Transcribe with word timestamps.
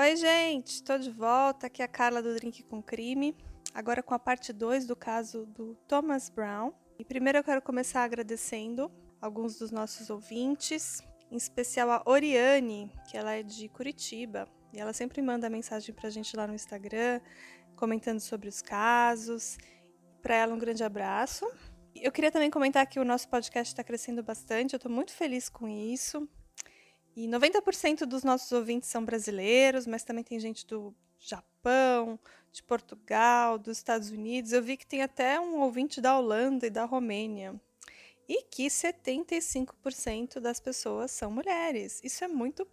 Oi, 0.00 0.16
gente, 0.16 0.76
estou 0.76 0.98
de 0.98 1.10
volta. 1.10 1.66
Aqui 1.66 1.82
é 1.82 1.84
a 1.84 1.88
Carla 1.88 2.22
do 2.22 2.34
Drink 2.34 2.62
com 2.62 2.82
Crime, 2.82 3.36
agora 3.74 4.02
com 4.02 4.14
a 4.14 4.18
parte 4.18 4.50
2 4.50 4.86
do 4.86 4.96
caso 4.96 5.44
do 5.44 5.74
Thomas 5.86 6.30
Brown. 6.30 6.72
E 6.98 7.04
primeiro 7.04 7.36
eu 7.36 7.44
quero 7.44 7.60
começar 7.60 8.02
agradecendo 8.02 8.90
alguns 9.20 9.58
dos 9.58 9.70
nossos 9.70 10.08
ouvintes, 10.08 11.02
em 11.30 11.36
especial 11.36 11.90
a 11.90 12.02
Oriane, 12.06 12.90
que 13.10 13.14
ela 13.14 13.32
é 13.32 13.42
de 13.42 13.68
Curitiba, 13.68 14.48
e 14.72 14.80
ela 14.80 14.94
sempre 14.94 15.20
manda 15.20 15.50
mensagem 15.50 15.94
pra 15.94 16.08
gente 16.08 16.34
lá 16.34 16.46
no 16.46 16.54
Instagram, 16.54 17.20
comentando 17.76 18.20
sobre 18.20 18.48
os 18.48 18.62
casos. 18.62 19.58
Para 20.22 20.34
ela, 20.34 20.54
um 20.54 20.58
grande 20.58 20.82
abraço. 20.82 21.44
Eu 21.94 22.10
queria 22.10 22.32
também 22.32 22.50
comentar 22.50 22.86
que 22.86 22.98
o 22.98 23.04
nosso 23.04 23.28
podcast 23.28 23.70
está 23.74 23.84
crescendo 23.84 24.22
bastante, 24.22 24.72
eu 24.72 24.78
estou 24.78 24.90
muito 24.90 25.12
feliz 25.12 25.50
com 25.50 25.68
isso. 25.68 26.26
E 27.16 27.26
90% 27.26 28.06
dos 28.06 28.22
nossos 28.22 28.50
ouvintes 28.52 28.88
são 28.88 29.04
brasileiros, 29.04 29.86
mas 29.86 30.04
também 30.04 30.24
tem 30.24 30.38
gente 30.38 30.66
do 30.66 30.94
Japão, 31.18 32.18
de 32.52 32.62
Portugal, 32.62 33.58
dos 33.58 33.76
Estados 33.76 34.10
Unidos. 34.10 34.52
Eu 34.52 34.62
vi 34.62 34.76
que 34.76 34.86
tem 34.86 35.02
até 35.02 35.40
um 35.40 35.60
ouvinte 35.60 36.00
da 36.00 36.18
Holanda 36.18 36.66
e 36.66 36.70
da 36.70 36.84
Romênia. 36.84 37.60
E 38.28 38.42
que 38.44 38.68
75% 38.68 40.38
das 40.38 40.60
pessoas 40.60 41.10
são 41.10 41.30
mulheres. 41.30 42.00
Isso 42.04 42.22
é 42.24 42.28
muito 42.28 42.66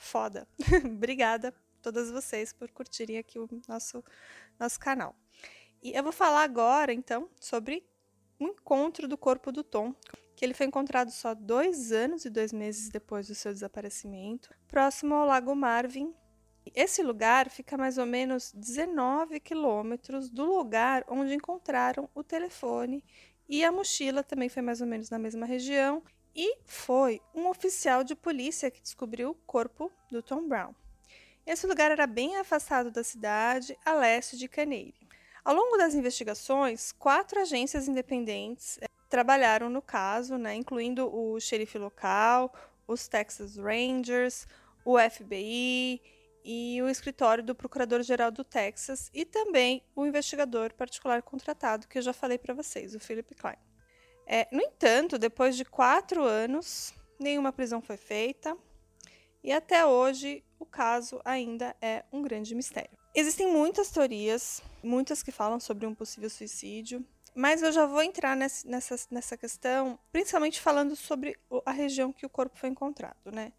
foda. 0.00 0.48
Obrigada 0.84 1.54
todas 1.82 2.10
vocês 2.10 2.52
por 2.52 2.70
curtirem 2.70 3.18
aqui 3.18 3.38
o 3.38 3.48
nosso, 3.68 4.02
nosso 4.58 4.80
canal. 4.80 5.14
E 5.82 5.92
eu 5.92 6.02
vou 6.02 6.12
falar 6.12 6.44
agora, 6.44 6.92
então, 6.92 7.28
sobre 7.40 7.84
o 8.38 8.44
encontro 8.44 9.06
do 9.06 9.18
corpo 9.18 9.50
do 9.50 9.64
Tom, 9.64 9.94
que 10.42 10.46
ele 10.46 10.54
foi 10.54 10.66
encontrado 10.66 11.12
só 11.12 11.36
dois 11.36 11.92
anos 11.92 12.24
e 12.24 12.30
dois 12.30 12.52
meses 12.52 12.88
depois 12.88 13.28
do 13.28 13.34
seu 13.34 13.52
desaparecimento, 13.52 14.50
próximo 14.66 15.14
ao 15.14 15.24
Lago 15.24 15.54
Marvin. 15.54 16.12
Esse 16.74 17.00
lugar 17.00 17.48
fica 17.48 17.76
a 17.76 17.78
mais 17.78 17.96
ou 17.96 18.06
menos 18.06 18.50
19 18.52 19.38
quilômetros 19.38 20.28
do 20.28 20.44
lugar 20.44 21.04
onde 21.06 21.32
encontraram 21.32 22.10
o 22.12 22.24
telefone 22.24 23.04
e 23.48 23.64
a 23.64 23.70
mochila 23.70 24.24
também 24.24 24.48
foi 24.48 24.62
mais 24.62 24.80
ou 24.80 24.86
menos 24.88 25.10
na 25.10 25.16
mesma 25.16 25.46
região. 25.46 26.02
E 26.34 26.58
foi 26.64 27.20
um 27.32 27.48
oficial 27.48 28.02
de 28.02 28.16
polícia 28.16 28.68
que 28.68 28.82
descobriu 28.82 29.30
o 29.30 29.34
corpo 29.46 29.92
do 30.10 30.24
Tom 30.24 30.48
Brown. 30.48 30.74
Esse 31.46 31.68
lugar 31.68 31.92
era 31.92 32.04
bem 32.04 32.34
afastado 32.38 32.90
da 32.90 33.04
cidade, 33.04 33.78
a 33.84 33.92
leste 33.92 34.36
de 34.36 34.48
Caney. 34.48 34.92
Ao 35.44 35.54
longo 35.54 35.76
das 35.76 35.94
investigações, 35.94 36.90
quatro 36.90 37.40
agências 37.40 37.86
independentes 37.86 38.80
trabalharam 39.12 39.68
no 39.68 39.82
caso, 39.82 40.38
né, 40.38 40.54
incluindo 40.54 41.06
o 41.14 41.38
xerife 41.38 41.76
local, 41.76 42.50
os 42.88 43.06
Texas 43.06 43.58
Rangers, 43.58 44.46
o 44.86 44.98
FBI 44.98 46.00
e 46.42 46.80
o 46.80 46.88
escritório 46.88 47.44
do 47.44 47.54
Procurador-Geral 47.54 48.30
do 48.30 48.42
Texas 48.42 49.10
e 49.12 49.26
também 49.26 49.82
o 49.94 50.06
investigador 50.06 50.72
particular 50.72 51.20
contratado 51.20 51.86
que 51.86 51.98
eu 51.98 52.02
já 52.02 52.14
falei 52.14 52.38
para 52.38 52.54
vocês, 52.54 52.94
o 52.94 53.00
Philip 53.00 53.34
Klein. 53.34 53.58
É, 54.26 54.48
no 54.50 54.62
entanto, 54.62 55.18
depois 55.18 55.58
de 55.58 55.64
quatro 55.66 56.24
anos, 56.24 56.94
nenhuma 57.20 57.52
prisão 57.52 57.82
foi 57.82 57.98
feita 57.98 58.56
e 59.44 59.52
até 59.52 59.84
hoje 59.84 60.42
o 60.58 60.64
caso 60.64 61.20
ainda 61.22 61.76
é 61.82 62.02
um 62.10 62.22
grande 62.22 62.54
mistério. 62.54 62.96
Existem 63.14 63.52
muitas 63.52 63.90
teorias, 63.90 64.62
muitas 64.82 65.22
que 65.22 65.30
falam 65.30 65.60
sobre 65.60 65.84
um 65.84 65.94
possível 65.94 66.30
suicídio, 66.30 67.06
mas 67.34 67.62
eu 67.62 67.72
já 67.72 67.86
vou 67.86 68.02
entrar 68.02 68.36
nessa, 68.36 68.68
nessa, 68.68 68.96
nessa 69.10 69.36
questão, 69.36 69.98
principalmente 70.10 70.60
falando 70.60 70.94
sobre 70.94 71.38
a 71.64 71.72
região 71.72 72.12
que 72.12 72.26
o 72.26 72.30
corpo 72.30 72.58
foi 72.58 72.68
encontrado, 72.68 73.30
né? 73.32 73.52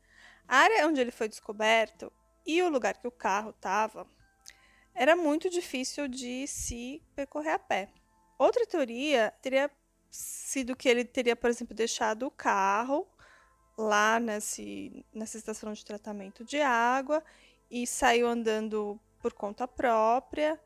A 0.47 0.57
área 0.57 0.87
onde 0.87 1.01
ele 1.01 1.11
foi 1.11 1.27
descoberto 1.27 2.11
e 2.45 2.61
o 2.61 2.69
lugar 2.69 2.97
que 2.97 3.07
o 3.07 3.11
carro 3.11 3.51
estava 3.51 4.07
era 4.93 5.15
muito 5.15 5.49
difícil 5.49 6.07
de 6.07 6.45
se 6.47 7.01
percorrer 7.15 7.53
a 7.53 7.59
pé. 7.59 7.89
Outra 8.37 8.65
teoria 8.67 9.33
teria 9.41 9.71
sido 10.11 10.75
que 10.75 10.87
ele 10.87 11.03
teria, 11.03 11.35
por 11.35 11.49
exemplo, 11.49 11.75
deixado 11.75 12.27
o 12.27 12.31
carro 12.31 13.07
lá 13.77 14.19
nesse, 14.19 15.03
nessa 15.11 15.37
estação 15.37 15.73
de 15.73 15.83
tratamento 15.83 16.43
de 16.43 16.61
água 16.61 17.23
e 17.71 17.87
saiu 17.87 18.27
andando 18.27 18.99
por 19.19 19.33
conta 19.33 19.67
própria, 19.67 20.59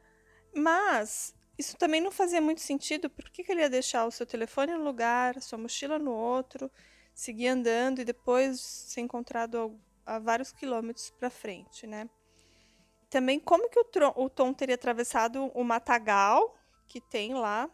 mas 0.54 1.34
isso 1.58 1.76
também 1.76 2.00
não 2.00 2.12
fazia 2.12 2.40
muito 2.40 2.62
sentido, 2.62 3.10
por 3.10 3.30
que, 3.30 3.44
ele 3.52 3.62
ia 3.62 3.70
deixar 3.70 4.06
o 4.06 4.12
seu 4.12 4.26
telefone 4.26 4.74
no 4.74 4.84
lugar, 4.84 5.42
sua 5.42 5.58
mochila 5.58 5.98
no 5.98 6.12
outro, 6.12 6.70
seguir 7.14 7.48
andando 7.48 8.00
e 8.00 8.06
depois 8.06 8.60
ser 8.60 9.02
encontrado 9.02 9.80
a 10.06 10.20
vários 10.20 10.52
quilômetros 10.52 11.10
para 11.10 11.30
frente, 11.30 11.88
né? 11.88 12.08
Também 13.10 13.40
como 13.40 13.70
que 13.70 13.80
o, 13.80 13.86
o 14.16 14.30
Tom 14.30 14.54
teria 14.54 14.76
atravessado 14.76 15.46
o 15.54 15.64
matagal 15.64 16.56
que 16.88 17.02
tem 17.02 17.34
lá 17.34 17.70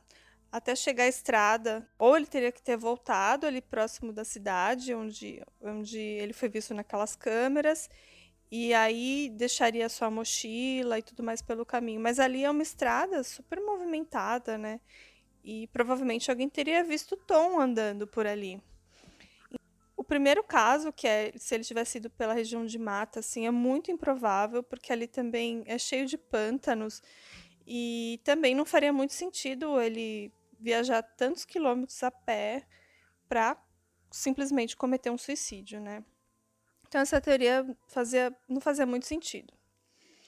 até 0.52 0.76
chegar 0.76 1.06
à 1.06 1.08
estrada, 1.08 1.90
ou 1.98 2.16
ele 2.16 2.28
teria 2.28 2.52
que 2.52 2.62
ter 2.62 2.78
voltado 2.78 3.48
ali 3.48 3.60
próximo 3.60 4.14
da 4.14 4.24
cidade 4.24 4.94
onde, 4.94 5.44
onde 5.60 5.98
ele 6.00 6.32
foi 6.32 6.48
visto 6.48 6.76
naquelas 6.76 7.16
câmeras 7.16 7.90
e 8.56 8.72
aí 8.72 9.32
deixaria 9.32 9.90
sua 9.90 10.12
mochila 10.12 11.00
e 11.00 11.02
tudo 11.02 11.24
mais 11.24 11.42
pelo 11.42 11.66
caminho. 11.66 12.00
Mas 12.00 12.20
ali 12.20 12.44
é 12.44 12.52
uma 12.52 12.62
estrada 12.62 13.24
super 13.24 13.60
movimentada, 13.60 14.60
né? 14.60 14.80
E 15.44 15.66
provavelmente 15.74 16.30
alguém 16.30 16.48
teria 16.48 16.84
visto 16.84 17.18
Tom 17.18 17.60
andando 17.60 18.06
por 18.06 18.28
ali. 18.28 18.62
O 19.98 20.04
primeiro 20.04 20.44
caso, 20.44 20.94
que 20.94 21.08
é 21.08 21.34
se 21.36 21.56
ele 21.56 21.64
tivesse 21.64 21.98
ido 21.98 22.12
pela 22.12 22.32
região 22.32 22.64
de 22.64 22.78
mata, 22.78 23.22
assim, 23.22 23.48
é 23.48 23.50
muito 23.50 23.90
improvável, 23.90 24.62
porque 24.62 24.94
ali 24.94 25.08
também 25.08 25.64
é 25.66 25.80
cheio 25.80 26.06
de 26.06 26.16
pântanos 26.16 27.02
e 27.66 28.22
também 28.24 28.54
não 28.54 28.66
faria 28.66 28.94
muito 28.94 29.14
sentido 29.14 29.82
ele 29.82 30.32
viajar 30.60 31.02
tantos 31.02 31.44
quilômetros 31.44 32.04
a 32.04 32.12
pé 32.12 32.68
para 33.28 33.58
simplesmente 34.12 34.78
cometer 34.78 35.10
um 35.10 35.18
suicídio, 35.18 35.82
né? 35.82 36.04
Então 36.94 37.02
essa 37.02 37.20
teoria 37.20 37.66
fazia, 37.88 38.32
não 38.48 38.62
fazia 38.62 38.86
muito 38.86 39.08
sentido. 39.08 39.52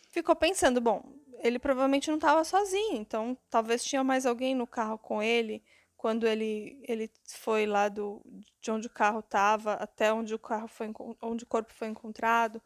Ficou 0.09 0.35
pensando, 0.35 0.81
bom, 0.81 1.13
ele 1.43 1.59
provavelmente 1.59 2.09
não 2.09 2.15
estava 2.15 2.43
sozinho, 2.43 2.97
então 2.97 3.37
talvez 3.51 3.83
tinha 3.83 4.03
mais 4.03 4.25
alguém 4.25 4.55
no 4.55 4.65
carro 4.65 4.97
com 4.97 5.21
ele 5.21 5.63
quando 5.95 6.25
ele, 6.25 6.83
ele 6.87 7.11
foi 7.27 7.67
lá 7.67 7.87
do, 7.87 8.19
de 8.59 8.71
onde 8.71 8.87
o 8.87 8.89
carro 8.89 9.19
estava 9.19 9.73
até 9.73 10.11
onde 10.11 10.33
o 10.33 10.39
carro 10.39 10.67
foi 10.67 10.91
onde 11.21 11.43
o 11.43 11.47
corpo 11.47 11.71
foi 11.71 11.87
encontrado. 11.87 12.59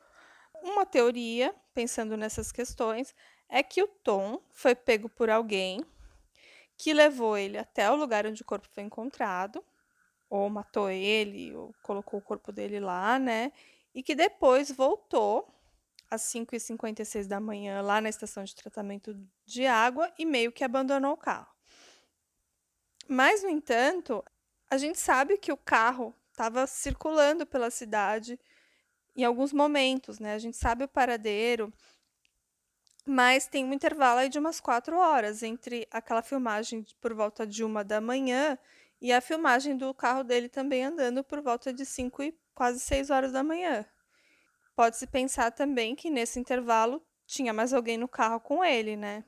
Uma 0.63 0.85
teoria, 0.85 1.53
pensando 1.73 2.15
nessas 2.15 2.53
questões, 2.53 3.13
é 3.49 3.61
que 3.61 3.83
o 3.83 3.87
Tom 3.87 4.41
foi 4.53 4.75
pego 4.75 5.09
por 5.09 5.29
alguém 5.29 5.83
que 6.77 6.93
levou 6.93 7.37
ele 7.37 7.57
até 7.57 7.91
o 7.91 7.97
lugar 7.97 8.25
onde 8.25 8.43
o 8.43 8.45
corpo 8.45 8.69
foi 8.71 8.83
encontrado, 8.83 9.61
ou 10.29 10.49
matou 10.49 10.89
ele, 10.89 11.53
ou 11.53 11.75
colocou 11.83 12.21
o 12.21 12.23
corpo 12.23 12.53
dele 12.53 12.79
lá, 12.79 13.19
né? 13.19 13.51
E 13.93 14.03
que 14.03 14.15
depois 14.15 14.71
voltou 14.71 15.53
às 16.09 16.21
5h56 16.23 17.27
da 17.27 17.39
manhã 17.39 17.81
lá 17.81 18.01
na 18.01 18.09
estação 18.09 18.43
de 18.43 18.55
tratamento 18.55 19.15
de 19.45 19.65
água 19.65 20.11
e 20.17 20.25
meio 20.25 20.51
que 20.51 20.63
abandonou 20.63 21.13
o 21.13 21.17
carro. 21.17 21.53
Mas, 23.07 23.43
no 23.43 23.49
entanto, 23.49 24.23
a 24.69 24.77
gente 24.77 24.99
sabe 24.99 25.37
que 25.37 25.51
o 25.51 25.57
carro 25.57 26.15
estava 26.31 26.65
circulando 26.67 27.45
pela 27.45 27.69
cidade 27.69 28.39
em 29.15 29.23
alguns 29.23 29.51
momentos, 29.51 30.19
né? 30.19 30.33
A 30.33 30.39
gente 30.39 30.55
sabe 30.55 30.83
o 30.83 30.87
paradeiro, 30.87 31.73
mas 33.05 33.47
tem 33.47 33.65
um 33.65 33.73
intervalo 33.73 34.19
aí 34.19 34.29
de 34.29 34.39
umas 34.39 34.59
quatro 34.59 34.97
horas 34.97 35.43
entre 35.43 35.87
aquela 35.91 36.21
filmagem 36.21 36.85
por 37.01 37.13
volta 37.13 37.45
de 37.45 37.63
uma 37.63 37.83
da 37.83 37.99
manhã 37.99 38.57
e 39.01 39.11
a 39.11 39.19
filmagem 39.19 39.75
do 39.75 39.93
carro 39.93 40.23
dele 40.23 40.47
também 40.47 40.85
andando 40.85 41.23
por 41.23 41.41
volta 41.41 41.73
de 41.73 41.85
cinco 41.85 42.21
e 42.21 42.37
quase 42.59 42.81
6 42.81 43.09
horas 43.09 43.31
da 43.31 43.41
manhã. 43.41 43.85
Pode-se 44.75 45.07
pensar 45.07 45.49
também 45.49 45.95
que 45.95 46.09
nesse 46.09 46.37
intervalo 46.37 47.01
tinha 47.25 47.53
mais 47.53 47.73
alguém 47.73 47.97
no 47.97 48.05
carro 48.05 48.37
com 48.41 48.65
ele, 48.65 48.97
né? 48.97 49.23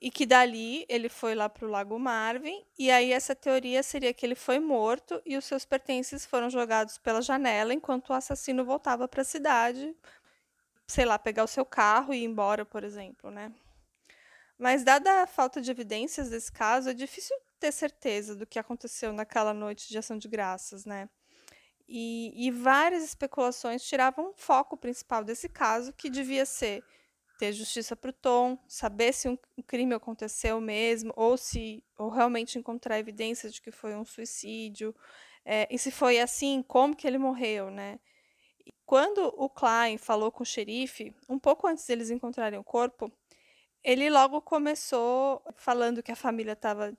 E 0.00 0.10
que 0.10 0.24
dali 0.24 0.86
ele 0.88 1.10
foi 1.10 1.34
lá 1.34 1.50
para 1.50 1.66
o 1.66 1.70
Lago 1.70 1.98
Marvin, 1.98 2.64
e 2.78 2.90
aí 2.90 3.12
essa 3.12 3.36
teoria 3.36 3.82
seria 3.82 4.14
que 4.14 4.24
ele 4.24 4.34
foi 4.34 4.58
morto 4.58 5.20
e 5.26 5.36
os 5.36 5.44
seus 5.44 5.66
pertences 5.66 6.24
foram 6.24 6.48
jogados 6.48 6.96
pela 6.96 7.20
janela 7.20 7.74
enquanto 7.74 8.08
o 8.08 8.14
assassino 8.14 8.64
voltava 8.64 9.06
para 9.06 9.20
a 9.20 9.24
cidade, 9.24 9.94
sei 10.86 11.04
lá, 11.04 11.18
pegar 11.18 11.44
o 11.44 11.48
seu 11.48 11.66
carro 11.66 12.14
e 12.14 12.22
ir 12.22 12.24
embora, 12.24 12.64
por 12.64 12.84
exemplo, 12.84 13.30
né? 13.30 13.52
Mas 14.58 14.82
dada 14.82 15.24
a 15.24 15.26
falta 15.26 15.60
de 15.60 15.70
evidências 15.70 16.30
desse 16.30 16.50
caso, 16.50 16.88
é 16.88 16.94
difícil 16.94 17.36
ter 17.60 17.70
certeza 17.70 18.34
do 18.34 18.46
que 18.46 18.58
aconteceu 18.58 19.12
naquela 19.12 19.52
noite 19.52 19.90
de 19.90 19.98
ação 19.98 20.16
de 20.16 20.26
graças, 20.26 20.86
né? 20.86 21.10
E, 21.88 22.46
e 22.46 22.50
várias 22.50 23.04
especulações 23.04 23.82
tiravam 23.82 24.30
o 24.30 24.34
foco 24.34 24.76
principal 24.76 25.22
desse 25.22 25.48
caso, 25.48 25.92
que 25.92 26.10
devia 26.10 26.44
ser 26.44 26.82
ter 27.38 27.52
justiça 27.52 27.94
para 27.94 28.08
o 28.08 28.14
Tom, 28.14 28.58
saber 28.66 29.12
se 29.12 29.28
um 29.28 29.36
crime 29.66 29.94
aconteceu 29.94 30.58
mesmo, 30.60 31.12
ou 31.14 31.36
se 31.36 31.84
ou 31.98 32.08
realmente 32.08 32.58
encontrar 32.58 32.98
evidências 32.98 33.52
de 33.52 33.60
que 33.60 33.70
foi 33.70 33.94
um 33.94 34.06
suicídio, 34.06 34.94
é, 35.44 35.68
e 35.70 35.78
se 35.78 35.90
foi 35.90 36.18
assim, 36.18 36.62
como 36.62 36.96
que 36.96 37.06
ele 37.06 37.18
morreu, 37.18 37.70
né? 37.70 38.00
quando 38.86 39.34
o 39.36 39.50
Klein 39.50 39.98
falou 39.98 40.30
com 40.30 40.44
o 40.44 40.46
xerife, 40.46 41.12
um 41.28 41.38
pouco 41.38 41.66
antes 41.66 41.84
deles 41.84 42.08
encontrarem 42.08 42.58
o 42.58 42.64
corpo, 42.64 43.12
ele 43.82 44.08
logo 44.08 44.40
começou 44.40 45.42
falando 45.56 46.02
que 46.02 46.12
a 46.12 46.16
família 46.16 46.52
estava. 46.52 46.96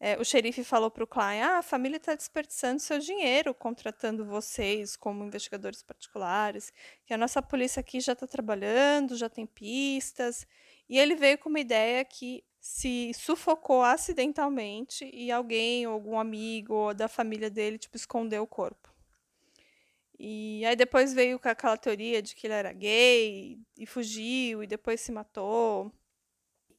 É, 0.00 0.18
o 0.20 0.24
xerife 0.24 0.64
falou 0.64 0.90
para 0.90 1.04
o 1.04 1.06
Klein: 1.06 1.40
ah, 1.40 1.58
a 1.58 1.62
família 1.62 1.96
está 1.96 2.14
desperdiçando 2.14 2.80
seu 2.80 2.98
dinheiro 2.98 3.54
contratando 3.54 4.24
vocês 4.24 4.96
como 4.96 5.24
investigadores 5.24 5.82
particulares, 5.82 6.72
que 7.06 7.14
a 7.14 7.18
nossa 7.18 7.40
polícia 7.40 7.80
aqui 7.80 8.00
já 8.00 8.12
está 8.12 8.26
trabalhando, 8.26 9.16
já 9.16 9.28
tem 9.28 9.46
pistas. 9.46 10.46
E 10.88 10.98
ele 10.98 11.14
veio 11.14 11.38
com 11.38 11.48
uma 11.48 11.60
ideia 11.60 12.04
que 12.04 12.44
se 12.60 13.12
sufocou 13.14 13.82
acidentalmente 13.82 15.08
e 15.12 15.30
alguém, 15.30 15.84
algum 15.84 16.18
amigo 16.18 16.94
da 16.94 17.08
família 17.08 17.50
dele, 17.50 17.78
tipo, 17.78 17.96
escondeu 17.96 18.42
o 18.42 18.46
corpo. 18.46 18.94
E 20.18 20.64
aí 20.64 20.76
depois 20.76 21.12
veio 21.12 21.38
com 21.38 21.48
aquela 21.48 21.76
teoria 21.76 22.22
de 22.22 22.34
que 22.34 22.46
ele 22.46 22.54
era 22.54 22.72
gay 22.72 23.58
e 23.76 23.86
fugiu 23.86 24.62
e 24.62 24.66
depois 24.66 25.00
se 25.00 25.12
matou. 25.12 25.92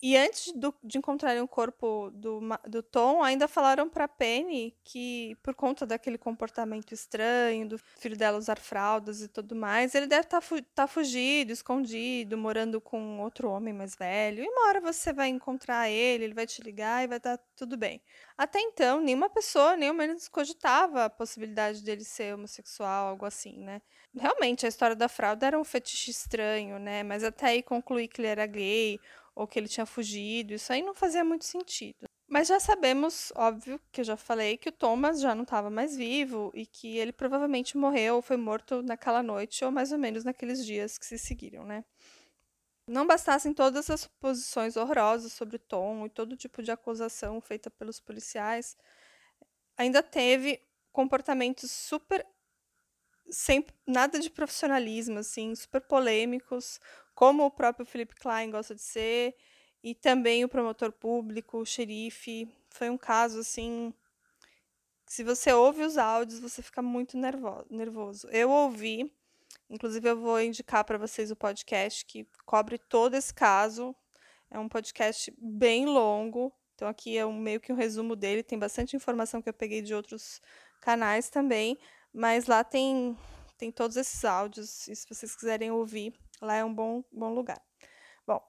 E 0.08 0.16
antes 0.16 0.54
do, 0.54 0.72
de 0.84 1.00
encontrarem 1.00 1.42
o 1.42 1.48
corpo 1.48 2.12
do, 2.14 2.40
do 2.68 2.84
Tom, 2.84 3.24
ainda 3.24 3.48
falaram 3.48 3.90
para 3.90 4.08
Penny 4.08 4.78
que, 4.84 5.36
por 5.42 5.56
conta 5.56 5.84
daquele 5.84 6.16
comportamento 6.16 6.94
estranho, 6.94 7.68
do 7.68 7.80
filho 7.80 8.16
dela 8.16 8.38
usar 8.38 8.60
fraldas 8.60 9.24
e 9.24 9.28
tudo 9.28 9.56
mais, 9.56 9.96
ele 9.96 10.06
deve 10.06 10.22
estar 10.22 10.40
tá, 10.40 10.58
tá 10.76 10.88
fugido, 10.88 11.52
escondido, 11.52 12.38
morando 12.38 12.80
com 12.80 13.20
outro 13.20 13.50
homem 13.50 13.74
mais 13.74 13.96
velho. 13.96 14.44
E 14.44 14.48
uma 14.48 14.68
hora 14.68 14.80
você 14.80 15.12
vai 15.12 15.28
encontrar 15.28 15.90
ele, 15.90 16.26
ele 16.26 16.36
vai 16.36 16.46
te 16.46 16.62
ligar 16.62 17.04
e 17.04 17.08
vai 17.08 17.18
estar 17.18 17.40
tá 17.40 17.44
tudo 17.56 17.76
bem. 17.76 18.00
Até 18.38 18.60
então, 18.60 19.02
nenhuma 19.02 19.28
pessoa, 19.28 19.76
nem 19.76 19.90
ao 19.90 19.96
menos, 19.96 20.28
cogitava 20.28 21.06
a 21.06 21.10
possibilidade 21.10 21.82
dele 21.84 22.04
ser 22.04 22.36
homossexual, 22.36 23.08
algo 23.08 23.26
assim, 23.26 23.58
né? 23.58 23.82
Realmente, 24.16 24.68
a 24.68 24.70
história 24.70 24.96
da 24.96 25.10
fralda 25.10 25.48
era 25.48 25.60
um 25.60 25.64
fetiche 25.64 26.12
estranho, 26.12 26.78
né? 26.78 27.02
Mas 27.02 27.24
até 27.24 27.48
aí 27.48 27.64
concluir 27.64 28.08
que 28.08 28.22
ele 28.22 28.28
era 28.28 28.46
gay 28.46 29.00
ou 29.36 29.48
que 29.48 29.60
ele 29.60 29.68
tinha 29.68 29.86
fugido, 29.86 30.54
isso 30.54 30.72
aí 30.72 30.82
não 30.82 30.94
fazia 30.94 31.24
muito 31.24 31.46
sentido. 31.46 32.08
Mas 32.28 32.48
já 32.48 32.60
sabemos, 32.60 33.32
óbvio, 33.36 33.80
que 33.92 34.02
eu 34.02 34.06
já 34.06 34.18
falei, 34.18 34.58
que 34.58 34.70
o 34.70 34.72
Thomas 34.72 35.22
já 35.22 35.36
não 35.36 35.44
estava 35.44 35.70
mais 35.70 35.96
vivo 35.96 36.52
e 36.56 36.66
que 36.66 36.98
ele 36.98 37.12
provavelmente 37.12 37.78
morreu 37.78 38.16
ou 38.16 38.22
foi 38.22 38.38
morto 38.38 38.82
naquela 38.82 39.22
noite 39.22 39.64
ou 39.64 39.72
mais 39.72 39.92
ou 39.92 39.98
menos 39.98 40.24
naqueles 40.24 40.66
dias 40.66 40.98
que 40.98 41.06
se 41.06 41.20
seguiram, 41.20 41.64
né? 41.64 41.86
Não 42.88 43.06
bastassem 43.06 43.54
todas 43.54 43.90
as 43.90 44.02
suposições 44.02 44.76
horrorosas 44.76 45.34
sobre 45.34 45.58
Tom 45.60 46.06
e 46.06 46.10
todo 46.10 46.38
tipo 46.38 46.64
de 46.64 46.72
acusação 46.72 47.40
feita 47.42 47.70
pelos 47.70 48.00
policiais, 48.00 48.76
ainda 49.78 50.02
teve 50.02 50.62
comportamentos 50.92 51.70
super 51.72 52.26
sem 53.30 53.66
nada 53.88 54.20
de 54.20 54.30
profissionalismo, 54.30 55.20
assim, 55.20 55.56
super 55.56 55.82
polêmicos, 55.82 56.80
como 57.16 57.46
o 57.46 57.52
próprio 57.52 57.86
Philip 57.86 58.14
Klein 58.16 58.52
gosta 58.52 58.76
de 58.76 58.82
ser, 58.82 59.36
e 59.82 59.96
também 59.96 60.44
o 60.44 60.50
promotor 60.50 60.92
público, 60.92 61.60
o 61.60 61.66
xerife. 61.66 62.48
Foi 62.70 62.90
um 62.90 62.98
caso 62.98 63.40
assim. 63.40 63.94
Se 65.06 65.24
você 65.24 65.54
ouve 65.54 65.84
os 65.84 65.98
áudios, 65.98 66.40
você 66.40 66.62
fica 66.62 66.82
muito 66.82 67.18
nervoso. 67.70 68.28
Eu 68.30 68.50
ouvi, 68.50 69.14
inclusive 69.70 70.10
eu 70.10 70.20
vou 70.20 70.42
indicar 70.42 70.84
para 70.84 70.98
vocês 70.98 71.30
o 71.30 71.36
podcast 71.36 72.04
que 72.06 72.28
cobre 72.46 72.80
todo 72.80 73.14
esse 73.14 73.34
caso. 73.34 73.96
É 74.50 74.58
um 74.58 74.68
podcast 74.68 75.32
bem 75.38 75.86
longo, 75.86 76.52
então 76.74 76.88
aqui 76.88 77.18
é 77.18 77.26
um, 77.26 77.38
meio 77.38 77.60
que 77.60 77.72
um 77.72 77.76
resumo 77.76 78.16
dele. 78.16 78.42
Tem 78.42 78.58
bastante 78.58 78.96
informação 78.96 79.42
que 79.42 79.50
eu 79.50 79.54
peguei 79.54 79.82
de 79.84 79.94
outros 79.94 80.42
canais 80.82 81.30
também, 81.30 81.78
mas 82.12 82.48
lá 82.48 82.64
tem 82.64 83.16
tem 83.58 83.72
todos 83.72 83.98
esses 83.98 84.26
áudios. 84.26 84.88
E 84.88 84.96
se 84.96 85.08
vocês 85.08 85.36
quiserem 85.36 85.72
ouvir, 85.72 86.14
Lá 86.42 86.56
é 86.56 86.64
um 86.64 86.74
bom, 86.74 87.04
bom 87.12 87.34
lugar. 87.34 87.62
Bom, 88.28 88.42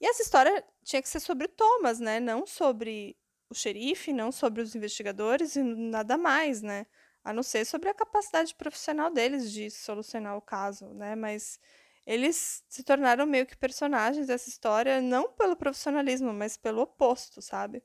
e 0.00 0.06
essa 0.06 0.22
história 0.22 0.64
tinha 0.84 1.02
que 1.02 1.08
ser 1.08 1.20
sobre 1.20 1.46
o 1.46 1.48
Thomas, 1.48 2.00
né? 2.00 2.20
Não 2.20 2.46
sobre 2.46 3.16
o 3.50 3.54
xerife, 3.54 4.12
não 4.12 4.32
sobre 4.32 4.62
os 4.62 4.74
investigadores 4.74 5.56
e 5.56 5.62
nada 5.62 6.18
mais, 6.18 6.62
né? 6.62 6.86
A 7.24 7.32
não 7.32 7.42
ser 7.42 7.64
sobre 7.64 7.88
a 7.90 7.94
capacidade 7.94 8.54
profissional 8.54 9.10
deles 9.12 9.52
de 9.52 9.70
solucionar 9.70 10.36
o 10.36 10.42
caso, 10.42 10.86
né? 10.94 11.14
Mas 11.14 11.60
eles 12.06 12.64
se 12.68 12.82
tornaram 12.82 13.26
meio 13.26 13.46
que 13.46 13.56
personagens 13.56 14.26
dessa 14.26 14.48
história, 14.48 15.00
não 15.00 15.32
pelo 15.32 15.56
profissionalismo, 15.56 16.32
mas 16.32 16.56
pelo 16.56 16.82
oposto, 16.82 17.40
sabe? 17.40 17.82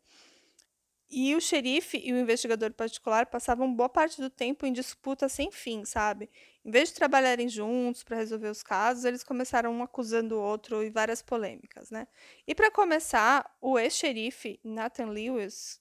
E 1.09 1.33
o 1.35 1.39
xerife 1.41 1.97
e 2.03 2.11
o 2.11 2.17
investigador 2.17 2.73
particular 2.73 3.27
passavam 3.27 3.73
boa 3.73 3.87
parte 3.87 4.19
do 4.19 4.29
tempo 4.29 4.65
em 4.65 4.73
disputa 4.73 5.29
sem 5.29 5.49
fim, 5.51 5.85
sabe? 5.85 6.29
Em 6.65 6.69
vez 6.69 6.89
de 6.89 6.95
trabalharem 6.95 7.47
juntos 7.47 8.03
para 8.03 8.17
resolver 8.17 8.49
os 8.49 8.61
casos, 8.61 9.05
eles 9.05 9.23
começaram 9.23 9.71
um 9.71 9.81
acusando 9.81 10.35
o 10.35 10.41
outro 10.41 10.83
e 10.83 10.89
várias 10.89 11.21
polêmicas, 11.21 11.89
né? 11.89 12.07
E 12.45 12.53
para 12.53 12.69
começar, 12.69 13.49
o 13.61 13.79
ex-xerife 13.79 14.59
Nathan 14.63 15.07
Lewis, 15.07 15.79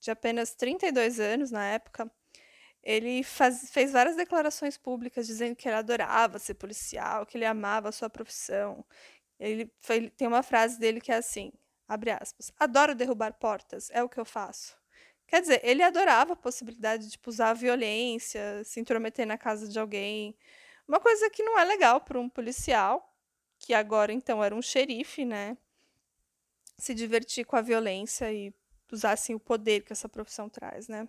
de 0.00 0.10
apenas 0.12 0.54
32 0.54 1.18
anos 1.18 1.50
na 1.50 1.64
época, 1.64 2.10
ele 2.82 3.22
faz, 3.24 3.70
fez 3.72 3.92
várias 3.92 4.16
declarações 4.16 4.76
públicas 4.78 5.26
dizendo 5.26 5.56
que 5.56 5.68
ele 5.68 5.76
adorava 5.76 6.38
ser 6.38 6.54
policial, 6.54 7.26
que 7.26 7.36
ele 7.36 7.44
amava 7.44 7.88
a 7.88 7.92
sua 7.92 8.08
profissão. 8.08 8.84
Ele 9.38 9.70
foi, 9.80 10.10
tem 10.10 10.28
uma 10.28 10.42
frase 10.42 10.78
dele 10.78 11.00
que 11.00 11.12
é 11.12 11.16
assim: 11.16 11.52
Abre 11.90 12.12
aspas. 12.12 12.52
Adoro 12.56 12.94
derrubar 12.94 13.32
portas, 13.32 13.90
é 13.90 14.00
o 14.00 14.08
que 14.08 14.20
eu 14.20 14.24
faço. 14.24 14.78
Quer 15.26 15.40
dizer, 15.40 15.60
ele 15.64 15.82
adorava 15.82 16.34
a 16.34 16.36
possibilidade 16.36 17.06
de 17.06 17.10
tipo, 17.10 17.28
usar 17.28 17.50
a 17.50 17.54
violência, 17.54 18.62
se 18.62 18.78
intrometer 18.78 19.26
na 19.26 19.36
casa 19.36 19.66
de 19.66 19.76
alguém. 19.76 20.38
Uma 20.86 21.00
coisa 21.00 21.28
que 21.30 21.42
não 21.42 21.58
é 21.58 21.64
legal 21.64 22.00
para 22.00 22.20
um 22.20 22.28
policial, 22.28 23.12
que 23.58 23.74
agora 23.74 24.12
então 24.12 24.42
era 24.42 24.54
um 24.54 24.62
xerife, 24.62 25.24
né? 25.24 25.58
Se 26.78 26.94
divertir 26.94 27.44
com 27.44 27.56
a 27.56 27.60
violência 27.60 28.32
e 28.32 28.54
usar 28.92 29.10
assim 29.10 29.34
o 29.34 29.40
poder 29.40 29.80
que 29.82 29.92
essa 29.92 30.08
profissão 30.08 30.48
traz, 30.48 30.86
né? 30.86 31.08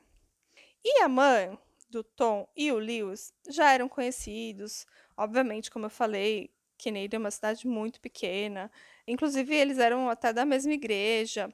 E 0.84 1.04
a 1.04 1.08
mãe 1.08 1.56
do 1.92 2.04
Tom 2.04 2.50
e 2.56 2.72
o 2.72 2.80
Lewis 2.80 3.32
já 3.48 3.72
eram 3.72 3.88
conhecidos, 3.88 4.88
obviamente, 5.16 5.70
como 5.70 5.86
eu 5.86 5.92
falei, 5.92 6.52
Kennedy 6.82 7.16
é 7.16 7.20
uma 7.20 7.30
cidade 7.30 7.68
muito 7.68 8.02
pequena. 8.02 8.72
Inclusive, 9.12 9.54
eles 9.54 9.78
eram 9.78 10.10
até 10.10 10.32
da 10.32 10.46
mesma 10.46 10.72
igreja. 10.72 11.54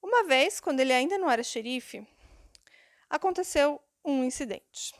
Uma 0.00 0.22
vez, 0.24 0.60
quando 0.60 0.78
ele 0.78 0.92
ainda 0.92 1.18
não 1.18 1.28
era 1.28 1.42
xerife, 1.42 2.06
aconteceu 3.08 3.80
um 4.04 4.22
incidente. 4.22 4.94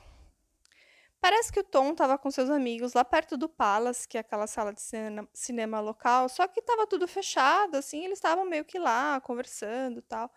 Parece 1.21 1.53
que 1.53 1.61
o 1.61 1.65
Tom 1.65 1.93
estava 1.93 2.19
com 2.19 2.29
seus 2.29 2.51
amigos 2.51 2.93
lá 2.93 3.05
perto 3.05 3.37
do 3.37 3.49
Palace, 3.49 4.09
que 4.09 4.17
é 4.17 4.21
aquela 4.21 4.49
sala 4.49 4.73
de 4.73 4.81
cinema, 4.81 5.29
cinema 5.33 5.81
local, 5.81 6.29
só 6.29 6.49
que 6.49 6.59
estava 6.59 6.89
tudo 6.89 7.07
fechado, 7.07 7.77
assim, 7.77 8.05
eles 8.05 8.19
estavam 8.19 8.45
meio 8.45 8.65
que 8.65 8.79
lá 8.79 9.21
conversando 9.21 10.03
tal. 10.03 10.29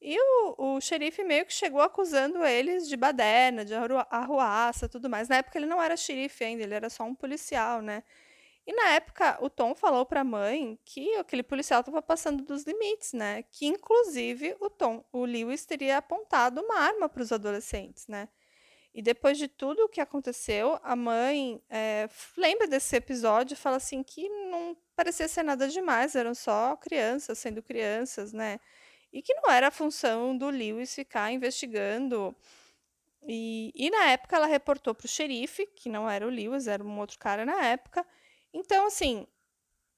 E 0.00 0.16
o, 0.18 0.76
o 0.76 0.80
xerife 0.80 1.22
meio 1.22 1.44
que 1.44 1.52
chegou 1.52 1.82
acusando 1.82 2.44
eles 2.46 2.88
de 2.88 2.96
baderna, 2.96 3.62
de 3.64 3.74
arruaça, 3.74 4.88
tudo 4.88 5.10
mais. 5.10 5.28
Na 5.28 5.36
época 5.36 5.58
ele 5.58 5.66
não 5.66 5.82
era 5.82 5.96
xerife 5.96 6.44
ainda, 6.44 6.62
ele 6.62 6.74
era 6.74 6.88
só 6.88 7.04
um 7.04 7.14
policial, 7.14 7.82
né? 7.82 8.02
E 8.68 8.72
na 8.74 8.90
época, 8.90 9.38
o 9.40 9.48
Tom 9.48 9.74
falou 9.74 10.04
para 10.04 10.20
a 10.20 10.24
mãe 10.24 10.78
que 10.84 11.14
aquele 11.14 11.42
policial 11.42 11.80
estava 11.80 12.02
passando 12.02 12.44
dos 12.44 12.64
limites, 12.64 13.14
né? 13.14 13.42
Que 13.50 13.66
inclusive 13.66 14.54
o 14.60 14.68
Tom, 14.68 15.02
o 15.10 15.24
Lewis 15.24 15.64
teria 15.64 15.96
apontado 15.96 16.60
uma 16.60 16.78
arma 16.78 17.08
para 17.08 17.22
os 17.22 17.32
adolescentes, 17.32 18.06
né? 18.06 18.28
E 18.92 19.00
depois 19.00 19.38
de 19.38 19.48
tudo 19.48 19.84
o 19.84 19.88
que 19.88 20.02
aconteceu, 20.02 20.78
a 20.82 20.94
mãe 20.94 21.62
é, 21.70 22.10
lembra 22.36 22.66
desse 22.68 22.94
episódio 22.94 23.54
e 23.54 23.56
fala 23.56 23.78
assim 23.78 24.02
que 24.02 24.28
não 24.28 24.76
parecia 24.94 25.28
ser 25.28 25.44
nada 25.44 25.66
demais, 25.66 26.14
eram 26.14 26.34
só 26.34 26.76
crianças 26.76 27.38
sendo 27.38 27.62
crianças, 27.62 28.34
né? 28.34 28.60
E 29.10 29.22
que 29.22 29.32
não 29.32 29.50
era 29.50 29.68
a 29.68 29.70
função 29.70 30.36
do 30.36 30.50
Lewis 30.50 30.94
ficar 30.94 31.32
investigando. 31.32 32.36
E, 33.26 33.72
e 33.74 33.88
na 33.88 34.10
época 34.10 34.36
ela 34.36 34.46
reportou 34.46 34.94
para 34.94 35.06
o 35.06 35.08
xerife, 35.08 35.66
que 35.74 35.88
não 35.88 36.08
era 36.08 36.26
o 36.26 36.30
Lewis, 36.30 36.66
era 36.66 36.84
um 36.84 36.98
outro 36.98 37.18
cara 37.18 37.46
na 37.46 37.64
época, 37.64 38.06
então, 38.52 38.86
assim, 38.86 39.26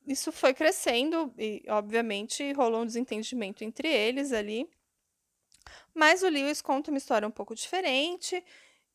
isso 0.06 0.32
foi 0.32 0.54
crescendo 0.54 1.32
e, 1.38 1.62
obviamente, 1.68 2.52
rolou 2.52 2.82
um 2.82 2.86
desentendimento 2.86 3.64
entre 3.64 3.88
eles 3.88 4.32
ali. 4.32 4.68
Mas 5.94 6.22
o 6.22 6.28
Lewis 6.28 6.60
conta 6.62 6.90
uma 6.90 6.98
história 6.98 7.26
um 7.26 7.30
pouco 7.30 7.54
diferente, 7.54 8.42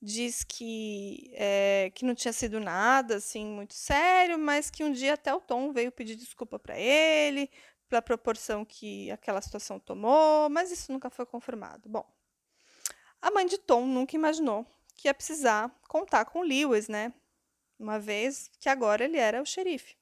diz 0.01 0.43
que, 0.43 1.31
é, 1.33 1.91
que 1.93 2.05
não 2.05 2.15
tinha 2.15 2.33
sido 2.33 2.59
nada 2.59 3.17
assim 3.17 3.45
muito 3.45 3.73
sério, 3.73 4.37
mas 4.37 4.69
que 4.69 4.83
um 4.83 4.91
dia 4.91 5.13
até 5.13 5.33
o 5.33 5.41
Tom 5.41 5.71
veio 5.71 5.91
pedir 5.91 6.15
desculpa 6.15 6.59
para 6.59 6.77
ele, 6.77 7.49
pela 7.87 8.01
proporção 8.01 8.65
que 8.65 9.11
aquela 9.11 9.41
situação 9.41 9.79
tomou, 9.79 10.49
mas 10.49 10.71
isso 10.71 10.91
nunca 10.91 11.09
foi 11.09 11.25
confirmado. 11.25 11.87
Bom, 11.87 12.05
a 13.21 13.31
mãe 13.31 13.45
de 13.45 13.57
Tom 13.57 13.85
nunca 13.85 14.15
imaginou 14.15 14.65
que 14.95 15.07
ia 15.07 15.13
precisar 15.13 15.69
contar 15.87 16.25
com 16.25 16.41
Lewis, 16.41 16.87
né? 16.87 17.13
Uma 17.79 17.99
vez 17.99 18.49
que 18.59 18.69
agora 18.69 19.03
ele 19.03 19.17
era 19.17 19.41
o 19.41 19.45
xerife. 19.45 19.95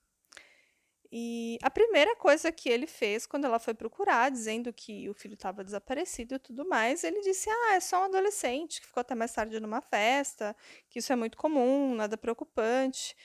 E 1.16 1.60
a 1.62 1.70
primeira 1.70 2.16
coisa 2.16 2.52
que 2.52 2.68
ele 2.68 2.88
fez 2.88 3.28
quando 3.28 3.46
ela 3.46 3.60
foi 3.60 3.76
procurar, 3.76 4.32
dizendo 4.32 4.74
que 4.74 5.08
o 5.08 5.14
filho 5.14 5.36
estava 5.36 5.64
desaparecido 5.64 6.34
e 6.34 6.40
tudo 6.40 6.68
mais, 6.68 7.04
ele 7.04 7.22
disse: 7.22 7.52
Ah, 7.52 7.76
é 7.76 7.80
só 7.80 8.02
um 8.02 8.06
adolescente 8.06 8.82
que 8.82 8.88
ficou 8.88 9.02
até 9.02 9.14
mais 9.14 9.32
tarde 9.32 9.60
numa 9.60 9.80
festa, 9.80 10.56
que 10.90 10.98
isso 10.98 11.14
é 11.14 11.16
muito 11.16 11.38
comum, 11.38 11.94
nada 11.94 12.18
preocupante. 12.18 13.16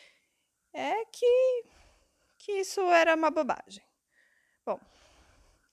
É 0.70 1.02
que, 1.06 1.64
que 2.36 2.52
isso 2.60 2.82
era 2.90 3.14
uma 3.14 3.30
bobagem. 3.30 3.82
Bom, 4.66 4.78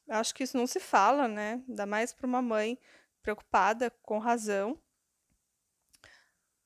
acho 0.08 0.34
que 0.34 0.44
isso 0.44 0.58
não 0.58 0.68
se 0.68 0.80
fala, 0.80 1.28
né? 1.28 1.62
Ainda 1.68 1.86
mais 1.86 2.14
para 2.14 2.26
uma 2.26 2.42
mãe 2.42 2.80
preocupada, 3.22 3.92
com 4.02 4.20
razão. 4.20 4.82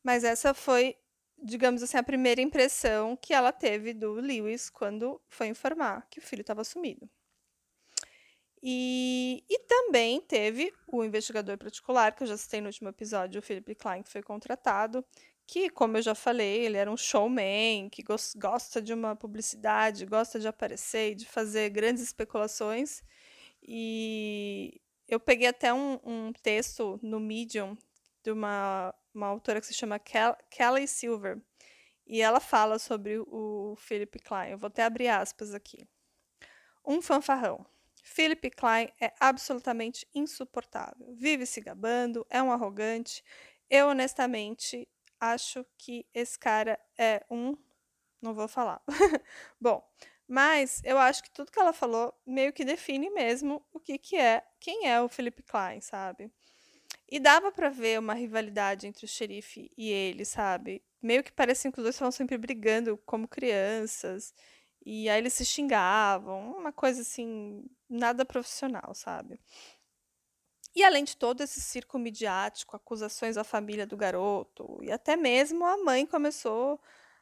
Mas 0.04 0.24
essa 0.24 0.54
foi 0.54 0.96
digamos 1.44 1.84
assim, 1.84 1.98
a 1.98 2.04
primeira 2.04 2.42
impressão 2.42 3.16
que 3.16 3.34
ela 3.34 3.52
teve 3.52 3.94
do 3.94 4.14
Lewis 4.14 4.70
quando 4.70 5.22
foi 5.28 5.48
informar 5.48 6.08
que 6.10 6.20
o 6.20 6.22
filho 6.22 6.42
estava 6.42 6.64
sumido. 6.64 7.10
E, 8.62 9.44
e, 9.50 9.60
também 9.60 10.20
teve 10.20 10.74
o 10.88 11.04
investigador 11.04 11.58
particular, 11.58 12.14
que 12.14 12.24
eu 12.24 12.28
já 12.28 12.36
citei 12.36 12.60
no 12.60 12.68
último 12.68 12.90
episódio, 12.90 13.40
o 13.40 13.42
Philip 13.42 13.74
Klein, 13.76 14.04
que 14.04 14.12
foi 14.12 14.22
contratado, 14.22 15.04
que, 15.48 15.70
como 15.70 15.98
eu 15.98 16.02
já 16.02 16.14
falei, 16.14 16.66
ele 16.66 16.78
era 16.78 16.92
um 16.92 16.98
showman, 16.98 17.90
que 17.90 18.04
gosta 18.38 18.82
de 18.82 18.94
uma 18.94 19.16
publicidade, 19.16 20.06
gosta 20.06 20.40
de 20.40 20.48
aparecer 20.48 21.12
e 21.12 21.16
de 21.16 21.26
fazer 21.26 21.70
grandes 21.70 22.04
especulações. 22.04 23.02
E 23.64 24.80
eu 25.08 25.20
peguei 25.20 25.48
até 25.48 25.74
um, 25.74 26.00
um 26.04 26.34
texto 26.44 27.00
no 27.02 27.20
Medium 27.20 27.76
de 28.24 28.32
uma 28.32 28.94
uma 29.14 29.28
autora 29.28 29.60
que 29.60 29.68
se 29.68 29.74
chama 29.74 30.00
Kelly 30.00 30.88
Silver. 30.88 31.42
E 32.08 32.22
ela 32.22 32.40
fala 32.40 32.80
sobre 32.80 33.20
o 33.20 33.76
Philip 33.78 34.18
Klein. 34.20 34.52
Eu 34.52 34.58
vou 34.58 34.68
até 34.68 34.84
abrir 34.84 35.10
aspas 35.10 35.54
aqui. 35.54 35.88
Um 36.86 37.02
fanfarrão. 37.02 37.66
Philip 38.02 38.50
Klein 38.52 38.90
é 39.00 39.14
absolutamente 39.20 40.08
insuportável. 40.16 41.14
Vive 41.16 41.46
se 41.46 41.62
gabando, 41.62 42.26
é 42.30 42.42
um 42.42 42.52
arrogante. 42.52 43.24
Eu, 43.70 43.90
honestamente, 43.90 44.88
acho 45.20 45.64
que 45.78 46.06
esse 46.14 46.40
cara 46.40 46.80
é 46.98 47.24
um. 47.30 47.56
Não 48.22 48.34
vou 48.34 48.48
falar. 48.48 48.82
Bom, 49.62 49.88
mas 50.28 50.82
eu 50.84 50.98
acho 50.98 51.22
que 51.24 51.32
tudo 51.32 51.52
que 51.52 51.60
ela 51.60 51.74
falou 51.74 52.14
meio 52.26 52.52
que 52.52 52.66
define 52.66 53.10
mesmo 53.12 53.64
o 53.72 53.80
que, 53.80 53.98
que 54.00 54.16
é, 54.16 54.44
quem 54.60 54.88
é 54.88 55.00
o 55.00 55.10
Philip 55.10 55.44
Klein, 55.44 55.82
sabe? 55.82 56.32
E 57.08 57.20
dava 57.20 57.52
para 57.52 57.70
ver 57.70 58.00
uma 58.00 58.14
rivalidade 58.14 58.88
entre 58.88 59.06
o 59.06 59.08
xerife 59.08 59.72
e 59.78 59.90
ele, 59.90 60.26
sabe? 60.26 60.84
Meio 61.02 61.24
que 61.24 61.32
parecia 61.32 61.72
que 61.72 61.80
os 61.80 61.84
dois 61.84 61.96
estavam 61.96 62.12
sempre 62.12 62.38
brigando 62.38 62.98
como 63.06 63.28
crianças. 63.28 64.34
E 64.86 65.10
aí 65.10 65.20
eles 65.20 65.34
se 65.34 65.46
xingavam, 65.46 66.52
uma 66.58 66.72
coisa 66.72 67.02
assim, 67.02 67.66
nada 67.90 68.26
profissional, 68.26 68.94
sabe? 68.94 69.40
E 70.76 70.84
além 70.84 71.04
de 71.04 71.18
todo 71.18 71.42
esse 71.42 71.60
circo 71.60 71.98
midiático, 71.98 72.76
acusações 72.76 73.38
à 73.38 73.44
família 73.44 73.88
do 73.88 73.98
garoto, 73.98 74.80
e 74.84 74.92
até 74.92 75.16
mesmo 75.16 75.66
a 75.66 75.78
mãe 75.78 76.06
começou 76.06 76.80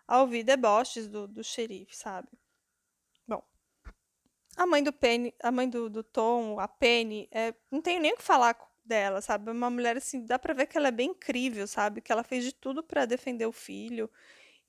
a 0.08 0.22
ouvir 0.22 0.44
deboches 0.44 1.08
do, 1.08 1.28
do 1.28 1.44
xerife, 1.44 1.96
sabe? 1.96 2.30
Bom, 3.28 3.44
a 4.56 4.66
mãe 4.66 4.84
do 4.84 4.94
Penny, 4.94 5.34
a 5.42 5.52
mãe 5.52 5.70
do, 5.70 5.90
do 5.90 6.04
Tom, 6.04 6.60
a 6.60 6.68
Penny, 6.68 7.28
é, 7.32 7.54
não 7.72 7.82
tenho 7.82 8.02
nem 8.02 8.14
o 8.14 8.18
que 8.18 8.24
falar 8.24 8.54
dela, 8.88 9.22
sabe? 9.22 9.52
Uma 9.52 9.70
mulher 9.70 9.98
assim, 9.98 10.26
dá 10.26 10.40
pra 10.40 10.54
ver 10.54 10.68
que 10.68 10.78
ela 10.78 10.88
é 10.90 10.92
bem 10.92 11.12
incrível, 11.12 11.68
sabe? 11.68 12.02
Que 12.02 12.12
ela 12.12 12.24
fez 12.24 12.44
de 12.44 12.54
tudo 12.54 12.84
para 12.84 13.06
defender 13.06 13.46
o 13.46 13.52
filho. 13.52 14.10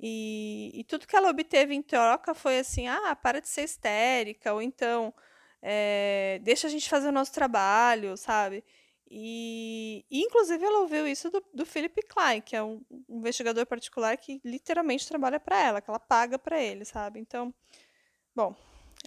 E, 0.01 0.71
e, 0.75 0.85
tudo 0.85 1.07
que 1.07 1.17
ela 1.17 1.31
obteve 1.31 1.75
em 1.75 1.83
troca 1.83 2.35
foi 2.35 2.59
assim: 2.61 2.87
ah, 2.89 3.17
para 3.17 3.41
de 3.41 3.49
ser 3.49 3.65
histérica, 3.65 4.55
ou 4.55 4.63
então 4.63 5.13
é, 5.63 6.41
deixa 6.43 6.67
a 6.69 6.71
gente 6.71 6.89
fazer 6.89 7.09
o 7.09 7.13
nosso 7.13 7.33
trabalho, 7.33 8.17
sabe? 8.17 8.65
E, 9.11 10.05
e 10.11 10.21
inclusive 10.21 10.63
ela 10.65 10.81
ouviu 10.81 11.07
isso 11.07 11.31
do, 11.31 11.43
do 11.55 11.67
Philip 11.67 12.03
Klein, 12.03 12.41
que 12.43 12.55
é 12.55 12.63
um, 12.63 12.81
um 13.09 13.19
investigador 13.19 13.67
particular 13.67 14.17
que 14.19 14.41
literalmente 14.45 15.09
trabalha 15.09 15.41
para 15.41 15.59
ela, 15.61 15.81
que 15.81 15.91
ela 15.91 15.99
paga 15.99 16.39
para 16.39 16.61
ele, 16.61 16.85
sabe? 16.85 17.19
Então, 17.19 17.53
bom, 18.35 18.55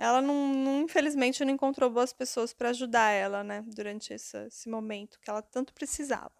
ela 0.01 0.19
não, 0.19 0.47
não, 0.47 0.81
infelizmente 0.81 1.45
não 1.45 1.53
encontrou 1.53 1.87
boas 1.87 2.11
pessoas 2.11 2.51
para 2.51 2.69
ajudar 2.69 3.11
ela, 3.11 3.43
né, 3.43 3.63
durante 3.67 4.11
esse, 4.11 4.35
esse, 4.47 4.67
momento 4.67 5.19
que 5.19 5.29
ela 5.29 5.43
tanto 5.43 5.71
precisava. 5.75 6.33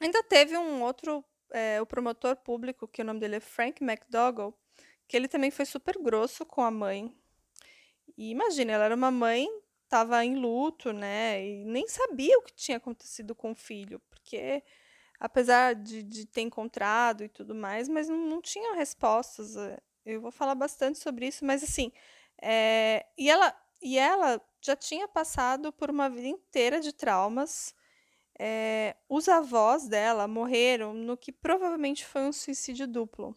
Ainda 0.00 0.20
teve 0.24 0.58
um 0.58 0.82
outro, 0.82 1.24
é, 1.52 1.80
o 1.80 1.86
promotor 1.86 2.34
público, 2.34 2.88
que 2.88 3.02
o 3.02 3.04
nome 3.04 3.20
dele 3.20 3.36
é 3.36 3.40
Frank 3.40 3.84
McDougall, 3.84 4.52
que 5.06 5.16
ele 5.16 5.28
também 5.28 5.52
foi 5.52 5.64
super 5.64 5.96
grosso 5.96 6.44
com 6.44 6.62
a 6.62 6.72
mãe. 6.72 7.16
E 8.18 8.30
imagina, 8.30 8.72
ela 8.72 8.86
era 8.86 8.96
uma 8.96 9.12
mãe, 9.12 9.46
estava 9.84 10.24
em 10.24 10.34
luto, 10.34 10.92
né, 10.92 11.46
e 11.46 11.64
nem 11.64 11.86
sabia 11.86 12.36
o 12.36 12.42
que 12.42 12.52
tinha 12.52 12.78
acontecido 12.78 13.32
com 13.32 13.52
o 13.52 13.54
filho, 13.54 14.00
porque 14.10 14.64
apesar 15.20 15.76
de, 15.76 16.02
de 16.02 16.26
ter 16.26 16.40
encontrado 16.40 17.22
e 17.22 17.28
tudo 17.28 17.54
mais, 17.54 17.88
mas 17.88 18.08
não, 18.08 18.26
não 18.26 18.42
tinha 18.42 18.74
respostas 18.74 19.56
é, 19.56 19.78
eu 20.04 20.20
vou 20.20 20.30
falar 20.30 20.54
bastante 20.54 20.98
sobre 20.98 21.26
isso, 21.26 21.44
mas 21.44 21.62
assim, 21.62 21.92
é, 22.40 23.06
e 23.16 23.30
ela 23.30 23.54
e 23.82 23.98
ela 23.98 24.40
já 24.60 24.76
tinha 24.76 25.08
passado 25.08 25.72
por 25.72 25.90
uma 25.90 26.08
vida 26.08 26.28
inteira 26.28 26.80
de 26.80 26.92
traumas. 26.92 27.74
É, 28.38 28.96
os 29.08 29.28
avós 29.28 29.88
dela 29.88 30.28
morreram 30.28 30.94
no 30.94 31.16
que 31.16 31.32
provavelmente 31.32 32.04
foi 32.06 32.22
um 32.22 32.32
suicídio 32.32 32.86
duplo. 32.86 33.36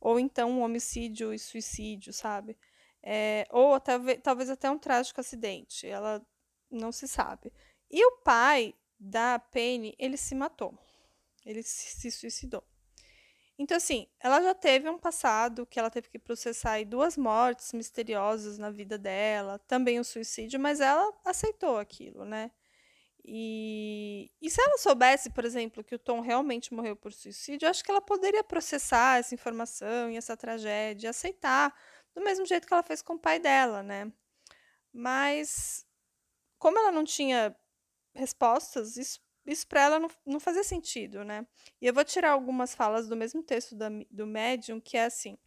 Ou 0.00 0.18
então 0.18 0.50
um 0.50 0.62
homicídio 0.62 1.32
e 1.32 1.38
suicídio, 1.38 2.12
sabe? 2.12 2.56
É, 3.02 3.46
ou 3.50 3.78
talvez, 3.80 4.20
talvez 4.22 4.50
até 4.50 4.68
um 4.70 4.78
trágico 4.78 5.20
acidente. 5.20 5.86
Ela 5.86 6.24
não 6.70 6.90
se 6.90 7.06
sabe. 7.06 7.52
E 7.90 8.04
o 8.04 8.18
pai 8.18 8.74
da 8.98 9.38
Penny, 9.38 9.94
ele 9.98 10.16
se 10.16 10.34
matou. 10.34 10.76
Ele 11.46 11.62
se 11.62 12.10
suicidou. 12.10 12.64
Então, 13.58 13.76
assim, 13.76 14.06
ela 14.20 14.40
já 14.40 14.54
teve 14.54 14.88
um 14.88 14.98
passado 14.98 15.66
que 15.66 15.78
ela 15.80 15.90
teve 15.90 16.08
que 16.08 16.18
processar 16.18 16.84
duas 16.84 17.16
mortes 17.16 17.72
misteriosas 17.72 18.56
na 18.56 18.70
vida 18.70 18.96
dela, 18.96 19.58
também 19.66 19.98
o 19.98 20.02
um 20.02 20.04
suicídio, 20.04 20.60
mas 20.60 20.80
ela 20.80 21.12
aceitou 21.24 21.76
aquilo, 21.78 22.24
né? 22.24 22.52
E, 23.24 24.30
e 24.40 24.50
se 24.50 24.60
ela 24.62 24.78
soubesse, 24.78 25.30
por 25.30 25.44
exemplo, 25.44 25.84
que 25.84 25.94
o 25.94 25.98
Tom 25.98 26.20
realmente 26.20 26.72
morreu 26.72 26.96
por 26.96 27.12
suicídio, 27.12 27.68
acho 27.68 27.84
que 27.84 27.90
ela 27.90 28.00
poderia 28.00 28.44
processar 28.44 29.18
essa 29.18 29.34
informação 29.34 30.10
e 30.10 30.16
essa 30.16 30.36
tragédia, 30.36 31.10
aceitar, 31.10 31.74
do 32.14 32.22
mesmo 32.22 32.46
jeito 32.46 32.66
que 32.66 32.72
ela 32.72 32.82
fez 32.82 33.02
com 33.02 33.14
o 33.14 33.18
pai 33.18 33.38
dela, 33.40 33.82
né? 33.82 34.10
Mas, 34.92 35.86
como 36.58 36.78
ela 36.78 36.92
não 36.92 37.04
tinha 37.04 37.56
respostas, 38.14 38.96
isso 38.96 39.20
isso 39.48 39.66
para 39.66 39.82
ela 39.82 39.98
não, 39.98 40.10
não 40.26 40.38
fazia 40.38 40.62
sentido, 40.62 41.24
né? 41.24 41.46
E 41.80 41.86
eu 41.86 41.94
vou 41.94 42.04
tirar 42.04 42.32
algumas 42.32 42.74
falas 42.74 43.08
do 43.08 43.16
mesmo 43.16 43.42
texto 43.42 43.74
da, 43.74 43.88
do 44.10 44.26
médium, 44.26 44.80
que 44.80 44.96
é 44.96 45.06
assim, 45.06 45.38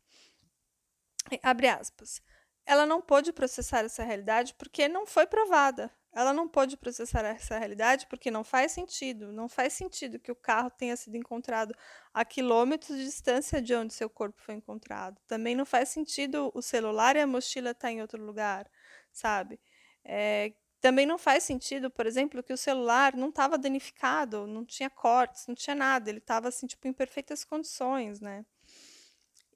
abre 1.43 1.67
aspas, 1.67 2.21
ela 2.65 2.85
não 2.85 3.01
pôde 3.01 3.31
processar 3.31 3.85
essa 3.85 4.03
realidade 4.03 4.53
porque 4.55 4.87
não 4.87 5.05
foi 5.05 5.27
provada. 5.27 5.91
Ela 6.13 6.33
não 6.33 6.47
pôde 6.47 6.75
processar 6.75 7.23
essa 7.25 7.57
realidade 7.57 8.05
porque 8.07 8.29
não 8.29 8.43
faz 8.43 8.73
sentido. 8.73 9.31
Não 9.31 9.47
faz 9.47 9.73
sentido 9.73 10.19
que 10.19 10.31
o 10.31 10.35
carro 10.35 10.69
tenha 10.69 10.95
sido 10.97 11.15
encontrado 11.15 11.73
a 12.13 12.25
quilômetros 12.25 12.97
de 12.97 13.05
distância 13.05 13.61
de 13.61 13.73
onde 13.73 13.93
seu 13.93 14.09
corpo 14.09 14.41
foi 14.41 14.55
encontrado. 14.55 15.21
Também 15.27 15.55
não 15.55 15.65
faz 15.65 15.89
sentido 15.89 16.51
o 16.53 16.61
celular 16.61 17.15
e 17.15 17.21
a 17.21 17.27
mochila 17.27 17.71
estar 17.71 17.87
tá 17.87 17.91
em 17.91 18.01
outro 18.01 18.23
lugar, 18.23 18.69
sabe? 19.11 19.59
É, 20.03 20.53
também 20.81 21.05
não 21.05 21.17
faz 21.17 21.43
sentido, 21.43 21.91
por 21.91 22.07
exemplo, 22.07 22.41
que 22.43 22.51
o 22.51 22.57
celular 22.57 23.15
não 23.15 23.29
estava 23.29 23.57
danificado, 23.57 24.47
não 24.47 24.65
tinha 24.65 24.89
cortes, 24.89 25.45
não 25.47 25.53
tinha 25.55 25.75
nada, 25.75 26.09
ele 26.09 26.17
estava 26.17 26.47
assim, 26.47 26.65
tipo, 26.65 26.87
em 26.87 26.93
perfeitas 26.93 27.43
condições, 27.43 28.19
né? 28.19 28.43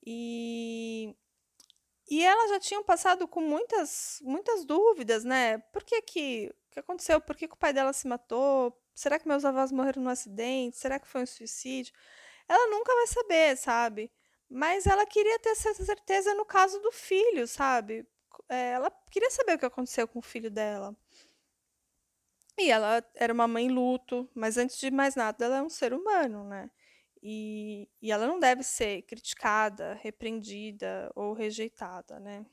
E, 0.06 1.16
e 2.10 2.24
elas 2.24 2.52
já 2.52 2.60
tinham 2.60 2.84
passado 2.84 3.28
com 3.28 3.42
muitas, 3.42 4.20
muitas 4.24 4.66
dúvidas, 4.66 5.24
né? 5.24 5.58
Por 5.74 5.84
que 5.84 6.02
que, 6.04 6.54
o 6.70 6.74
que 6.74 6.80
aconteceu? 6.80 7.20
Por 7.20 7.36
que, 7.36 7.48
que 7.48 7.56
o 7.56 7.58
pai 7.58 7.74
dela 7.74 7.92
se 7.92 8.08
matou? 8.08 8.80
Será 8.94 9.20
que 9.20 9.28
meus 9.28 9.44
avós 9.44 9.72
morreram 9.72 10.04
num 10.04 10.10
acidente? 10.10 10.78
Será 10.78 11.00
que 11.00 11.08
foi 11.08 11.24
um 11.24 11.26
suicídio? 11.26 11.94
Ela 12.48 12.70
nunca 12.70 12.94
vai 12.96 13.08
saber, 13.08 13.58
sabe? 13.58 14.12
Mas 14.50 14.86
ela 14.86 15.06
queria 15.08 15.40
ter 15.40 15.50
essa 15.50 15.74
certeza 15.74 16.36
no 16.36 16.46
caso 16.46 16.80
do 16.82 16.92
filho, 16.92 17.48
sabe? 17.48 18.08
É, 18.50 18.72
ela 18.74 18.92
queria 19.12 19.32
saber 19.32 19.56
o 19.56 19.60
que 19.60 19.66
aconteceu 19.66 20.08
com 20.08 20.20
o 20.20 20.22
filho 20.22 20.52
dela. 20.52 20.96
E 22.58 22.72
ela 22.72 23.04
era 23.16 23.34
uma 23.34 23.48
mãe 23.48 23.68
luto, 23.70 24.30
mas 24.34 24.58
antes 24.58 24.78
de 24.80 24.90
mais 24.90 25.16
nada, 25.16 25.44
ela 25.46 25.58
é 25.58 25.62
um 25.62 25.70
ser 25.70 25.94
humano, 25.94 26.44
né? 26.46 26.70
E, 27.22 27.90
e 28.02 28.12
ela 28.12 28.28
não 28.28 28.40
deve 28.40 28.64
ser 28.64 29.02
criticada, 29.04 29.96
repreendida 29.96 31.12
ou 31.16 31.34
rejeitada, 31.34 32.20
né? 32.20 32.46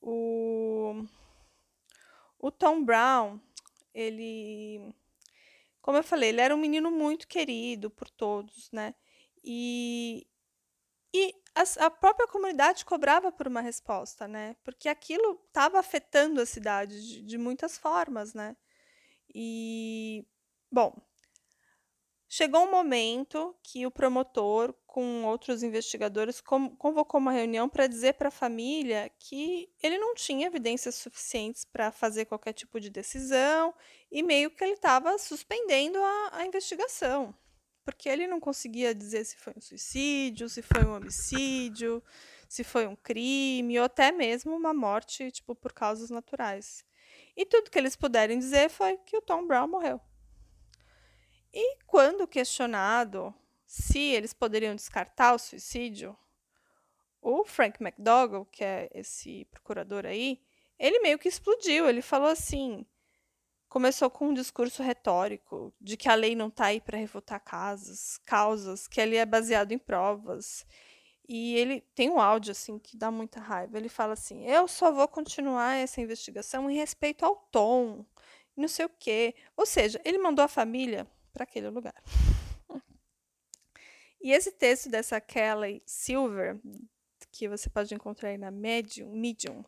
O, 0.00 1.04
o 2.38 2.50
Tom 2.50 2.84
Brown, 2.84 3.40
ele, 3.94 4.92
como 5.80 5.98
eu 5.98 6.02
falei, 6.02 6.28
ele 6.28 6.40
era 6.40 6.54
um 6.54 6.58
menino 6.58 6.90
muito 6.90 7.26
querido 7.26 7.90
por 7.90 8.10
todos, 8.10 8.70
né? 8.70 8.94
E, 9.42 10.26
e 11.14 11.34
a, 11.54 11.90
própria 11.90 12.26
comunidade 12.26 12.84
cobrava 12.84 13.30
por 13.30 13.46
uma 13.46 13.60
resposta, 13.60 14.26
né? 14.26 14.56
Porque 14.64 14.88
aquilo 14.88 15.38
estava 15.46 15.78
afetando 15.78 16.40
a 16.40 16.46
cidade 16.46 17.00
de, 17.06 17.22
de 17.22 17.38
muitas 17.38 17.76
formas, 17.76 18.32
né? 18.32 18.56
E, 19.34 20.26
bom, 20.70 20.94
chegou 22.28 22.64
um 22.64 22.70
momento 22.70 23.54
que 23.62 23.86
o 23.86 23.90
promotor, 23.90 24.74
com 24.86 25.24
outros 25.24 25.62
investigadores, 25.62 26.40
convocou 26.40 27.20
uma 27.20 27.32
reunião 27.32 27.68
para 27.68 27.86
dizer 27.86 28.14
para 28.14 28.28
a 28.28 28.30
família 28.30 29.10
que 29.18 29.70
ele 29.82 29.98
não 29.98 30.14
tinha 30.14 30.46
evidências 30.46 30.94
suficientes 30.94 31.64
para 31.64 31.92
fazer 31.92 32.24
qualquer 32.24 32.54
tipo 32.54 32.80
de 32.80 32.88
decisão 32.90 33.74
e 34.10 34.22
meio 34.22 34.50
que 34.50 34.64
ele 34.64 34.74
estava 34.74 35.18
suspendendo 35.18 35.98
a, 36.02 36.30
a 36.32 36.46
investigação 36.46 37.34
porque 37.84 38.08
ele 38.08 38.26
não 38.26 38.40
conseguia 38.40 38.94
dizer 38.94 39.24
se 39.24 39.36
foi 39.36 39.52
um 39.56 39.60
suicídio, 39.60 40.48
se 40.48 40.62
foi 40.62 40.84
um 40.84 40.94
homicídio, 40.94 42.02
se 42.48 42.62
foi 42.62 42.86
um 42.86 42.96
crime, 42.96 43.78
ou 43.78 43.84
até 43.84 44.12
mesmo 44.12 44.54
uma 44.54 44.74
morte, 44.74 45.30
tipo, 45.30 45.54
por 45.54 45.72
causas 45.72 46.10
naturais. 46.10 46.84
E 47.36 47.46
tudo 47.46 47.70
que 47.70 47.78
eles 47.78 47.96
puderem 47.96 48.38
dizer 48.38 48.68
foi 48.68 48.96
que 48.98 49.16
o 49.16 49.22
Tom 49.22 49.46
Brown 49.46 49.66
morreu. 49.66 50.00
E 51.52 51.78
quando 51.86 52.26
questionado 52.26 53.34
se 53.66 53.98
eles 53.98 54.32
poderiam 54.32 54.74
descartar 54.74 55.34
o 55.34 55.38
suicídio, 55.38 56.16
o 57.20 57.44
Frank 57.44 57.82
McDougall, 57.82 58.44
que 58.46 58.64
é 58.64 58.90
esse 58.92 59.44
procurador 59.46 60.04
aí, 60.04 60.40
ele 60.78 61.00
meio 61.00 61.18
que 61.18 61.28
explodiu. 61.28 61.88
Ele 61.88 62.02
falou 62.02 62.28
assim: 62.28 62.84
começou 63.72 64.10
com 64.10 64.28
um 64.28 64.34
discurso 64.34 64.82
retórico 64.82 65.72
de 65.80 65.96
que 65.96 66.06
a 66.06 66.14
lei 66.14 66.36
não 66.36 66.48
está 66.48 66.66
aí 66.66 66.78
para 66.78 66.98
refutar 66.98 67.40
casos, 67.40 68.18
causas, 68.18 68.86
que 68.86 69.00
ele 69.00 69.16
é 69.16 69.24
baseado 69.24 69.72
em 69.72 69.78
provas. 69.78 70.66
E 71.26 71.56
ele 71.56 71.80
tem 71.94 72.10
um 72.10 72.20
áudio 72.20 72.52
assim 72.52 72.78
que 72.78 72.98
dá 72.98 73.10
muita 73.10 73.40
raiva. 73.40 73.78
Ele 73.78 73.88
fala 73.88 74.12
assim: 74.12 74.44
"Eu 74.44 74.68
só 74.68 74.92
vou 74.92 75.08
continuar 75.08 75.76
essa 75.76 76.02
investigação 76.02 76.70
em 76.70 76.76
respeito 76.76 77.24
ao 77.24 77.34
tom, 77.34 78.04
não 78.54 78.68
sei 78.68 78.84
o 78.84 78.90
quê". 78.90 79.34
Ou 79.56 79.64
seja, 79.64 79.98
ele 80.04 80.18
mandou 80.18 80.44
a 80.44 80.48
família 80.48 81.06
para 81.32 81.44
aquele 81.44 81.70
lugar. 81.70 81.94
E 84.20 84.32
esse 84.32 84.52
texto 84.52 84.90
dessa 84.90 85.18
Kelly 85.18 85.82
Silver, 85.86 86.60
que 87.30 87.48
você 87.48 87.70
pode 87.70 87.94
encontrar 87.94 88.28
aí 88.28 88.38
na 88.38 88.50
Medium, 88.50 89.10
Medium 89.16 89.64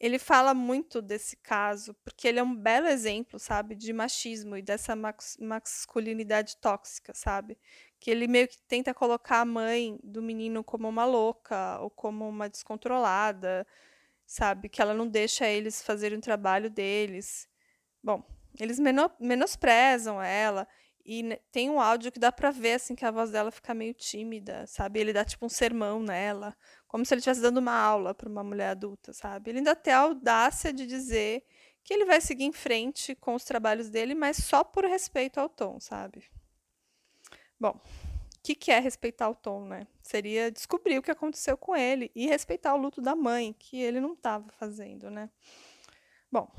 ele 0.00 0.18
fala 0.18 0.52
muito 0.52 1.00
desse 1.00 1.36
caso, 1.36 1.94
porque 2.04 2.28
ele 2.28 2.38
é 2.38 2.42
um 2.42 2.54
belo 2.54 2.86
exemplo, 2.86 3.38
sabe, 3.38 3.74
de 3.74 3.92
machismo 3.92 4.56
e 4.56 4.62
dessa 4.62 4.94
masculinidade 5.40 6.56
tóxica, 6.58 7.12
sabe? 7.14 7.56
Que 7.98 8.10
ele 8.10 8.26
meio 8.26 8.48
que 8.48 8.58
tenta 8.68 8.92
colocar 8.92 9.40
a 9.40 9.44
mãe 9.44 9.98
do 10.02 10.20
menino 10.20 10.62
como 10.64 10.88
uma 10.88 11.04
louca 11.04 11.78
ou 11.80 11.90
como 11.90 12.28
uma 12.28 12.48
descontrolada, 12.48 13.66
sabe? 14.26 14.68
Que 14.68 14.82
ela 14.82 14.94
não 14.94 15.08
deixa 15.08 15.46
eles 15.46 15.82
fazerem 15.82 16.18
o 16.18 16.22
trabalho 16.22 16.68
deles. 16.68 17.48
Bom, 18.02 18.22
eles 18.58 18.78
menosprezam 19.18 20.22
ela 20.22 20.68
e 21.04 21.38
tem 21.52 21.68
um 21.68 21.80
áudio 21.80 22.10
que 22.10 22.18
dá 22.18 22.32
pra 22.32 22.50
ver, 22.50 22.74
assim, 22.74 22.94
que 22.94 23.04
a 23.04 23.10
voz 23.10 23.30
dela 23.30 23.50
fica 23.50 23.74
meio 23.74 23.92
tímida, 23.92 24.66
sabe? 24.66 25.00
Ele 25.00 25.12
dá, 25.12 25.24
tipo, 25.24 25.44
um 25.44 25.48
sermão 25.48 26.02
nela, 26.02 26.56
como 26.88 27.04
se 27.04 27.12
ele 27.12 27.18
estivesse 27.18 27.42
dando 27.42 27.58
uma 27.58 27.76
aula 27.76 28.14
para 28.14 28.28
uma 28.28 28.42
mulher 28.42 28.70
adulta, 28.70 29.12
sabe? 29.12 29.50
Ele 29.50 29.58
ainda 29.58 29.76
tem 29.76 29.92
a 29.92 29.98
audácia 29.98 30.72
de 30.72 30.86
dizer 30.86 31.44
que 31.82 31.92
ele 31.92 32.06
vai 32.06 32.20
seguir 32.20 32.44
em 32.44 32.52
frente 32.52 33.14
com 33.14 33.34
os 33.34 33.44
trabalhos 33.44 33.90
dele, 33.90 34.14
mas 34.14 34.38
só 34.38 34.64
por 34.64 34.84
respeito 34.84 35.38
ao 35.38 35.48
Tom, 35.48 35.78
sabe? 35.78 36.24
Bom, 37.60 37.72
o 37.72 38.42
que, 38.42 38.54
que 38.54 38.70
é 38.70 38.78
respeitar 38.78 39.28
o 39.28 39.34
Tom, 39.34 39.66
né? 39.66 39.86
Seria 40.02 40.50
descobrir 40.50 40.98
o 40.98 41.02
que 41.02 41.10
aconteceu 41.10 41.56
com 41.56 41.76
ele 41.76 42.10
e 42.14 42.26
respeitar 42.26 42.74
o 42.74 42.78
luto 42.78 43.02
da 43.02 43.14
mãe, 43.14 43.54
que 43.58 43.80
ele 43.80 44.00
não 44.00 44.14
estava 44.14 44.50
fazendo, 44.52 45.10
né? 45.10 45.28
Bom, 46.32 46.50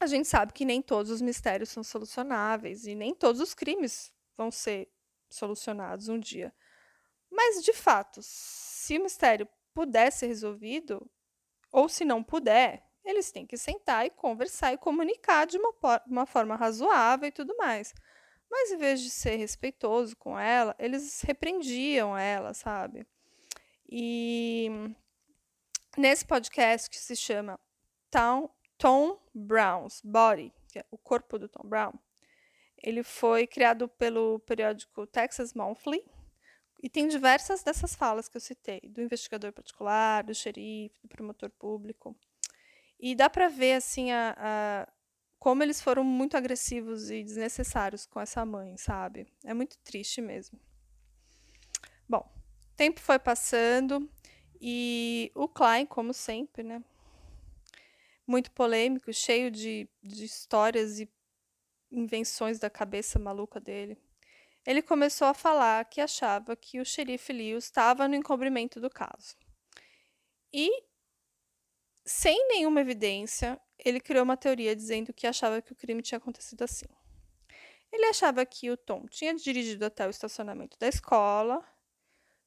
a 0.00 0.06
gente 0.06 0.26
sabe 0.26 0.54
que 0.54 0.64
nem 0.64 0.80
todos 0.80 1.10
os 1.10 1.20
mistérios 1.20 1.68
são 1.68 1.84
solucionáveis 1.84 2.86
e 2.86 2.94
nem 2.94 3.14
todos 3.14 3.40
os 3.40 3.52
crimes 3.52 4.12
vão 4.34 4.50
ser 4.50 4.90
solucionados 5.28 6.08
um 6.08 6.18
dia. 6.18 6.52
Mas, 7.30 7.62
de 7.62 7.74
fato, 7.74 8.20
se 8.22 8.98
o 8.98 9.02
mistério 9.02 9.46
puder 9.74 10.10
ser 10.10 10.26
resolvido, 10.26 11.08
ou 11.70 11.88
se 11.88 12.04
não 12.04 12.22
puder, 12.22 12.82
eles 13.04 13.30
têm 13.30 13.46
que 13.46 13.56
sentar 13.56 14.06
e 14.06 14.10
conversar 14.10 14.72
e 14.72 14.78
comunicar 14.78 15.46
de 15.46 15.58
uma, 15.58 15.72
uma 16.06 16.26
forma 16.26 16.56
razoável 16.56 17.28
e 17.28 17.32
tudo 17.32 17.54
mais. 17.56 17.94
Mas, 18.50 18.72
em 18.72 18.78
vez 18.78 19.00
de 19.00 19.10
ser 19.10 19.36
respeitoso 19.36 20.16
com 20.16 20.38
ela, 20.38 20.74
eles 20.78 21.20
repreendiam 21.20 22.16
ela, 22.16 22.52
sabe? 22.54 23.06
E 23.88 24.68
nesse 25.96 26.24
podcast 26.24 26.88
que 26.88 26.98
se 26.98 27.14
chama 27.14 27.60
Town 28.10 28.50
Tom 28.80 29.20
Brown's 29.34 30.00
Body, 30.02 30.50
é 30.74 30.82
o 30.90 30.96
corpo 30.96 31.38
do 31.38 31.46
Tom 31.46 31.68
Brown, 31.68 31.92
ele 32.82 33.02
foi 33.02 33.46
criado 33.46 33.86
pelo 33.86 34.38
periódico 34.40 35.06
Texas 35.06 35.52
Monthly 35.52 36.02
e 36.82 36.88
tem 36.88 37.06
diversas 37.06 37.62
dessas 37.62 37.94
falas 37.94 38.26
que 38.26 38.38
eu 38.38 38.40
citei, 38.40 38.80
do 38.88 39.02
investigador 39.02 39.52
particular, 39.52 40.24
do 40.24 40.34
xerife, 40.34 40.96
do 41.02 41.08
promotor 41.08 41.50
público. 41.50 42.16
E 42.98 43.14
dá 43.14 43.28
para 43.28 43.48
ver 43.48 43.74
assim 43.74 44.12
a, 44.12 44.34
a, 44.38 44.92
como 45.38 45.62
eles 45.62 45.82
foram 45.82 46.02
muito 46.02 46.38
agressivos 46.38 47.10
e 47.10 47.22
desnecessários 47.22 48.06
com 48.06 48.18
essa 48.18 48.46
mãe, 48.46 48.78
sabe? 48.78 49.26
É 49.44 49.52
muito 49.52 49.76
triste 49.80 50.22
mesmo. 50.22 50.58
Bom, 52.08 52.26
tempo 52.78 52.98
foi 52.98 53.18
passando 53.18 54.08
e 54.58 55.30
o 55.34 55.46
Klein, 55.46 55.84
como 55.84 56.14
sempre, 56.14 56.62
né, 56.62 56.82
muito 58.30 58.52
polêmico, 58.52 59.12
cheio 59.12 59.50
de, 59.50 59.88
de 60.00 60.24
histórias 60.24 61.00
e 61.00 61.10
invenções 61.90 62.60
da 62.60 62.70
cabeça 62.70 63.18
maluca 63.18 63.58
dele. 63.58 63.98
Ele 64.64 64.80
começou 64.80 65.26
a 65.26 65.34
falar 65.34 65.84
que 65.86 66.00
achava 66.00 66.54
que 66.54 66.80
o 66.80 66.84
xerife 66.84 67.32
Lewis 67.32 67.64
estava 67.64 68.06
no 68.06 68.14
encobrimento 68.14 68.80
do 68.80 68.88
caso. 68.88 69.34
E, 70.52 70.70
sem 72.04 72.48
nenhuma 72.48 72.80
evidência, 72.80 73.60
ele 73.76 73.98
criou 73.98 74.22
uma 74.22 74.36
teoria 74.36 74.76
dizendo 74.76 75.12
que 75.12 75.26
achava 75.26 75.60
que 75.60 75.72
o 75.72 75.76
crime 75.76 76.00
tinha 76.00 76.18
acontecido 76.18 76.62
assim. 76.62 76.86
Ele 77.90 78.06
achava 78.06 78.46
que 78.46 78.70
o 78.70 78.76
Tom 78.76 79.06
tinha 79.08 79.34
dirigido 79.34 79.84
até 79.84 80.06
o 80.06 80.10
estacionamento 80.10 80.78
da 80.78 80.86
escola 80.86 81.64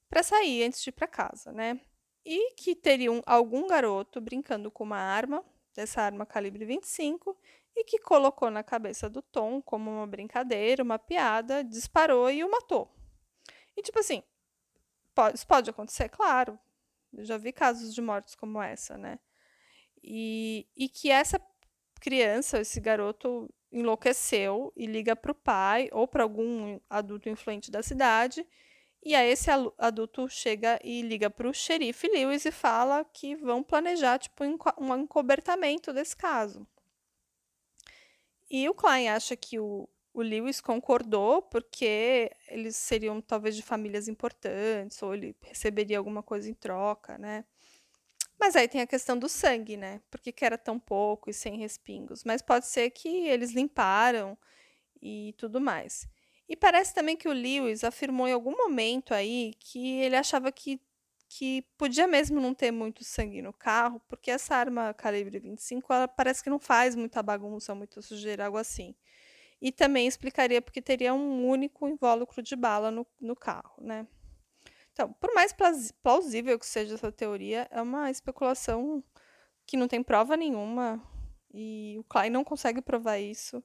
para 0.10 0.24
sair 0.24 0.63
antes 0.63 0.82
de 0.82 0.91
ir 0.91 0.93
para 0.93 1.08
casa, 1.08 1.52
né? 1.52 1.82
E 2.26 2.54
que 2.54 2.74
teria 2.74 3.12
um, 3.12 3.22
algum 3.26 3.67
garoto 3.67 4.22
brincando 4.22 4.72
com 4.72 4.86
uma 4.86 5.00
arma 5.00 5.43
dessa 5.73 6.01
arma 6.01 6.25
calibre 6.25 6.65
25 6.65 7.38
e 7.75 7.83
que 7.83 7.99
colocou 7.99 8.49
na 8.51 8.63
cabeça 8.63 9.09
do 9.09 9.21
Tom 9.21 9.62
como 9.62 9.89
uma 9.89 10.07
brincadeira, 10.07 10.83
uma 10.83 10.99
piada, 10.99 11.63
disparou 11.63 12.29
e 12.29 12.43
o 12.43 12.51
matou. 12.51 12.93
E 13.75 13.81
tipo 13.81 13.99
assim, 13.99 14.23
pode, 15.13 15.38
isso 15.38 15.47
pode 15.47 15.69
acontecer, 15.69 16.09
claro. 16.09 16.57
Eu 17.12 17.25
já 17.25 17.38
vi 17.38 17.51
casos 17.51 17.93
de 17.93 18.01
mortes 18.01 18.36
como 18.36 18.62
essa, 18.62 18.97
né? 18.97 19.19
E, 20.03 20.67
e 20.75 20.89
que 20.89 21.09
essa 21.09 21.39
criança, 21.99 22.59
esse 22.59 22.79
garoto 22.79 23.49
enlouqueceu 23.71 24.71
e 24.75 24.86
liga 24.86 25.15
para 25.15 25.31
o 25.31 25.36
pai 25.36 25.89
ou 25.91 26.07
para 26.07 26.23
algum 26.23 26.79
adulto 26.89 27.29
influente 27.29 27.71
da 27.71 27.81
cidade 27.81 28.45
e 29.06 29.13
aí 29.16 29.30
esse 29.32 29.50
adulto 29.78 30.30
chega 30.30 30.80
e 30.84 31.02
liga 31.02 31.30
para 31.30 31.50
o 31.50 31.54
xerife 31.54 32.08
Lewis 32.08 32.46
e 32.46 32.52
fala 32.52 33.04
que 33.04 33.36
vão 33.36 33.62
planejar 33.62 34.18
tipo 34.18 34.44
um 34.44 34.96
encobertamento 34.96 35.92
desse 35.92 36.16
caso. 36.16 36.66
E 38.50 38.70
o 38.70 38.74
Klein 38.74 39.10
acha 39.10 39.36
que 39.36 39.60
o, 39.60 39.89
o 40.13 40.22
Lewis 40.22 40.62
concordou 40.62 41.42
porque 41.42 42.32
eles 42.48 42.78
seriam 42.78 43.20
talvez 43.20 43.56
de 43.56 43.62
famílias 43.62 44.08
importantes 44.08 45.02
ou 45.02 45.13
ele 45.13 45.36
receberia 45.42 45.98
alguma 45.98 46.24
coisa 46.24 46.50
em 46.50 46.54
troca, 46.54 47.18
né? 47.18 47.44
Mas 48.39 48.56
aí 48.56 48.68
tem 48.68 48.82
a 48.82 48.88
questão 48.88 49.18
do 49.18 49.28
sangue, 49.28 49.76
né? 49.76 50.02
Por 50.10 50.20
que, 50.22 50.32
que 50.32 50.46
era 50.46 50.58
tão 50.58 50.80
pouco 50.80 51.30
e 51.30 51.34
sem 51.34 51.58
respingos? 51.58 52.24
Mas 52.24 52.42
pode 52.42 52.68
ser 52.68 52.89
que 52.92 53.28
eles 53.28 53.52
limparam 53.52 54.38
e 55.02 55.34
tudo 55.38 55.60
mais. 55.60 56.08
E 56.47 56.56
parece 56.56 56.93
também 56.93 57.15
que 57.15 57.27
o 57.27 57.34
Lewis 57.34 57.84
afirmou 57.84 58.27
em 58.27 58.34
algum 58.34 58.56
momento 58.56 59.13
aí 59.13 59.53
que 59.60 60.01
ele 60.01 60.15
achava 60.15 60.51
que, 60.51 60.79
que 61.29 61.63
podia 61.77 62.08
mesmo 62.08 62.39
não 62.41 62.53
ter 62.53 62.71
muito 62.71 63.03
sangue 63.03 63.41
no 63.41 63.53
carro, 63.53 64.01
porque 64.08 64.29
essa 64.29 64.56
arma 64.56 64.93
calibre 64.93 65.39
25 65.39 65.91
ela 65.93 66.08
parece 66.08 66.43
que 66.43 66.49
não 66.49 66.60
faz 66.60 66.95
muita 66.95 67.23
bagunça, 67.23 67.73
muita 67.73 68.01
sujeira, 68.01 68.45
algo 68.45 68.58
assim. 68.58 68.93
E 69.62 69.71
também 69.71 70.08
explicaria 70.08 70.62
porque 70.62 70.82
teria 70.82 71.13
um 71.13 71.47
único 71.47 71.88
invólucro 71.88 72.41
de 72.41 72.56
bala 72.56 72.91
no, 72.91 73.08
no 73.21 73.36
carro, 73.36 73.75
né? 73.82 74.06
Então, 74.91 75.12
por 75.13 75.34
mais 75.34 75.56
plausível 76.03 76.60
que 76.60 76.65
seja 76.65 76.93
essa 76.93 77.12
teoria, 77.12 77.67
é 77.71 77.82
uma 77.82 78.12
especulação 78.12 79.03
que 79.65 79.77
não 79.77 79.88
tem 79.88 80.03
prova 80.03 80.38
nenhuma 80.38 81.01
e 81.53 81.95
o 81.97 82.03
Klein 82.03 82.29
não 82.29 82.43
consegue 82.43 82.82
provar 82.82 83.17
isso. 83.17 83.63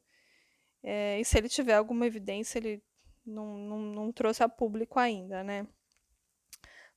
É, 0.82 1.20
e 1.20 1.24
se 1.24 1.36
ele 1.36 1.48
tiver 1.48 1.74
alguma 1.74 2.06
evidência, 2.06 2.58
ele 2.58 2.82
não, 3.24 3.58
não, 3.58 3.78
não 3.78 4.12
trouxe 4.12 4.42
a 4.42 4.48
público 4.48 4.98
ainda, 4.98 5.42
né? 5.44 5.66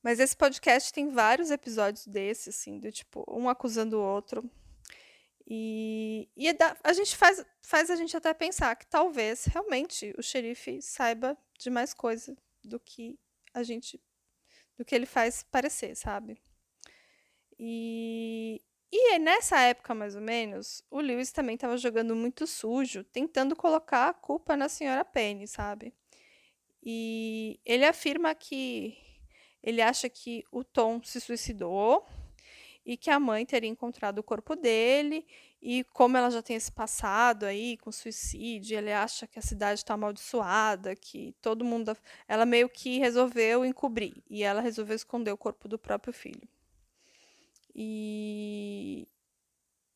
Mas 0.02 0.18
esse 0.18 0.36
podcast 0.36 0.92
tem 0.92 1.10
vários 1.10 1.50
episódios 1.50 2.06
desse, 2.06 2.50
assim, 2.50 2.80
do 2.80 2.90
tipo, 2.90 3.24
um 3.28 3.48
acusando 3.48 3.98
o 3.98 4.02
outro. 4.02 4.50
E, 5.46 6.28
e 6.36 6.48
é 6.48 6.56
a 6.82 6.92
gente 6.92 7.16
faz, 7.16 7.44
faz 7.62 7.90
a 7.90 7.96
gente 7.96 8.16
até 8.16 8.32
pensar 8.32 8.74
que 8.74 8.86
talvez 8.86 9.44
realmente 9.44 10.14
o 10.18 10.22
xerife 10.22 10.80
saiba 10.80 11.36
de 11.58 11.70
mais 11.70 11.94
coisa 11.94 12.36
do 12.64 12.80
que 12.80 13.18
a 13.54 13.62
gente. 13.62 14.00
do 14.76 14.84
que 14.84 14.94
ele 14.94 15.06
faz 15.06 15.42
parecer, 15.44 15.94
sabe? 15.94 16.40
E, 17.58 18.60
e 18.92 19.18
nessa 19.18 19.58
época, 19.60 19.94
mais 19.94 20.14
ou 20.14 20.20
menos, 20.20 20.84
o 20.90 21.00
Lewis 21.00 21.32
também 21.32 21.54
estava 21.54 21.78
jogando 21.78 22.14
muito 22.14 22.46
sujo, 22.46 23.02
tentando 23.02 23.56
colocar 23.56 24.08
a 24.08 24.12
culpa 24.12 24.54
na 24.56 24.68
senhora 24.68 25.02
Penny, 25.02 25.48
sabe? 25.48 25.94
E 26.82 27.58
ele 27.64 27.86
afirma 27.86 28.34
que 28.34 28.98
ele 29.62 29.80
acha 29.80 30.10
que 30.10 30.44
o 30.52 30.62
Tom 30.62 31.00
se 31.02 31.20
suicidou 31.20 32.06
e 32.84 32.96
que 32.96 33.08
a 33.10 33.18
mãe 33.18 33.46
teria 33.46 33.70
encontrado 33.70 34.18
o 34.18 34.22
corpo 34.22 34.56
dele 34.56 35.24
e 35.62 35.84
como 35.84 36.16
ela 36.16 36.28
já 36.28 36.42
tem 36.42 36.56
esse 36.56 36.72
passado 36.72 37.44
aí 37.44 37.76
com 37.78 37.92
suicídio, 37.92 38.76
ele 38.76 38.92
acha 38.92 39.26
que 39.26 39.38
a 39.38 39.42
cidade 39.42 39.80
está 39.80 39.94
amaldiçoada, 39.94 40.96
que 40.96 41.34
todo 41.40 41.64
mundo 41.64 41.96
ela 42.26 42.44
meio 42.44 42.68
que 42.68 42.98
resolveu 42.98 43.64
encobrir 43.64 44.22
e 44.28 44.42
ela 44.42 44.60
resolveu 44.60 44.96
esconder 44.96 45.30
o 45.30 45.36
corpo 45.36 45.68
do 45.68 45.78
próprio 45.78 46.12
filho. 46.12 46.48
E 47.74 49.06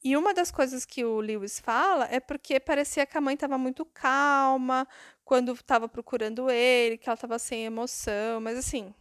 e 0.06 0.16
uma 0.16 0.32
das 0.32 0.52
coisas 0.52 0.84
que 0.84 1.04
o 1.04 1.18
Lewis 1.20 1.58
fala 1.58 2.06
é 2.10 2.20
porque 2.20 2.60
parecia 2.60 3.04
que 3.04 3.18
a 3.18 3.20
mãe 3.20 3.34
estava 3.34 3.58
muito 3.58 3.84
calma 3.84 4.86
quando 5.24 5.52
estava 5.52 5.88
procurando 5.88 6.48
ele, 6.48 6.96
que 6.96 7.08
ela 7.08 7.14
estava 7.14 7.38
sem 7.40 7.64
emoção, 7.64 8.40
mas 8.40 8.56
assim, 8.56 8.94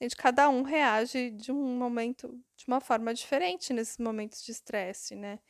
gente, 0.00 0.14
cada 0.16 0.48
um 0.48 0.62
reage 0.62 1.30
de 1.32 1.50
um 1.50 1.76
momento, 1.76 2.28
de 2.56 2.64
uma 2.68 2.80
forma 2.80 3.12
diferente 3.12 3.72
nesses 3.72 3.98
momentos 3.98 4.44
de 4.44 4.52
estresse, 4.52 5.16
né? 5.16 5.40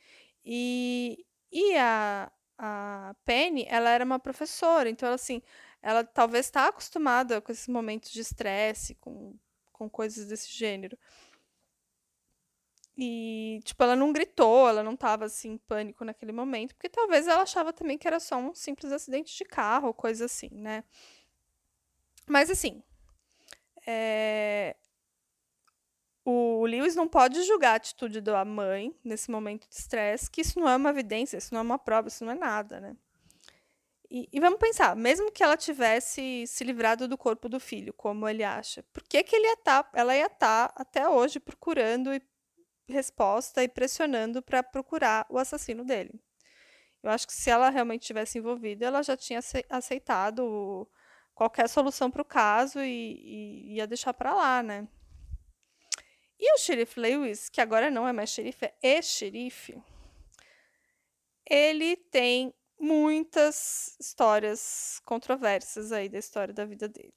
E, 0.43 1.25
e 1.51 1.77
a, 1.77 2.31
a 2.57 3.15
Penny, 3.25 3.65
ela 3.69 3.91
era 3.91 4.03
uma 4.03 4.19
professora, 4.19 4.89
então, 4.89 5.13
assim, 5.13 5.41
ela 5.81 6.03
talvez 6.03 6.47
está 6.47 6.67
acostumada 6.67 7.39
com 7.39 7.51
esses 7.51 7.67
momentos 7.67 8.11
de 8.11 8.21
estresse, 8.21 8.95
com, 8.95 9.37
com 9.71 9.89
coisas 9.89 10.27
desse 10.27 10.51
gênero. 10.51 10.97
E, 13.01 13.61
tipo, 13.63 13.81
ela 13.81 13.95
não 13.95 14.11
gritou, 14.11 14.67
ela 14.67 14.83
não 14.83 14.93
estava 14.93 15.23
assim, 15.23 15.51
em 15.51 15.57
pânico 15.57 16.03
naquele 16.03 16.33
momento, 16.33 16.75
porque 16.75 16.89
talvez 16.89 17.27
ela 17.27 17.43
achava 17.43 17.71
também 17.71 17.97
que 17.97 18.05
era 18.05 18.19
só 18.19 18.35
um 18.35 18.53
simples 18.53 18.91
acidente 18.91 19.37
de 19.37 19.45
carro, 19.45 19.93
coisa 19.93 20.25
assim, 20.25 20.49
né? 20.51 20.83
Mas, 22.27 22.49
assim, 22.49 22.83
é... 23.87 24.75
O 26.25 26.65
Lewis 26.65 26.93
não 26.93 27.07
pode 27.07 27.41
julgar 27.43 27.71
a 27.71 27.75
atitude 27.75 28.19
da 28.19 28.43
mãe 28.43 28.93
nesse 29.01 29.31
momento 29.31 29.67
de 29.69 29.75
estresse, 29.75 30.29
que 30.29 30.41
isso 30.41 30.59
não 30.59 30.67
é 30.67 30.75
uma 30.75 30.89
evidência, 30.89 31.37
isso 31.37 31.53
não 31.53 31.61
é 31.61 31.63
uma 31.63 31.79
prova, 31.79 32.09
isso 32.09 32.25
não 32.25 32.33
é 32.33 32.35
nada, 32.35 32.81
né? 32.81 32.97
E, 34.11 34.27
e, 34.33 34.39
vamos 34.41 34.59
pensar, 34.59 34.93
mesmo 34.95 35.31
que 35.31 35.41
ela 35.41 35.55
tivesse 35.55 36.45
se 36.45 36.63
livrado 36.65 37.07
do 37.07 37.17
corpo 37.17 37.47
do 37.47 37.59
filho, 37.61 37.93
como 37.93 38.27
ele 38.27 38.43
acha, 38.43 38.83
por 38.91 39.03
que, 39.03 39.23
que 39.23 39.35
ele 39.35 39.47
ia 39.47 39.57
tá, 39.57 39.89
ela 39.93 40.15
ia 40.15 40.25
estar 40.25 40.67
tá, 40.67 40.73
até 40.75 41.07
hoje 41.07 41.39
procurando 41.39 42.11
resposta 42.91 43.63
e 43.63 43.67
pressionando 43.67 44.41
para 44.41 44.63
procurar 44.63 45.25
o 45.29 45.37
assassino 45.37 45.83
dele? 45.83 46.19
Eu 47.01 47.09
acho 47.11 47.27
que 47.27 47.33
se 47.33 47.49
ela 47.49 47.69
realmente 47.69 48.05
tivesse 48.05 48.37
envolvida, 48.37 48.85
ela 48.85 49.01
já 49.01 49.15
tinha 49.15 49.39
aceitado 49.69 50.87
qualquer 51.33 51.69
solução 51.69 52.11
para 52.11 52.21
o 52.21 52.25
caso 52.25 52.79
e, 52.81 53.69
e 53.71 53.75
ia 53.75 53.87
deixar 53.87 54.13
para 54.13 54.33
lá, 54.33 54.61
né? 54.61 54.87
E 56.37 56.53
o 56.53 56.57
xerife 56.57 56.99
Lewis, 56.99 57.49
que 57.49 57.61
agora 57.61 57.89
não 57.91 58.07
é 58.07 58.13
mais 58.13 58.29
xerife, 58.29 58.65
é 58.65 58.75
ex-xerife, 58.81 59.81
ele 61.49 61.97
tem 61.97 62.53
muitas 62.79 63.97
histórias 63.99 65.01
controversas 65.03 65.91
aí 65.91 66.07
da 66.07 66.19
história 66.19 66.53
da 66.53 66.63
vida 66.65 66.87
dele. 66.87 67.13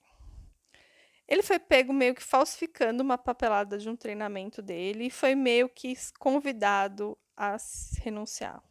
Ele 1.33 1.43
foi 1.43 1.59
pego 1.59 1.95
meio 1.95 2.15
que 2.15 2.23
falsificando 2.23 3.03
uma 3.03 3.17
papelada 3.17 3.79
de 3.79 3.89
um 3.89 3.97
treinamento 3.97 4.61
dele 4.61 5.07
e 5.07 5.11
foi 5.11 5.35
meio 5.35 5.67
que 5.67 5.95
convidado 6.19 7.17
a 7.35 7.57
renunciar. 8.03 8.63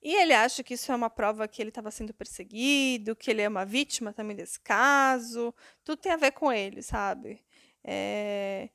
E 0.00 0.14
ele 0.14 0.32
acha 0.32 0.64
que 0.64 0.72
isso 0.72 0.90
é 0.90 0.94
uma 0.94 1.10
prova 1.10 1.46
que 1.46 1.60
ele 1.60 1.68
estava 1.68 1.90
sendo 1.90 2.14
perseguido, 2.14 3.14
que 3.14 3.30
ele 3.30 3.42
é 3.42 3.48
uma 3.48 3.66
vítima 3.66 4.14
também 4.14 4.34
desse 4.34 4.58
caso. 4.60 5.54
Tudo 5.84 6.00
tem 6.00 6.10
a 6.12 6.16
ver 6.16 6.30
com 6.30 6.50
ele, 6.50 6.80
sabe? 6.80 7.44
É... 7.84 8.70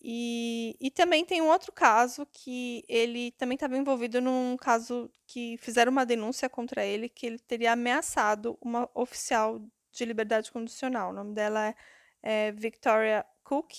E, 0.00 0.76
e 0.80 0.88
também 0.88 1.24
tem 1.24 1.42
um 1.42 1.48
outro 1.48 1.72
caso 1.72 2.24
que 2.26 2.84
ele 2.86 3.32
também 3.32 3.56
estava 3.56 3.76
envolvido 3.76 4.20
num 4.20 4.56
caso 4.56 5.10
que 5.26 5.56
fizeram 5.58 5.90
uma 5.90 6.06
denúncia 6.06 6.48
contra 6.48 6.84
ele, 6.84 7.08
que 7.08 7.26
ele 7.26 7.40
teria 7.40 7.72
ameaçado 7.72 8.56
uma 8.62 8.88
oficial 8.94 9.60
de 9.96 10.04
liberdade 10.04 10.52
condicional. 10.52 11.10
O 11.10 11.12
nome 11.12 11.34
dela 11.34 11.68
é, 11.68 11.74
é 12.22 12.52
Victoria 12.52 13.24
Cook. 13.42 13.72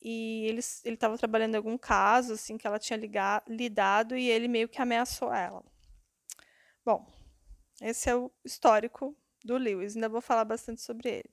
E 0.00 0.46
ele 0.46 0.60
estava 0.60 1.18
trabalhando 1.18 1.54
em 1.54 1.56
algum 1.56 1.76
caso, 1.76 2.34
assim, 2.34 2.56
que 2.56 2.66
ela 2.66 2.78
tinha 2.78 2.96
ligado, 2.96 3.44
lidado, 3.48 4.16
e 4.16 4.28
ele 4.28 4.46
meio 4.46 4.68
que 4.68 4.80
ameaçou 4.80 5.32
ela. 5.34 5.64
Bom, 6.84 7.04
esse 7.80 8.08
é 8.08 8.14
o 8.14 8.30
histórico 8.44 9.16
do 9.44 9.56
Lewis, 9.56 9.96
ainda 9.96 10.08
vou 10.08 10.20
falar 10.20 10.44
bastante 10.44 10.80
sobre 10.80 11.08
ele. 11.08 11.30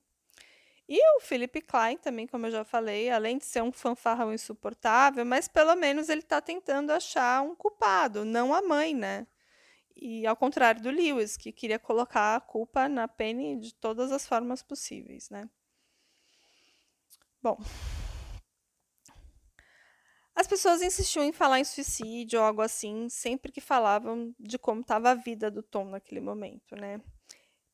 E 0.88 1.00
o 1.18 1.22
Philip 1.22 1.62
Klein 1.62 1.98
também, 1.98 2.26
como 2.26 2.48
eu 2.48 2.52
já 2.52 2.64
falei, 2.64 3.10
além 3.10 3.38
de 3.38 3.46
ser 3.46 3.62
um 3.62 3.72
fanfarrão 3.72 4.34
insuportável, 4.34 5.26
mas 5.26 5.48
pelo 5.48 5.76
menos 5.76 6.10
ele 6.10 6.22
está 6.22 6.42
tentando 6.42 6.92
achar 6.92 7.42
um 7.42 7.56
culpado, 7.56 8.26
não 8.26 8.54
a 8.54 8.62
mãe, 8.62 8.94
né? 8.96 9.28
E 9.96 10.26
ao 10.26 10.36
contrário 10.36 10.82
do 10.82 10.90
Lewis, 10.90 11.38
que 11.38 11.52
queria 11.52 11.80
colocar 11.80 12.36
a 12.36 12.42
culpa 12.42 12.90
na 12.90 13.08
Penny 13.08 13.60
de 13.60 13.74
todas 13.74 14.12
as 14.12 14.28
formas 14.28 14.64
possíveis, 14.64 15.30
né? 15.30 15.50
Bom, 17.42 17.58
as 20.36 20.48
pessoas 20.48 20.82
insistiam 20.82 21.24
em 21.24 21.32
falar 21.32 21.60
em 21.60 21.64
suicídio 21.64 22.40
ou 22.40 22.46
algo 22.46 22.62
assim, 22.62 23.08
sempre 23.08 23.52
que 23.52 23.62
falavam 23.62 24.34
de 24.40 24.58
como 24.58 24.82
estava 24.82 25.12
a 25.12 25.16
vida 25.16 25.52
do 25.52 25.62
Tom 25.62 25.86
naquele 25.86 26.22
momento, 26.22 26.76
né? 26.76 27.00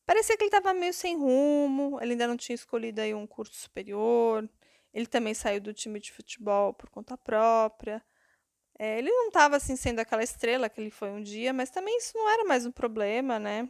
Parecia 0.04 0.36
que 0.36 0.44
ele 0.44 0.48
estava 0.48 0.74
meio 0.74 0.92
sem 0.92 1.16
rumo, 1.16 1.98
ele 2.02 2.12
ainda 2.12 2.26
não 2.26 2.36
tinha 2.36 2.54
escolhido 2.54 3.00
aí 3.00 3.14
um 3.14 3.26
curso 3.26 3.54
superior, 3.54 4.48
ele 4.92 5.06
também 5.06 5.34
saiu 5.34 5.60
do 5.60 5.72
time 5.72 6.00
de 6.00 6.12
futebol 6.12 6.74
por 6.74 6.90
conta 6.90 7.16
própria. 7.16 8.04
É, 8.82 8.96
ele 8.98 9.10
não 9.10 9.28
estava 9.28 9.56
assim 9.56 9.76
sendo 9.76 9.98
aquela 10.00 10.22
estrela 10.22 10.66
que 10.66 10.80
ele 10.80 10.90
foi 10.90 11.10
um 11.10 11.20
dia, 11.22 11.52
mas 11.52 11.68
também 11.68 11.98
isso 11.98 12.16
não 12.16 12.30
era 12.30 12.46
mais 12.46 12.64
um 12.64 12.72
problema, 12.72 13.38
né? 13.38 13.68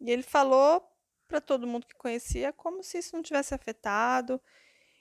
E 0.00 0.10
ele 0.10 0.24
falou 0.24 0.82
para 1.28 1.40
todo 1.40 1.64
mundo 1.64 1.86
que 1.86 1.94
conhecia 1.94 2.52
como 2.52 2.82
se 2.82 2.98
isso 2.98 3.14
não 3.14 3.22
tivesse 3.22 3.54
afetado. 3.54 4.40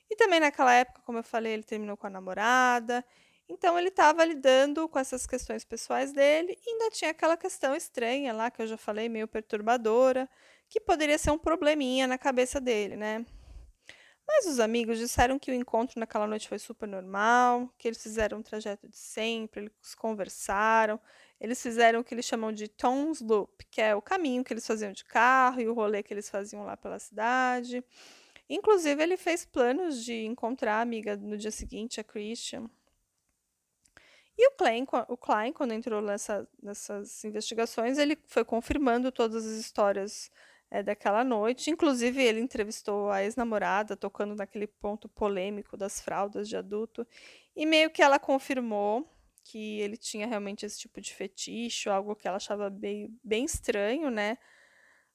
E 0.07 0.15
também 0.15 0.39
naquela 0.39 0.71
época, 0.75 1.01
como 1.03 1.17
eu 1.17 1.23
falei, 1.23 1.53
ele 1.53 1.63
terminou 1.63 1.97
com 1.97 2.05
a 2.05 2.09
namorada. 2.11 3.03
Então 3.49 3.79
ele 3.79 3.87
estava 3.87 4.23
lidando 4.23 4.87
com 4.87 4.99
essas 4.99 5.25
questões 5.25 5.65
pessoais 5.65 6.13
dele 6.13 6.55
e 6.63 6.69
ainda 6.69 6.91
tinha 6.91 7.09
aquela 7.09 7.35
questão 7.35 7.75
estranha 7.75 8.33
lá 8.33 8.51
que 8.51 8.61
eu 8.61 8.67
já 8.67 8.77
falei, 8.77 9.09
meio 9.09 9.27
perturbadora, 9.27 10.29
que 10.69 10.79
poderia 10.79 11.17
ser 11.17 11.31
um 11.31 11.37
probleminha 11.39 12.05
na 12.05 12.19
cabeça 12.19 12.61
dele, 12.61 12.95
né? 12.95 13.25
Mas 14.27 14.45
os 14.45 14.59
amigos 14.59 14.97
disseram 14.97 15.39
que 15.39 15.49
o 15.49 15.53
encontro 15.53 15.99
naquela 15.99 16.27
noite 16.27 16.49
foi 16.49 16.59
super 16.59 16.87
normal, 16.87 17.73
que 17.77 17.87
eles 17.87 18.01
fizeram 18.01 18.39
um 18.39 18.41
trajeto 18.43 18.87
de 18.87 18.97
sempre, 18.97 19.61
eles 19.61 19.95
conversaram, 19.95 20.99
eles 21.39 21.61
fizeram 21.61 22.01
o 22.01 22.03
que 22.03 22.13
eles 22.13 22.25
chamam 22.25 22.51
de 22.51 22.67
Tom's 22.67 23.21
Loop, 23.21 23.65
que 23.71 23.81
é 23.81 23.95
o 23.95 24.01
caminho 24.01 24.43
que 24.43 24.53
eles 24.53 24.67
faziam 24.67 24.91
de 24.91 25.05
carro 25.05 25.61
e 25.61 25.67
o 25.67 25.73
rolê 25.73 26.03
que 26.03 26.13
eles 26.13 26.29
faziam 26.29 26.63
lá 26.65 26.75
pela 26.75 26.99
cidade. 26.99 27.83
Inclusive, 28.49 29.01
ele 29.01 29.17
fez 29.17 29.45
planos 29.45 30.03
de 30.03 30.25
encontrar 30.25 30.75
a 30.79 30.81
amiga 30.81 31.15
no 31.17 31.37
dia 31.37 31.51
seguinte, 31.51 31.99
a 31.99 32.03
Christian, 32.03 32.69
e 34.37 34.47
o 34.49 34.51
Klein, 34.51 34.85
o 35.07 35.17
Klein 35.17 35.51
quando 35.51 35.73
entrou 35.73 36.01
nessa, 36.01 36.47
nessas 36.61 37.23
investigações, 37.23 37.97
ele 37.97 38.17
foi 38.27 38.45
confirmando 38.45 39.11
todas 39.11 39.45
as 39.45 39.53
histórias 39.53 40.31
é, 40.69 40.83
daquela 40.83 41.23
noite. 41.23 41.69
Inclusive, 41.69 42.21
ele 42.21 42.39
entrevistou 42.39 43.09
a 43.09 43.23
ex-namorada, 43.23 43.95
tocando 43.95 44.35
naquele 44.35 44.67
ponto 44.67 45.07
polêmico 45.09 45.77
das 45.77 46.01
fraldas 46.01 46.47
de 46.47 46.57
adulto. 46.57 47.07
E 47.55 47.65
meio 47.65 47.89
que 47.89 48.01
ela 48.01 48.19
confirmou 48.19 49.09
que 49.43 49.79
ele 49.79 49.97
tinha 49.97 50.27
realmente 50.27 50.65
esse 50.65 50.79
tipo 50.79 50.99
de 50.99 51.13
fetiche, 51.13 51.89
algo 51.89 52.15
que 52.15 52.27
ela 52.27 52.37
achava 52.37 52.69
bem, 52.69 53.17
bem 53.23 53.45
estranho, 53.45 54.09
né? 54.09 54.37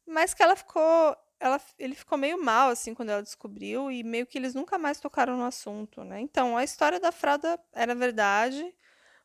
Mas 0.06 0.34
que 0.34 0.42
ela 0.42 0.56
ficou. 0.56 1.16
Ela, 1.40 1.60
ele 1.78 1.94
ficou 1.94 2.16
meio 2.16 2.42
mal, 2.42 2.70
assim, 2.70 2.94
quando 2.94 3.10
ela 3.10 3.22
descobriu, 3.22 3.90
e 3.90 4.04
meio 4.04 4.26
que 4.26 4.38
eles 4.38 4.54
nunca 4.54 4.78
mais 4.78 5.00
tocaram 5.00 5.36
no 5.36 5.44
assunto, 5.44 6.04
né? 6.04 6.20
Então, 6.20 6.56
a 6.56 6.62
história 6.62 7.00
da 7.00 7.10
fralda 7.10 7.58
era 7.72 7.94
verdade 7.94 8.72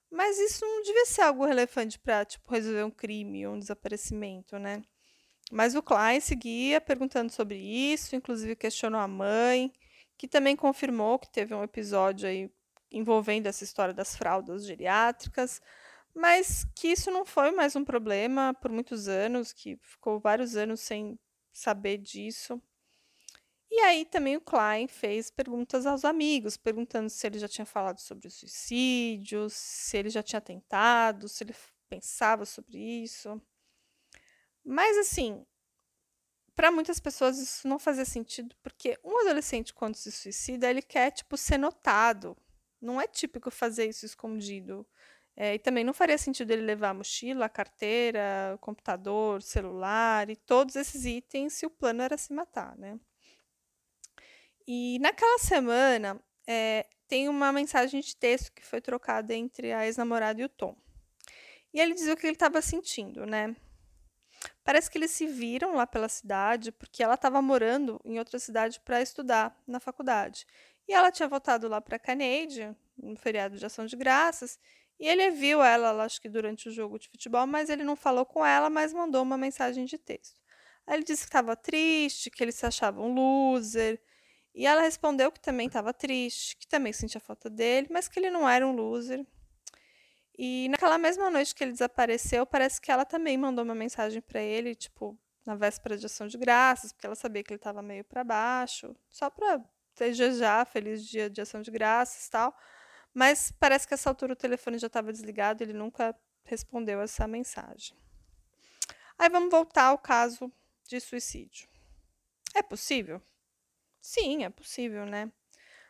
mas 0.09 0.39
isso 0.39 0.65
não 0.65 0.81
devia 0.83 1.05
ser 1.05 1.21
algo 1.21 1.45
relevante 1.45 1.99
para 1.99 2.23
tipo, 2.25 2.51
resolver 2.51 2.83
um 2.83 2.91
crime 2.91 3.45
ou 3.45 3.55
um 3.55 3.59
desaparecimento, 3.59 4.57
né? 4.57 4.81
Mas 5.51 5.75
o 5.75 5.81
Klein 5.81 6.19
seguia 6.19 6.81
perguntando 6.81 7.31
sobre 7.31 7.57
isso, 7.57 8.15
inclusive 8.15 8.55
questionou 8.55 8.99
a 8.99 9.07
mãe, 9.07 9.71
que 10.17 10.27
também 10.27 10.55
confirmou 10.55 11.17
que 11.17 11.31
teve 11.31 11.53
um 11.53 11.63
episódio 11.63 12.27
aí 12.27 12.51
envolvendo 12.91 13.47
essa 13.47 13.63
história 13.63 13.93
das 13.93 14.15
fraldas 14.15 14.65
geriátricas, 14.65 15.61
mas 16.13 16.65
que 16.75 16.89
isso 16.89 17.11
não 17.11 17.25
foi 17.25 17.51
mais 17.51 17.75
um 17.75 17.85
problema 17.85 18.53
por 18.61 18.71
muitos 18.71 19.07
anos, 19.07 19.53
que 19.53 19.77
ficou 19.81 20.19
vários 20.19 20.55
anos 20.55 20.81
sem 20.81 21.17
saber 21.53 21.97
disso. 21.97 22.61
E 23.69 23.79
aí 23.81 24.05
também 24.05 24.37
o 24.37 24.41
Klein 24.41 24.87
fez 24.87 25.29
perguntas 25.29 25.85
aos 25.85 26.05
amigos, 26.05 26.57
perguntando 26.57 27.09
se 27.09 27.27
ele 27.27 27.37
já 27.37 27.47
tinha 27.47 27.65
falado 27.65 27.99
sobre 27.99 28.27
o 28.27 28.31
suicídio, 28.31 29.47
se 29.49 29.97
ele 29.97 30.09
já 30.09 30.23
tinha 30.23 30.41
tentado, 30.41 31.27
se 31.27 31.43
ele 31.43 31.53
pensava 31.89 32.45
sobre 32.45 32.77
isso. 32.77 33.41
Mas 34.69 34.97
assim, 34.97 35.45
para 36.53 36.69
muitas 36.69 36.99
pessoas 36.99 37.39
isso 37.39 37.65
não 37.65 37.79
fazia 37.79 38.03
sentido, 38.03 38.53
porque 38.61 38.99
um 39.01 39.17
adolescente 39.21 39.73
quando 39.73 39.95
se 39.95 40.11
suicida, 40.11 40.69
ele 40.69 40.81
quer 40.81 41.09
tipo 41.11 41.37
ser 41.37 41.57
notado. 41.57 42.35
Não 42.81 42.99
é 42.99 43.07
típico 43.07 43.49
fazer 43.49 43.85
isso 43.87 44.05
escondido. 44.05 44.85
É, 45.37 45.55
e 45.55 45.59
também 45.59 45.85
não 45.85 45.93
faria 45.93 46.17
sentido 46.17 46.51
ele 46.51 46.63
levar 46.63 46.89
a 46.89 46.93
mochila, 46.95 47.45
a 47.45 47.49
carteira, 47.49 48.53
o 48.55 48.57
computador, 48.57 49.41
celular 49.41 50.29
e 50.29 50.35
todos 50.35 50.75
esses 50.75 51.05
itens 51.05 51.53
se 51.53 51.65
o 51.65 51.69
plano 51.69 52.01
era 52.01 52.17
se 52.17 52.33
matar, 52.33 52.77
né? 52.77 52.99
E 54.67 54.99
naquela 54.99 55.39
semana 55.39 56.19
é, 56.45 56.87
tem 57.07 57.29
uma 57.29 57.53
mensagem 57.53 58.01
de 58.01 58.15
texto 58.15 58.51
que 58.51 58.65
foi 58.65 58.81
trocada 58.81 59.33
entre 59.33 59.71
a 59.71 59.85
ex-namorada 59.85 60.41
e 60.41 60.45
o 60.45 60.49
Tom. 60.49 60.75
E 61.73 61.79
ele 61.79 61.93
dizia 61.93 62.13
o 62.13 62.17
que 62.17 62.25
ele 62.25 62.33
estava 62.33 62.61
sentindo, 62.61 63.25
né? 63.25 63.55
Parece 64.63 64.89
que 64.89 64.97
eles 64.97 65.11
se 65.11 65.25
viram 65.25 65.75
lá 65.75 65.87
pela 65.87 66.09
cidade, 66.09 66.71
porque 66.71 67.03
ela 67.03 67.15
estava 67.15 67.41
morando 67.41 67.99
em 68.03 68.19
outra 68.19 68.39
cidade 68.39 68.79
para 68.81 69.01
estudar 69.01 69.57
na 69.65 69.79
faculdade. 69.79 70.45
E 70.87 70.93
ela 70.93 71.11
tinha 71.11 71.27
voltado 71.27 71.67
lá 71.67 71.81
para 71.81 71.99
Canade, 71.99 72.75
no 72.97 73.15
feriado 73.17 73.57
de 73.57 73.65
ação 73.65 73.85
de 73.85 73.95
graças, 73.95 74.59
e 74.99 75.07
ele 75.07 75.29
viu 75.31 75.61
ela, 75.61 76.03
acho 76.03 76.19
que 76.21 76.29
durante 76.29 76.69
o 76.69 76.71
jogo 76.71 76.97
de 76.97 77.07
futebol, 77.09 77.45
mas 77.45 77.69
ele 77.69 77.83
não 77.83 77.95
falou 77.95 78.25
com 78.25 78.45
ela, 78.45 78.69
mas 78.69 78.93
mandou 78.93 79.21
uma 79.21 79.37
mensagem 79.37 79.85
de 79.85 79.97
texto. 79.97 80.37
Aí 80.85 80.95
ele 80.95 81.03
disse 81.03 81.23
que 81.23 81.29
estava 81.29 81.55
triste, 81.55 82.31
que 82.31 82.43
ele 82.43 82.51
se 82.51 82.65
achava 82.65 83.01
um 83.01 83.13
loser, 83.13 84.01
e 84.55 84.65
ela 84.65 84.81
respondeu 84.81 85.31
que 85.31 85.39
também 85.39 85.67
estava 85.67 85.93
triste, 85.93 86.57
que 86.57 86.67
também 86.67 86.91
sentia 86.91 87.21
falta 87.21 87.49
dele, 87.49 87.87
mas 87.91 88.07
que 88.07 88.19
ele 88.19 88.31
não 88.31 88.49
era 88.49 88.65
um 88.65 88.71
loser. 88.71 89.23
E 90.37 90.69
naquela 90.69 90.97
mesma 90.97 91.29
noite 91.29 91.55
que 91.55 91.63
ele 91.63 91.71
desapareceu, 91.71 92.45
parece 92.45 92.79
que 92.79 92.91
ela 92.91 93.03
também 93.03 93.37
mandou 93.37 93.65
uma 93.65 93.73
mensagem 93.73 94.21
para 94.21 94.39
ele, 94.39 94.75
tipo, 94.75 95.17
na 95.45 95.55
véspera 95.55 95.97
de 95.97 96.05
ação 96.05 96.27
de 96.27 96.37
graças, 96.37 96.93
porque 96.93 97.07
ela 97.07 97.15
sabia 97.15 97.43
que 97.43 97.51
ele 97.51 97.57
estava 97.57 97.81
meio 97.81 98.03
para 98.03 98.23
baixo, 98.23 98.95
só 99.09 99.29
para 99.29 99.63
desejar 99.95 100.65
feliz 100.67 101.03
dia 101.03 101.29
de 101.29 101.41
ação 101.41 101.61
de 101.61 101.71
graças 101.71 102.29
tal. 102.29 102.55
Mas 103.13 103.51
parece 103.59 103.87
que 103.87 103.95
essa 103.95 104.09
altura 104.09 104.33
o 104.33 104.35
telefone 104.35 104.77
já 104.77 104.87
estava 104.87 105.11
desligado, 105.11 105.63
ele 105.63 105.73
nunca 105.73 106.15
respondeu 106.43 107.01
essa 107.01 107.27
mensagem. 107.27 107.97
Aí 109.17 109.29
vamos 109.29 109.49
voltar 109.49 109.85
ao 109.85 109.97
caso 109.97 110.51
de 110.87 110.99
suicídio. 110.99 111.67
É 112.53 112.61
possível? 112.61 113.21
Sim, 113.99 114.43
é 114.43 114.49
possível, 114.49 115.05
né? 115.05 115.31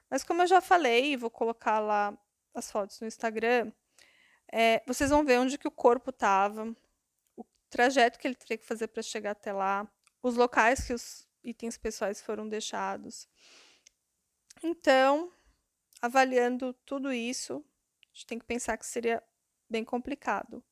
Mas 0.10 0.24
como 0.24 0.42
eu 0.42 0.48
já 0.48 0.62
falei, 0.62 1.18
vou 1.18 1.30
colocar 1.30 1.80
lá 1.80 2.18
as 2.54 2.72
fotos 2.72 3.00
no 3.02 3.08
Instagram, 3.08 3.72
é, 4.52 4.82
vocês 4.86 5.10
vão 5.10 5.26
ver 5.26 5.40
onde 5.40 5.58
que 5.58 5.68
o 5.68 5.72
corpo 5.72 6.10
estava, 6.10 6.76
o 7.36 7.46
trajeto 7.70 8.20
que 8.20 8.28
ele 8.28 8.36
teria 8.36 8.58
que 8.58 8.66
fazer 8.66 8.88
para 8.88 9.04
chegar 9.04 9.32
até 9.32 9.52
lá, 9.52 9.88
os 10.22 10.36
locais 10.36 10.86
que 10.86 10.94
os 10.94 11.28
itens 11.44 11.78
pessoais 11.78 12.22
foram 12.22 12.48
deixados. 12.48 13.28
Então, 14.64 15.32
avaliando 16.02 16.74
tudo 16.86 17.12
isso, 17.12 17.64
a 18.04 18.14
gente 18.14 18.26
tem 18.26 18.40
que 18.40 18.46
pensar 18.46 18.78
que 18.78 18.86
seria 18.86 19.24
bem 19.70 19.84
complicado. 19.84 20.64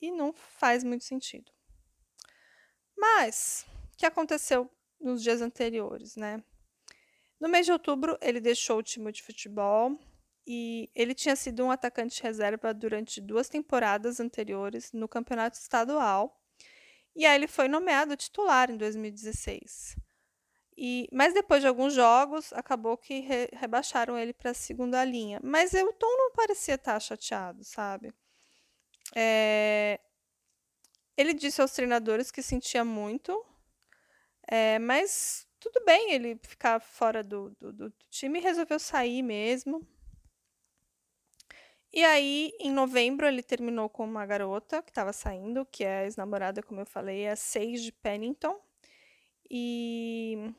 E 0.00 0.10
não 0.10 0.32
faz 0.32 0.82
muito 0.82 1.04
sentido. 1.04 1.52
Mas, 2.96 3.66
o 3.92 3.96
que 3.96 4.06
aconteceu 4.06 4.70
nos 4.98 5.22
dias 5.22 5.42
anteriores, 5.42 6.16
né? 6.16 6.42
No 7.38 7.48
mês 7.48 7.66
de 7.66 7.72
outubro, 7.72 8.18
ele 8.20 8.40
deixou 8.40 8.78
o 8.78 8.82
time 8.82 9.10
de 9.12 9.22
futebol 9.22 9.98
e 10.52 10.90
ele 10.96 11.14
tinha 11.14 11.36
sido 11.36 11.64
um 11.64 11.70
atacante 11.70 12.20
reserva 12.20 12.74
durante 12.74 13.20
duas 13.20 13.48
temporadas 13.48 14.18
anteriores 14.18 14.90
no 14.92 15.06
campeonato 15.06 15.56
estadual. 15.56 16.42
E 17.14 17.24
aí 17.24 17.36
ele 17.36 17.46
foi 17.46 17.68
nomeado 17.68 18.16
titular 18.16 18.68
em 18.68 18.76
2016. 18.76 19.94
E, 20.76 21.08
mas 21.12 21.32
depois 21.32 21.60
de 21.60 21.68
alguns 21.68 21.94
jogos, 21.94 22.52
acabou 22.52 22.96
que 22.96 23.20
re, 23.20 23.48
rebaixaram 23.52 24.18
ele 24.18 24.32
para 24.32 24.50
a 24.50 24.54
segunda 24.54 25.04
linha. 25.04 25.38
Mas 25.40 25.72
o 25.72 25.92
Tom 25.92 26.16
não 26.18 26.32
parecia 26.32 26.74
estar 26.74 26.98
chateado, 26.98 27.62
sabe? 27.62 28.12
É, 29.14 30.00
ele 31.16 31.32
disse 31.32 31.62
aos 31.62 31.70
treinadores 31.70 32.32
que 32.32 32.42
sentia 32.42 32.84
muito, 32.84 33.46
é, 34.48 34.80
mas 34.80 35.46
tudo 35.60 35.80
bem 35.84 36.12
ele 36.12 36.40
ficar 36.42 36.80
fora 36.80 37.22
do, 37.22 37.50
do, 37.60 37.72
do 37.72 37.94
time 38.10 38.40
e 38.40 38.42
resolveu 38.42 38.80
sair 38.80 39.22
mesmo. 39.22 39.86
E 41.92 42.04
aí, 42.04 42.52
em 42.60 42.70
novembro, 42.70 43.26
ele 43.26 43.42
terminou 43.42 43.88
com 43.88 44.04
uma 44.04 44.24
garota 44.24 44.80
que 44.82 44.90
estava 44.90 45.12
saindo, 45.12 45.66
que 45.66 45.84
é 45.84 46.04
ex-namorada, 46.04 46.62
como 46.62 46.80
eu 46.80 46.86
falei, 46.86 47.26
a 47.28 47.34
Sage 47.34 47.90
Pennington. 48.00 48.56
E. 49.50 50.52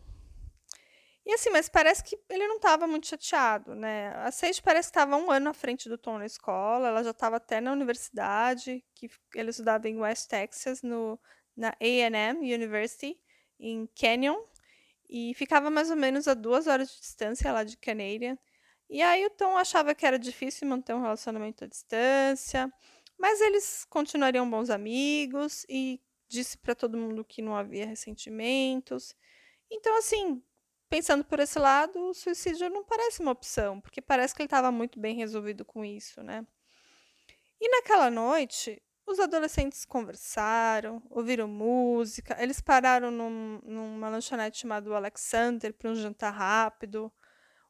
E 1.25 1.33
assim, 1.33 1.51
mas 1.51 1.69
parece 1.69 2.03
que 2.03 2.19
ele 2.29 2.47
não 2.47 2.55
estava 2.57 2.87
muito 2.87 3.07
chateado, 3.07 3.75
né? 3.75 4.09
A 4.15 4.31
Sage 4.31 4.61
parece 4.61 4.89
que 4.89 4.97
estava 4.97 5.15
um 5.15 5.31
ano 5.31 5.49
à 5.49 5.53
frente 5.53 5.87
do 5.87 5.97
Tom 5.97 6.17
na 6.17 6.25
escola, 6.25 6.87
ela 6.87 7.03
já 7.03 7.11
estava 7.11 7.37
até 7.37 7.61
na 7.61 7.71
universidade, 7.71 8.83
que 8.95 9.09
ele 9.35 9.51
estudava 9.51 9.87
em 9.87 9.99
West 9.99 10.27
Texas, 10.27 10.81
no, 10.81 11.19
na 11.55 11.69
A&M 11.79 12.53
University, 12.53 13.17
em 13.59 13.87
Canyon, 13.99 14.41
e 15.09 15.33
ficava 15.35 15.69
mais 15.69 15.91
ou 15.91 15.95
menos 15.95 16.27
a 16.27 16.33
duas 16.33 16.67
horas 16.67 16.89
de 16.89 16.99
distância 16.99 17.51
lá 17.51 17.63
de 17.63 17.77
Canadian. 17.77 18.37
E 18.91 19.01
aí 19.01 19.25
o 19.25 19.29
Tom 19.29 19.57
achava 19.57 19.95
que 19.95 20.05
era 20.05 20.19
difícil 20.19 20.67
manter 20.67 20.93
um 20.93 21.01
relacionamento 21.01 21.63
à 21.63 21.67
distância, 21.67 22.69
mas 23.17 23.39
eles 23.39 23.85
continuariam 23.89 24.49
bons 24.49 24.69
amigos 24.69 25.65
e 25.69 26.01
disse 26.27 26.57
para 26.57 26.75
todo 26.75 26.97
mundo 26.97 27.23
que 27.23 27.41
não 27.41 27.55
havia 27.55 27.85
ressentimentos. 27.85 29.15
Então, 29.71 29.97
assim, 29.97 30.43
pensando 30.89 31.23
por 31.23 31.39
esse 31.39 31.57
lado, 31.57 31.97
o 32.09 32.13
suicídio 32.13 32.69
não 32.69 32.83
parece 32.83 33.21
uma 33.21 33.31
opção, 33.31 33.79
porque 33.79 34.01
parece 34.01 34.35
que 34.35 34.41
ele 34.41 34.47
estava 34.47 34.73
muito 34.73 34.99
bem 34.99 35.15
resolvido 35.15 35.63
com 35.63 35.85
isso, 35.85 36.21
né? 36.21 36.45
E 37.61 37.69
naquela 37.69 38.11
noite, 38.11 38.83
os 39.07 39.21
adolescentes 39.21 39.85
conversaram, 39.85 41.01
ouviram 41.09 41.47
música, 41.47 42.35
eles 42.43 42.59
pararam 42.59 43.09
num, 43.09 43.61
numa 43.63 44.09
lanchonete 44.09 44.59
chamada 44.59 44.93
Alexander 44.93 45.73
para 45.73 45.91
um 45.91 45.95
jantar 45.95 46.31
rápido. 46.31 47.09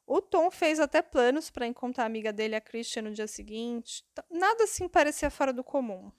O 0.06 0.20
Tom 0.20 0.50
fez 0.50 0.80
até 0.80 1.00
planos 1.00 1.50
para 1.50 1.66
encontrar 1.66 2.04
a 2.04 2.06
amiga 2.06 2.32
dele, 2.32 2.56
a 2.56 2.60
Christian, 2.60 3.02
no 3.02 3.12
dia 3.12 3.26
seguinte. 3.26 4.04
Nada 4.30 4.64
assim 4.64 4.88
parecia 4.88 5.30
fora 5.30 5.52
do 5.52 5.62
comum. 5.62 6.10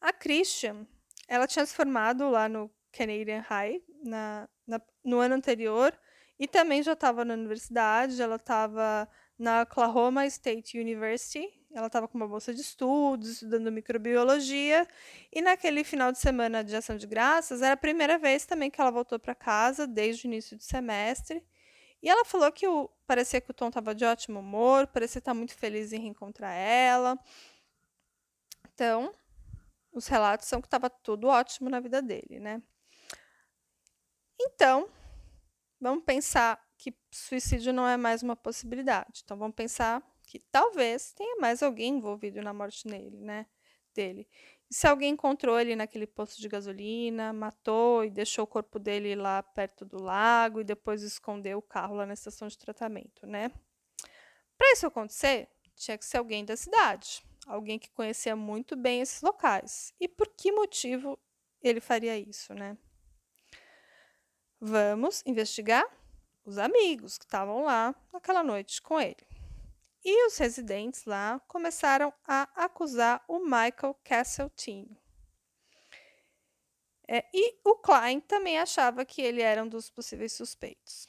A 0.00 0.12
Christian, 0.12 0.86
ela 1.28 1.46
tinha 1.46 1.64
se 1.66 1.74
formado 1.74 2.28
lá 2.30 2.48
no 2.48 2.70
Canadian 2.92 3.40
High 3.40 3.82
na, 4.04 4.48
na, 4.66 4.80
no 5.04 5.18
ano 5.18 5.34
anterior 5.34 5.98
e 6.38 6.46
também 6.46 6.82
já 6.82 6.92
estava 6.92 7.24
na 7.24 7.34
universidade. 7.34 8.20
Ela 8.22 8.36
estava 8.36 9.08
na 9.38 9.62
Oklahoma 9.62 10.26
State 10.26 10.78
University 10.78 11.64
ela 11.74 11.88
estava 11.88 12.06
com 12.06 12.16
uma 12.16 12.28
bolsa 12.28 12.54
de 12.54 12.60
estudos, 12.60 13.30
estudando 13.30 13.70
microbiologia, 13.70 14.86
e 15.32 15.42
naquele 15.42 15.82
final 15.82 16.12
de 16.12 16.18
semana 16.18 16.62
de 16.62 16.74
ação 16.74 16.96
de 16.96 17.04
graças, 17.04 17.62
era 17.62 17.74
a 17.74 17.76
primeira 17.76 18.16
vez 18.16 18.46
também 18.46 18.70
que 18.70 18.80
ela 18.80 18.92
voltou 18.92 19.18
para 19.18 19.34
casa, 19.34 19.84
desde 19.84 20.24
o 20.24 20.28
início 20.28 20.56
do 20.56 20.62
semestre. 20.62 21.44
E 22.04 22.08
ela 22.10 22.22
falou 22.22 22.52
que 22.52 22.68
o, 22.68 22.90
parecia 23.06 23.40
que 23.40 23.50
o 23.50 23.54
Tom 23.54 23.68
estava 23.68 23.94
de 23.94 24.04
ótimo 24.04 24.40
humor, 24.40 24.86
parecia 24.86 25.20
estar 25.20 25.32
muito 25.32 25.54
feliz 25.54 25.90
em 25.90 25.98
reencontrar 25.98 26.54
ela. 26.54 27.18
Então, 28.74 29.10
os 29.90 30.06
relatos 30.06 30.46
são 30.46 30.60
que 30.60 30.66
estava 30.66 30.90
tudo 30.90 31.28
ótimo 31.28 31.70
na 31.70 31.80
vida 31.80 32.02
dele, 32.02 32.38
né? 32.38 32.62
Então, 34.38 34.86
vamos 35.80 36.04
pensar 36.04 36.62
que 36.76 36.94
suicídio 37.10 37.72
não 37.72 37.88
é 37.88 37.96
mais 37.96 38.22
uma 38.22 38.36
possibilidade. 38.36 39.22
Então, 39.24 39.38
vamos 39.38 39.56
pensar 39.56 40.02
que 40.24 40.38
talvez 40.38 41.14
tenha 41.14 41.40
mais 41.40 41.62
alguém 41.62 41.94
envolvido 41.94 42.42
na 42.42 42.52
morte 42.52 42.86
nele, 42.86 43.16
né? 43.22 43.46
Dele. 43.94 44.28
Se 44.74 44.88
alguém 44.88 45.12
encontrou 45.12 45.56
ele 45.56 45.76
naquele 45.76 46.04
posto 46.04 46.40
de 46.40 46.48
gasolina, 46.48 47.32
matou 47.32 48.04
e 48.04 48.10
deixou 48.10 48.42
o 48.42 48.46
corpo 48.46 48.76
dele 48.76 49.14
lá 49.14 49.40
perto 49.40 49.84
do 49.84 50.02
lago 50.02 50.60
e 50.60 50.64
depois 50.64 51.00
escondeu 51.04 51.58
o 51.58 51.62
carro 51.62 51.94
lá 51.94 52.04
na 52.04 52.14
estação 52.14 52.48
de 52.48 52.58
tratamento, 52.58 53.24
né? 53.24 53.52
Para 54.58 54.72
isso 54.72 54.84
acontecer, 54.84 55.48
tinha 55.76 55.96
que 55.96 56.04
ser 56.04 56.16
alguém 56.16 56.44
da 56.44 56.56
cidade, 56.56 57.24
alguém 57.46 57.78
que 57.78 57.88
conhecia 57.88 58.34
muito 58.34 58.74
bem 58.74 59.00
esses 59.00 59.22
locais. 59.22 59.94
E 60.00 60.08
por 60.08 60.26
que 60.26 60.50
motivo 60.50 61.16
ele 61.62 61.80
faria 61.80 62.18
isso, 62.18 62.52
né? 62.52 62.76
Vamos 64.60 65.22
investigar? 65.24 65.88
os 66.44 66.58
amigos 66.58 67.16
que 67.16 67.24
estavam 67.24 67.64
lá 67.64 67.94
naquela 68.12 68.42
noite 68.42 68.82
com 68.82 69.00
ele. 69.00 69.33
E 70.04 70.26
os 70.26 70.36
residentes 70.36 71.06
lá 71.06 71.40
começaram 71.48 72.12
a 72.26 72.42
acusar 72.54 73.24
o 73.26 73.38
Michael 73.38 73.96
Castletine. 74.04 75.00
É, 77.08 77.24
e 77.32 77.58
o 77.64 77.76
Klein 77.76 78.20
também 78.20 78.58
achava 78.58 79.04
que 79.04 79.22
ele 79.22 79.40
era 79.40 79.62
um 79.62 79.68
dos 79.68 79.90
possíveis 79.90 80.32
suspeitos. 80.32 81.08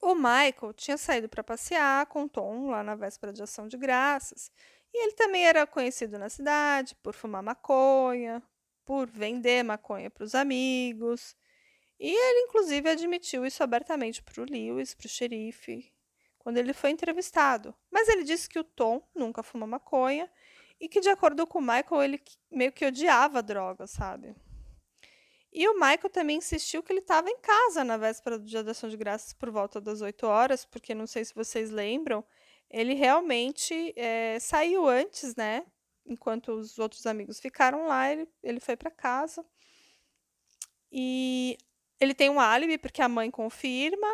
O 0.00 0.14
Michael 0.14 0.72
tinha 0.74 0.98
saído 0.98 1.28
para 1.28 1.44
passear 1.44 2.06
com 2.06 2.26
Tom 2.26 2.70
lá 2.70 2.82
na 2.82 2.94
véspera 2.94 3.32
de 3.32 3.42
ação 3.42 3.68
de 3.68 3.76
graças. 3.76 4.50
E 4.92 5.04
ele 5.04 5.12
também 5.12 5.46
era 5.46 5.66
conhecido 5.66 6.18
na 6.18 6.28
cidade 6.28 6.94
por 6.96 7.14
fumar 7.14 7.42
maconha, 7.42 8.42
por 8.84 9.08
vender 9.08 9.62
maconha 9.62 10.10
para 10.10 10.24
os 10.24 10.34
amigos. 10.34 11.36
E 12.00 12.10
ele, 12.10 12.40
inclusive, 12.48 12.90
admitiu 12.90 13.46
isso 13.46 13.62
abertamente 13.62 14.22
para 14.22 14.42
o 14.42 14.44
Lewis, 14.44 14.92
para 14.92 15.06
o 15.06 15.08
xerife, 15.08 15.91
quando 16.42 16.58
ele 16.58 16.72
foi 16.72 16.90
entrevistado. 16.90 17.74
Mas 17.90 18.08
ele 18.08 18.24
disse 18.24 18.48
que 18.48 18.58
o 18.58 18.64
Tom 18.64 19.02
nunca 19.14 19.42
fumou 19.42 19.68
maconha 19.68 20.30
e 20.80 20.88
que, 20.88 21.00
de 21.00 21.08
acordo 21.08 21.46
com 21.46 21.58
o 21.58 21.62
Michael, 21.62 22.02
ele 22.02 22.22
meio 22.50 22.72
que 22.72 22.84
odiava 22.84 23.42
droga, 23.42 23.86
sabe? 23.86 24.34
E 25.52 25.68
o 25.68 25.74
Michael 25.74 26.10
também 26.10 26.38
insistiu 26.38 26.82
que 26.82 26.92
ele 26.92 27.00
estava 27.00 27.28
em 27.28 27.38
casa 27.38 27.84
na 27.84 27.96
véspera 27.96 28.38
do 28.38 28.44
Dia 28.44 28.64
da 28.64 28.72
Ação 28.72 28.88
de 28.88 28.96
Graças 28.96 29.32
por 29.32 29.50
volta 29.50 29.80
das 29.80 30.00
8 30.00 30.26
horas, 30.26 30.64
porque 30.64 30.94
não 30.94 31.06
sei 31.06 31.24
se 31.24 31.34
vocês 31.34 31.70
lembram, 31.70 32.24
ele 32.70 32.94
realmente 32.94 33.92
é, 33.96 34.38
saiu 34.40 34.88
antes, 34.88 35.36
né? 35.36 35.64
Enquanto 36.06 36.52
os 36.52 36.78
outros 36.78 37.06
amigos 37.06 37.38
ficaram 37.38 37.86
lá, 37.86 38.10
ele, 38.10 38.26
ele 38.42 38.60
foi 38.60 38.76
para 38.76 38.90
casa. 38.90 39.44
E 40.90 41.58
ele 42.00 42.14
tem 42.14 42.30
um 42.30 42.40
álibi, 42.40 42.78
porque 42.78 43.02
a 43.02 43.08
mãe 43.08 43.30
confirma, 43.30 44.08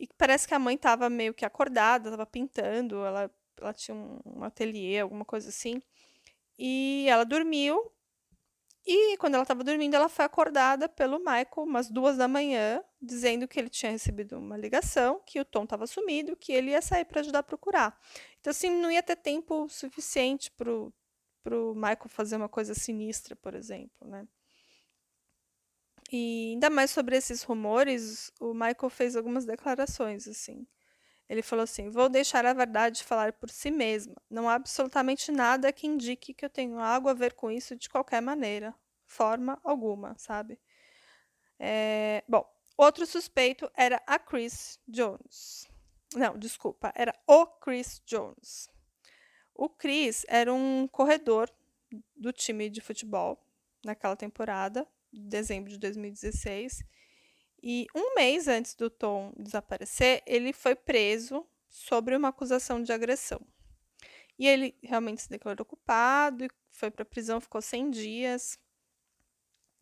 e 0.00 0.08
parece 0.16 0.48
que 0.48 0.54
a 0.54 0.58
mãe 0.58 0.76
estava 0.76 1.10
meio 1.10 1.34
que 1.34 1.44
acordada, 1.44 2.08
estava 2.08 2.24
pintando, 2.24 3.04
ela, 3.04 3.30
ela 3.60 3.74
tinha 3.74 3.94
um, 3.94 4.18
um 4.24 4.42
ateliê, 4.42 4.98
alguma 4.98 5.26
coisa 5.26 5.50
assim. 5.50 5.82
E 6.58 7.04
ela 7.06 7.22
dormiu. 7.22 7.92
E 8.86 9.18
quando 9.18 9.34
ela 9.34 9.42
estava 9.42 9.62
dormindo, 9.62 9.94
ela 9.94 10.08
foi 10.08 10.24
acordada 10.24 10.88
pelo 10.88 11.18
Michael 11.18 11.48
umas 11.58 11.90
duas 11.90 12.16
da 12.16 12.26
manhã, 12.26 12.82
dizendo 13.00 13.46
que 13.46 13.60
ele 13.60 13.68
tinha 13.68 13.92
recebido 13.92 14.38
uma 14.38 14.56
ligação, 14.56 15.20
que 15.26 15.38
o 15.38 15.44
Tom 15.44 15.64
estava 15.64 15.86
sumido, 15.86 16.34
que 16.34 16.50
ele 16.50 16.70
ia 16.70 16.80
sair 16.80 17.04
para 17.04 17.20
ajudar 17.20 17.40
a 17.40 17.42
procurar. 17.42 18.00
Então, 18.40 18.52
assim, 18.52 18.70
não 18.70 18.90
ia 18.90 19.02
ter 19.02 19.16
tempo 19.16 19.68
suficiente 19.68 20.50
para 20.50 20.72
o 20.72 21.74
Michael 21.74 22.08
fazer 22.08 22.36
uma 22.36 22.48
coisa 22.48 22.74
sinistra, 22.74 23.36
por 23.36 23.54
exemplo, 23.54 24.08
né? 24.08 24.26
E 26.12 26.52
ainda 26.54 26.68
mais 26.68 26.90
sobre 26.90 27.16
esses 27.16 27.42
rumores, 27.42 28.32
o 28.40 28.52
Michael 28.52 28.90
fez 28.90 29.14
algumas 29.14 29.44
declarações, 29.44 30.26
assim. 30.26 30.66
Ele 31.28 31.42
falou 31.42 31.62
assim: 31.62 31.88
Vou 31.88 32.08
deixar 32.08 32.44
a 32.44 32.52
verdade 32.52 33.04
falar 33.04 33.32
por 33.32 33.48
si 33.48 33.70
mesma. 33.70 34.16
Não 34.28 34.48
há 34.48 34.54
absolutamente 34.54 35.30
nada 35.30 35.72
que 35.72 35.86
indique 35.86 36.34
que 36.34 36.44
eu 36.44 36.50
tenho 36.50 36.80
algo 36.80 37.08
a 37.08 37.14
ver 37.14 37.34
com 37.34 37.50
isso 37.50 37.76
de 37.76 37.88
qualquer 37.88 38.20
maneira, 38.20 38.74
forma 39.06 39.60
alguma, 39.62 40.16
sabe? 40.18 40.58
É... 41.58 42.24
Bom, 42.26 42.44
outro 42.76 43.06
suspeito 43.06 43.70
era 43.76 44.02
a 44.06 44.18
Chris 44.18 44.80
Jones. 44.88 45.68
Não, 46.16 46.36
desculpa, 46.36 46.92
era 46.96 47.14
o 47.28 47.46
Chris 47.46 48.02
Jones. 48.04 48.68
O 49.54 49.68
Chris 49.68 50.24
era 50.28 50.52
um 50.52 50.88
corredor 50.88 51.48
do 52.16 52.32
time 52.32 52.68
de 52.68 52.80
futebol 52.80 53.40
naquela 53.84 54.16
temporada, 54.16 54.86
dezembro 55.12 55.70
de 55.70 55.78
2016 55.78 56.84
e 57.62 57.86
um 57.94 58.14
mês 58.14 58.48
antes 58.48 58.74
do 58.74 58.88
Tom 58.88 59.32
desaparecer, 59.36 60.22
ele 60.26 60.52
foi 60.52 60.74
preso 60.74 61.46
sobre 61.68 62.16
uma 62.16 62.28
acusação 62.28 62.82
de 62.82 62.92
agressão. 62.92 63.40
E 64.38 64.46
ele 64.46 64.74
realmente 64.82 65.22
se 65.22 65.28
declarou 65.28 65.66
culpado 65.66 66.44
e 66.44 66.50
foi 66.70 66.90
para 66.90 67.02
a 67.02 67.06
prisão, 67.06 67.40
ficou 67.40 67.60
100 67.60 67.90
dias 67.90 68.58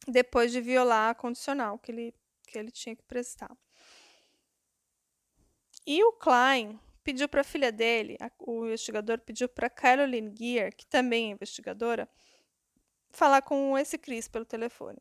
depois 0.06 0.50
de 0.50 0.60
violar 0.60 1.10
a 1.10 1.14
condicional 1.14 1.78
que 1.78 1.92
ele, 1.92 2.14
que 2.46 2.58
ele 2.58 2.70
tinha 2.70 2.96
que 2.96 3.02
prestar. 3.02 3.56
E 5.86 6.02
o 6.02 6.12
Klein 6.12 6.78
pediu 7.04 7.28
para 7.28 7.42
a 7.42 7.44
filha 7.44 7.70
dele, 7.70 8.18
o 8.40 8.66
investigador 8.66 9.20
pediu 9.20 9.48
para 9.48 9.70
Caroline 9.70 10.34
Gear, 10.36 10.74
que 10.74 10.84
também 10.84 11.28
é 11.28 11.32
investigadora, 11.32 12.08
falar 13.10 13.42
com 13.42 13.78
esse 13.78 13.96
Chris 13.96 14.28
pelo 14.28 14.44
telefone. 14.44 14.98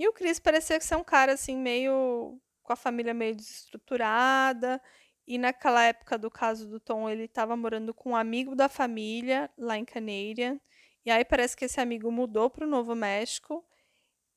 E 0.00 0.08
o 0.08 0.14
Chris 0.14 0.40
parecia 0.40 0.80
ser 0.80 0.96
um 0.96 1.04
cara 1.04 1.34
assim 1.34 1.54
meio 1.54 2.40
com 2.62 2.72
a 2.72 2.76
família 2.76 3.12
meio 3.12 3.36
desestruturada. 3.36 4.80
E 5.26 5.36
naquela 5.36 5.84
época 5.84 6.16
do 6.16 6.30
caso 6.30 6.66
do 6.66 6.80
Tom, 6.80 7.06
ele 7.06 7.24
estava 7.24 7.54
morando 7.54 7.92
com 7.92 8.12
um 8.12 8.16
amigo 8.16 8.56
da 8.56 8.66
família 8.66 9.50
lá 9.58 9.76
em 9.76 9.84
Canadian. 9.84 10.58
E 11.04 11.10
aí 11.10 11.22
parece 11.22 11.54
que 11.54 11.66
esse 11.66 11.82
amigo 11.82 12.10
mudou 12.10 12.48
para 12.48 12.64
o 12.64 12.66
Novo 12.66 12.94
México. 12.94 13.62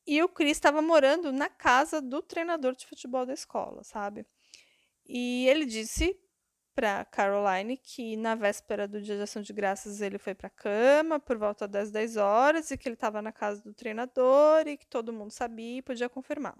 E 0.06 0.22
o 0.22 0.28
Chris 0.28 0.58
estava 0.58 0.82
morando 0.82 1.32
na 1.32 1.48
casa 1.48 2.02
do 2.02 2.22
treinador 2.22 2.76
de 2.76 2.86
futebol 2.86 3.26
da 3.26 3.34
escola, 3.34 3.86
sabe? 3.86 4.26
E 5.08 5.48
ele 5.48 5.66
disse 5.66 6.14
para 6.76 7.06
Caroline 7.06 7.78
que 7.78 8.18
na 8.18 8.36
véspera 8.36 8.88
do 8.88 9.02
dia 9.02 9.16
de 9.16 9.22
ação 9.22 9.42
de 9.42 9.54
graças 9.54 10.02
ele 10.02 10.18
foi 10.18 10.34
para 10.34 10.50
cama 10.50 11.20
por 11.20 11.38
volta 11.38 11.68
das 11.68 11.92
10 11.92 12.18
horas 12.18 12.72
e 12.72 12.78
que 12.78 12.88
ele 12.88 12.96
estava 12.96 13.22
na 13.22 13.32
casa 13.32 13.62
do 13.62 13.74
treinador 13.74 14.68
e 14.68 14.78
que 14.78 14.88
todo 14.88 15.14
mundo 15.14 15.32
sabia 15.32 15.78
e 15.78 15.82
podia 15.82 16.10
confirmar. 16.10 16.58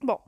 Bom, 0.00 0.22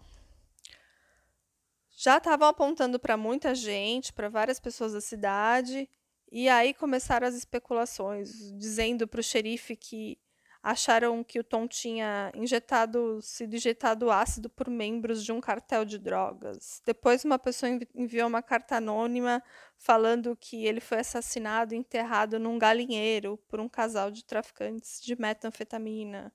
já 1.91 2.19
estavam 2.19 2.49
apontando 2.49 2.99
para 2.99 3.17
muita 3.17 3.55
gente, 3.55 4.13
para 4.13 4.29
várias 4.29 4.61
pessoas 4.61 4.93
da 4.93 5.01
cidade, 5.01 5.89
e 6.31 6.49
aí 6.49 6.75
começaram 6.75 7.27
as 7.27 7.35
especulações, 7.35 8.31
dizendo 8.59 9.07
para 9.07 9.21
o 9.21 9.23
xerife 9.23 9.77
que 9.77 10.19
acharam 10.65 11.23
que 11.23 11.39
o 11.39 11.45
Tom 11.45 11.69
tinha 11.69 12.33
injetado, 12.35 13.21
sido 13.21 13.55
injetado 13.55 14.11
ácido 14.11 14.49
por 14.49 14.71
membros 14.71 15.23
de 15.23 15.31
um 15.31 15.39
cartel 15.39 15.85
de 15.85 15.99
drogas. 15.99 16.81
Depois, 16.87 17.23
uma 17.23 17.39
pessoa 17.39 17.71
enviou 17.95 18.27
uma 18.27 18.41
carta 18.41 18.77
anônima 18.77 19.43
falando 19.77 20.35
que 20.35 20.65
ele 20.65 20.81
foi 20.81 21.01
assassinado 21.01 21.75
e 21.75 21.77
enterrado 21.77 22.39
num 22.39 22.59
galinheiro 22.59 23.37
por 23.47 23.61
um 23.61 23.69
casal 23.69 24.11
de 24.11 24.25
traficantes 24.25 25.03
de 25.03 25.15
metanfetamina. 25.21 26.33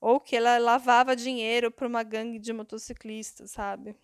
Ou 0.00 0.18
que 0.18 0.34
ela 0.34 0.58
lavava 0.58 1.14
dinheiro 1.14 1.70
para 1.70 1.86
uma 1.86 2.02
gangue 2.02 2.40
de 2.40 2.52
motociclistas, 2.52 3.52
sabe? 3.52 3.94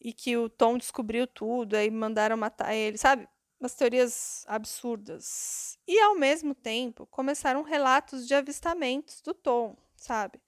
E 0.00 0.12
que 0.12 0.36
o 0.36 0.48
Tom 0.48 0.76
descobriu 0.76 1.28
tudo, 1.28 1.76
aí 1.76 1.88
mandaram 1.92 2.36
matar 2.36 2.74
ele, 2.74 2.98
sabe? 2.98 3.28
Umas 3.60 3.74
teorias 3.74 4.44
absurdas. 4.48 5.78
E 5.86 5.98
ao 6.00 6.16
mesmo 6.16 6.54
tempo, 6.54 7.06
começaram 7.06 7.62
relatos 7.62 8.26
de 8.26 8.34
avistamentos 8.34 9.20
do 9.20 9.32
Tom, 9.34 9.76
sabe? 9.96 10.40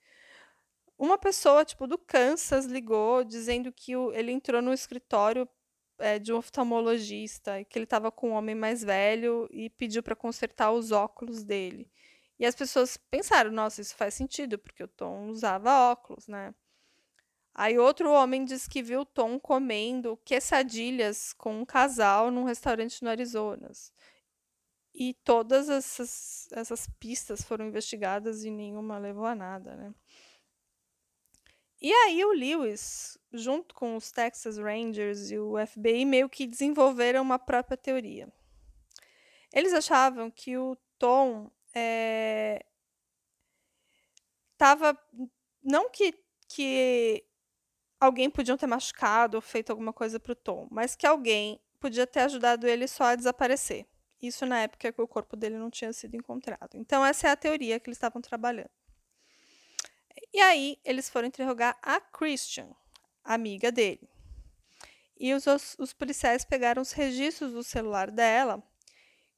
Uma 0.99 1.19
pessoa, 1.19 1.64
tipo, 1.64 1.87
do 1.87 1.99
Kansas 1.99 2.64
ligou 2.66 3.23
dizendo 3.23 3.73
que 3.73 3.95
o, 3.97 4.12
ele 4.12 4.33
entrou 4.33 4.62
no 4.62 4.73
escritório 4.73 5.49
é, 5.99 6.19
de 6.19 6.33
um 6.33 6.38
oftalmologista 6.38 7.62
que 7.64 7.79
ele 7.79 7.85
estava 7.85 8.11
com 8.11 8.31
um 8.31 8.35
homem 8.35 8.55
mais 8.55 8.83
velho 8.83 9.49
e 9.51 9.69
pediu 9.71 10.03
para 10.03 10.16
consertar 10.16 10.73
os 10.73 10.92
óculos 10.92 11.45
dele. 11.45 11.90
E 12.38 12.45
as 12.45 12.55
pessoas 12.55 12.97
pensaram, 12.97 13.51
nossa, 13.51 13.81
isso 13.81 13.95
faz 13.95 14.14
sentido, 14.14 14.59
porque 14.59 14.83
o 14.83 14.88
Tom 14.88 15.29
usava 15.29 15.90
óculos, 15.90 16.27
né? 16.29 16.55
Aí 17.59 17.79
outro 17.79 18.12
homem 18.12 18.45
diz 18.45 18.69
que 18.69 18.83
viu 18.83 19.07
Tom 19.07 19.40
comendo 19.40 20.19
quesadilhas 20.27 21.33
com 21.33 21.62
um 21.62 21.64
casal 21.64 22.31
num 22.31 22.45
restaurante 22.45 23.03
no 23.03 23.09
Arizona. 23.09 23.71
E 24.95 25.14
todas 25.25 25.71
essas, 25.71 26.49
essas 26.53 26.87
pistas 27.01 27.42
foram 27.42 27.66
investigadas 27.66 28.45
e 28.45 28.51
nenhuma 28.51 28.99
levou 28.99 29.25
a 29.25 29.35
nada, 29.35 29.75
né? 29.75 29.95
E 31.81 31.90
aí 31.90 32.23
o 32.27 32.33
Lewis, 32.33 33.16
junto 33.33 33.75
com 33.75 33.97
os 33.97 34.11
Texas 34.11 34.59
Rangers 34.59 35.31
e 35.31 35.38
o 35.38 35.55
FBI, 35.66 36.05
meio 36.05 36.29
que 36.29 36.47
desenvolveram 36.47 37.23
uma 37.23 37.38
própria 37.38 37.77
teoria. 37.79 38.31
Eles 39.51 39.73
achavam 39.73 40.31
que 40.31 40.59
o 40.59 40.76
Tom 40.99 41.51
estava. 44.53 44.91
É, 44.91 44.97
não 45.62 45.89
que, 45.91 46.12
que 46.49 47.24
alguém 48.01 48.30
podia 48.30 48.57
ter 48.57 48.66
machucado 48.66 49.36
ou 49.36 49.40
feito 49.40 49.70
alguma 49.70 49.92
coisa 49.92 50.20
para 50.20 50.32
o 50.32 50.36
Tom, 50.36 50.68
mas 50.70 50.94
que 50.94 51.07
alguém 51.07 51.61
podia 51.80 52.07
ter 52.07 52.20
ajudado 52.20 52.66
ele 52.66 52.86
só 52.86 53.05
a 53.05 53.14
desaparecer. 53.14 53.86
Isso 54.20 54.47
na 54.47 54.62
época 54.62 54.92
que 54.92 55.03
o 55.03 55.09
corpo 55.09 55.36
dele 55.36 55.59
não 55.59 55.70
tinha 55.70 55.92
sido 55.92 56.16
encontrado. 56.16 56.70
Então, 56.74 57.05
essa 57.05 57.28
é 57.28 57.30
a 57.30 57.36
teoria 57.36 57.78
que 57.78 57.88
eles 57.88 57.97
estavam 57.97 58.22
trabalhando. 58.22 58.70
E 60.32 60.40
aí, 60.40 60.78
eles 60.84 61.09
foram 61.11 61.28
interrogar 61.28 61.78
a 61.82 62.01
Christian, 62.01 62.70
amiga 63.22 63.70
dele. 63.70 64.09
E 65.18 65.32
os, 65.34 65.47
os 65.78 65.92
policiais 65.92 66.44
pegaram 66.44 66.80
os 66.82 66.92
registros 66.92 67.53
do 67.53 67.62
celular 67.62 68.11
dela, 68.11 68.62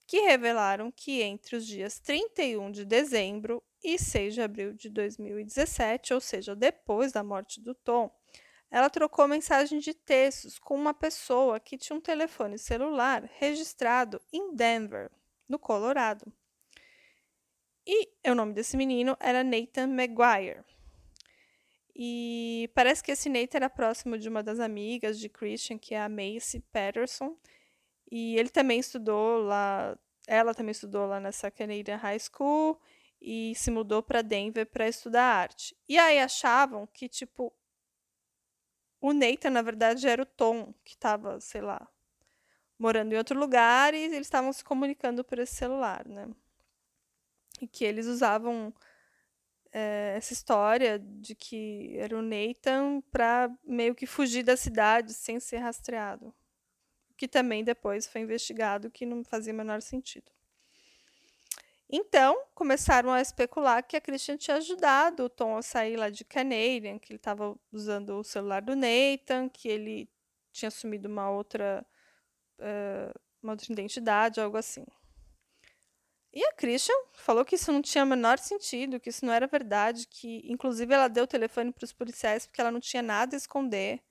que 0.06 0.20
revelaram 0.20 0.90
que 0.90 1.22
entre 1.22 1.56
os 1.56 1.66
dias 1.66 1.98
31 1.98 2.70
de 2.70 2.84
dezembro 2.84 3.62
e 3.82 3.98
6 3.98 4.34
de 4.34 4.40
abril 4.40 4.72
de 4.72 4.88
2017, 4.88 6.14
ou 6.14 6.20
seja, 6.20 6.56
depois 6.56 7.12
da 7.12 7.22
morte 7.22 7.61
do 7.61 7.74
Tom, 7.74 8.11
ela 8.71 8.91
trocou 8.91 9.27
mensagem 9.27 9.79
de 9.79 9.95
textos 9.95 10.59
com 10.59 10.75
uma 10.75 10.93
pessoa 10.93 11.59
que 11.59 11.79
tinha 11.79 11.97
um 11.97 12.01
telefone 12.01 12.59
celular 12.59 13.29
registrado 13.39 14.21
em 14.33 14.55
Denver, 14.55 15.11
no 15.49 15.59
Colorado. 15.59 16.31
E 17.87 18.11
o 18.31 18.35
nome 18.35 18.53
desse 18.53 18.77
menino 18.77 19.16
era 19.19 19.43
Nathan 19.43 19.87
Maguire. 19.87 20.62
E 21.97 22.71
parece 22.75 23.03
que 23.03 23.11
esse 23.11 23.31
Nathan 23.31 23.57
era 23.57 23.71
próximo 23.71 24.19
de 24.19 24.29
uma 24.29 24.43
das 24.43 24.61
amigas 24.61 25.19
de 25.19 25.29
Christian, 25.29 25.79
que 25.79 25.95
é 25.95 26.01
a 26.01 26.09
Macy 26.09 26.61
Patterson. 26.71 27.37
E 28.11 28.37
ele 28.39 28.51
também 28.51 28.79
estudou 28.79 29.43
lá, 29.43 29.99
ela 30.27 30.55
também 30.55 30.73
estudou 30.73 31.07
lá 31.07 31.19
nessa 31.19 31.51
Canadian 31.51 31.97
High 31.97 32.19
School 32.21 32.79
e 33.21 33.55
se 33.57 33.71
mudou 33.71 34.03
para 34.03 34.23
Denver 34.23 34.66
para 34.66 34.87
estudar 34.87 35.25
arte. 35.25 35.75
E 35.89 35.99
aí 35.99 36.19
achavam 36.19 36.87
que 36.87 37.09
tipo 37.09 37.53
o 39.01 39.12
Nathan, 39.12 39.51
na 39.51 39.62
verdade, 39.62 40.09
era 40.09 40.22
o 40.22 40.26
Tom, 40.26 40.74
que 40.84 40.94
estava, 40.94 41.40
sei 41.40 41.61
lá, 41.61 41.88
morando 42.78 43.12
em 43.12 43.18
outro 43.18 43.38
lugar 43.38 43.94
e 43.94 43.99
eles 44.05 44.26
estavam 44.26 44.53
se 44.53 44.64
comunicando 44.64 45.24
por 45.24 45.38
esse 45.38 45.55
celular, 45.55 46.07
né? 46.07 46.28
E 47.61 47.66
que 47.66 47.84
eles 47.84 48.07
usavam 48.07 48.72
é, 49.72 50.14
essa 50.16 50.32
história 50.32 50.99
de 50.99 51.34
que 51.34 51.96
era 51.99 52.16
o 52.16 52.22
Nathan 52.22 53.01
para 53.11 53.51
meio 53.64 53.94
que 53.94 54.07
fugir 54.07 54.42
da 54.42 54.57
cidade 54.57 55.12
sem 55.12 55.40
ser 55.40 55.59
rastreado. 55.59 56.34
Que 57.16 57.26
também 57.26 57.64
depois 57.64 58.07
foi 58.07 58.20
investigado, 58.20 58.90
que 58.90 59.05
não 59.05 59.24
fazia 59.24 59.53
o 59.53 59.57
menor 59.57 59.82
sentido. 59.82 60.30
Então, 61.91 62.45
começaram 62.55 63.11
a 63.11 63.20
especular 63.20 63.82
que 63.82 63.97
a 63.97 64.01
Christian 64.01 64.36
tinha 64.36 64.59
ajudado 64.59 65.24
o 65.24 65.28
Tom 65.30 65.57
a 65.57 65.62
sair 65.62 65.97
lá 65.97 66.11
de 66.11 66.22
Canadian, 66.22 66.99
que 66.99 67.12
ele 67.12 67.18
estava 67.18 67.59
usando 67.72 68.18
o 68.18 68.24
celular 68.24 68.61
do 68.61 68.76
Nathan, 68.76 69.49
que 69.49 69.68
ele 69.68 70.09
tinha 70.53 70.68
assumido 70.68 71.09
uma 71.09 71.30
outra, 71.30 71.86
uh, 72.59 73.18
uma 73.43 73.53
outra 73.53 73.72
identidade, 73.72 74.39
algo 74.39 74.59
assim. 74.59 74.84
E 76.32 76.45
a 76.45 76.53
Christian 76.53 76.95
falou 77.14 77.45
que 77.45 77.55
isso 77.55 77.72
não 77.72 77.80
tinha 77.80 78.05
o 78.05 78.07
menor 78.07 78.39
sentido, 78.39 79.01
que 79.01 79.09
isso 79.09 79.24
não 79.24 79.32
era 79.32 79.47
verdade, 79.47 80.07
que 80.07 80.43
inclusive 80.45 80.93
ela 80.93 81.09
deu 81.09 81.24
o 81.24 81.26
telefone 81.26 81.72
para 81.72 81.84
os 81.84 81.93
policiais 81.93 82.47
porque 82.47 82.61
ela 82.61 82.70
não 82.70 82.80
tinha 82.80 83.03
nada 83.03 83.34
a 83.34 83.39
esconder. 83.39 84.03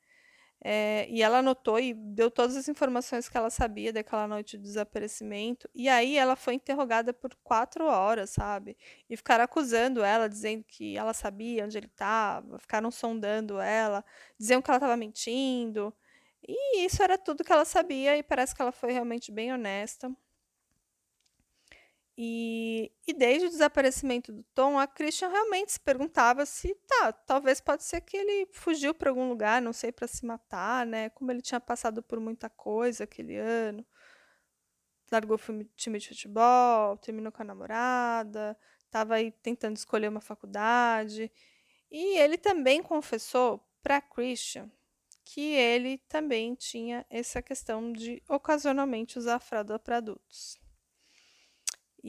É, 0.64 1.08
e 1.10 1.22
ela 1.22 1.39
anotou 1.39 1.80
e 1.80 1.93
deu 1.93 2.32
todas 2.32 2.55
as 2.58 2.68
informações 2.68 3.30
que 3.30 3.38
ela 3.38 3.49
sabia 3.49 3.93
daquela 3.93 4.28
noite 4.28 4.58
de 4.58 4.64
desaparecimento. 4.64 5.70
E 5.74 5.88
aí 5.88 6.18
ela 6.18 6.36
foi 6.36 6.55
interrogada 6.55 7.14
por 7.14 7.36
quatro 7.43 7.86
horas, 7.86 8.32
sabe? 8.32 8.76
E 9.10 9.16
ficaram 9.16 9.43
acusando 9.43 10.03
ela, 10.03 10.28
dizendo 10.28 10.64
que 10.68 10.97
ela 10.97 11.14
sabia 11.14 11.64
onde 11.66 11.78
ele 11.78 11.86
estava, 11.88 12.58
ficaram 12.60 12.89
sondando 12.91 13.60
ela, 13.60 14.03
diziam 14.39 14.62
que 14.62 14.70
ela 14.70 14.78
estava 14.78 14.97
mentindo. 14.97 15.93
E 16.47 16.86
isso 16.86 17.03
era 17.03 17.18
tudo 17.18 17.43
que 17.43 17.51
ela 17.51 17.66
sabia, 17.66 18.18
e 18.18 18.24
parece 18.24 18.55
que 18.55 18.62
ela 18.62 18.72
foi 18.72 18.91
realmente 18.93 19.32
bem 19.32 19.53
honesta. 19.53 20.12
E, 22.20 22.91
e 23.07 23.13
desde 23.13 23.45
o 23.45 23.49
desaparecimento 23.49 24.32
do 24.32 24.43
Tom, 24.55 24.80
a 24.80 24.88
Christian 24.88 25.28
realmente 25.30 25.74
se 25.74 25.80
perguntava 25.80 26.47
se, 26.47 26.74
tá, 26.88 27.13
talvez 27.13 27.61
pode 27.61 27.84
ser 27.84 28.01
que 28.01 28.18
ele 28.18 28.47
fugiu 28.51 28.91
para 28.95 29.11
algum 29.11 29.30
lugar, 29.30 29.61
não 29.61 29.72
sei, 29.72 29.91
para 29.91 30.07
se 30.07 30.26
matar, 30.26 30.84
né? 30.84 31.09
Como 31.11 31.32
ele 31.32 31.43
tinha 31.43 31.59
passado 31.59 32.01
por 32.01 32.20
muita 32.20 32.49
coisa 32.49 33.03
aquele 33.03 33.38
ano. 33.38 33.86
Largou 35.11 35.38
o 35.38 35.63
time 35.76 35.99
de 35.99 36.07
futebol, 36.07 36.97
terminou 36.97 37.32
com 37.32 37.43
a 37.43 37.45
namorada, 37.45 38.57
estava 38.84 39.15
aí 39.15 39.32
tentando 39.32 39.78
escolher 39.78 40.09
uma 40.09 40.20
faculdade. 40.20 41.32
E 41.91 42.18
ele 42.18 42.38
também 42.38 42.82
confessou 42.82 43.63
para 43.84 44.01
Christian 44.01 44.72
que 45.24 45.53
ele 45.53 45.99
também 46.09 46.55
tinha 46.55 47.05
essa 47.09 47.41
questão 47.41 47.93
de 47.93 48.24
ocasionalmente 48.28 49.20
usar 49.20 49.39
fralda 49.39 49.78
para 49.78 49.97
adultos. 49.97 50.57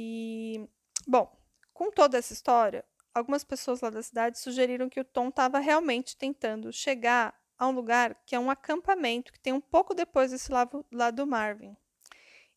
E, 0.01 0.71
bom, 1.09 1.29
com 1.75 1.91
toda 1.91 2.17
essa 2.17 2.33
história, 2.33 2.85
algumas 3.13 3.43
pessoas 3.43 3.81
lá 3.81 3.91
da 3.91 4.01
cidade 4.01 4.39
sugeriram 4.39 4.89
que 4.89 5.01
o 5.01 5.05
Tom 5.05 5.27
estava 5.27 5.59
realmente 5.59 6.17
tentando 6.17 6.73
chegar 6.73 7.37
a 7.59 7.67
um 7.67 7.73
lugar 7.73 8.15
que 8.25 8.37
é 8.37 8.39
um 8.39 8.49
acampamento 8.49 9.33
que 9.33 9.41
tem 9.41 9.53
um 9.53 9.61
pouco 9.61 9.95
depois 9.95 10.31
desse 10.31 10.53
lado, 10.53 10.87
lado 10.93 11.17
do 11.17 11.27
Marvin. 11.27 11.77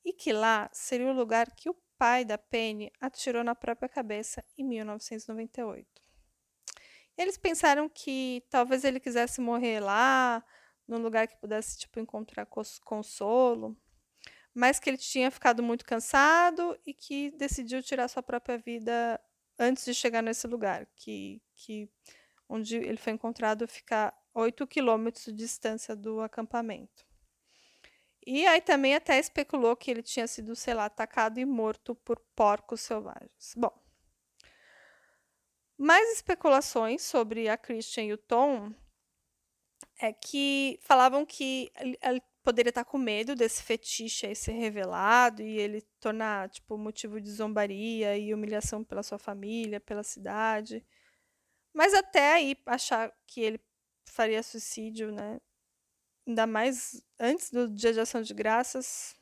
E 0.05 0.13
que 0.13 0.31
lá 0.31 0.69
seria 0.71 1.07
o 1.07 1.15
lugar 1.15 1.49
que 1.55 1.67
o 1.67 1.75
pai 1.97 2.23
da 2.23 2.37
Penny 2.37 2.91
atirou 3.01 3.43
na 3.43 3.55
própria 3.55 3.89
cabeça 3.89 4.45
em 4.55 4.63
1998. 4.63 5.87
Eles 7.17 7.39
pensaram 7.39 7.89
que 7.89 8.45
talvez 8.51 8.83
ele 8.83 8.99
quisesse 8.99 9.41
morrer 9.41 9.79
lá, 9.79 10.45
num 10.87 10.99
lugar 10.99 11.27
que 11.27 11.37
pudesse 11.37 11.79
tipo 11.79 11.99
encontrar 11.99 12.45
consolo 12.85 13.75
mas 14.53 14.79
que 14.79 14.89
ele 14.89 14.97
tinha 14.97 15.31
ficado 15.31 15.63
muito 15.63 15.85
cansado 15.85 16.77
e 16.85 16.93
que 16.93 17.31
decidiu 17.31 17.81
tirar 17.81 18.07
sua 18.07 18.23
própria 18.23 18.57
vida 18.57 19.19
antes 19.57 19.85
de 19.85 19.93
chegar 19.93 20.21
nesse 20.21 20.47
lugar, 20.47 20.87
que, 20.95 21.41
que 21.55 21.89
onde 22.49 22.77
ele 22.77 22.97
foi 22.97 23.13
encontrado 23.13 23.67
ficar 23.67 24.13
8 24.33 24.65
quilômetros 24.67 25.25
de 25.25 25.33
distância 25.33 25.95
do 25.95 26.21
acampamento. 26.21 27.05
E 28.25 28.45
aí 28.45 28.61
também 28.61 28.93
até 28.95 29.17
especulou 29.17 29.75
que 29.75 29.89
ele 29.89 30.03
tinha 30.03 30.27
sido, 30.27 30.55
sei 30.55 30.73
lá, 30.73 30.85
atacado 30.85 31.39
e 31.39 31.45
morto 31.45 31.95
por 31.95 32.19
porcos 32.35 32.81
selvagens. 32.81 33.53
Bom, 33.57 33.71
mais 35.77 36.13
especulações 36.13 37.01
sobre 37.01 37.49
a 37.49 37.57
Christian 37.57 38.03
e 38.03 38.13
o 38.13 38.17
Tom 38.17 38.71
é 39.99 40.13
que 40.13 40.79
falavam 40.83 41.25
que 41.25 41.71
poderia 42.43 42.69
estar 42.69 42.85
com 42.85 42.97
medo 42.97 43.35
desse 43.35 43.63
fetiche 43.63 44.25
aí 44.25 44.35
ser 44.35 44.53
revelado 44.53 45.41
e 45.41 45.57
ele 45.57 45.81
tornar, 45.99 46.49
tipo, 46.49 46.77
motivo 46.77 47.21
de 47.21 47.31
zombaria 47.31 48.17
e 48.17 48.33
humilhação 48.33 48.83
pela 48.83 49.03
sua 49.03 49.19
família, 49.19 49.79
pela 49.79 50.03
cidade. 50.03 50.85
Mas 51.73 51.93
até 51.93 52.33
aí 52.33 52.57
achar 52.65 53.11
que 53.27 53.41
ele 53.41 53.59
faria 54.05 54.43
suicídio, 54.43 55.11
né? 55.11 55.39
Ainda 56.27 56.45
mais 56.45 57.03
antes 57.19 57.49
do 57.51 57.69
dia 57.69 57.93
de 57.93 57.99
ação 57.99 58.21
de 58.21 58.33
graças, 58.33 59.15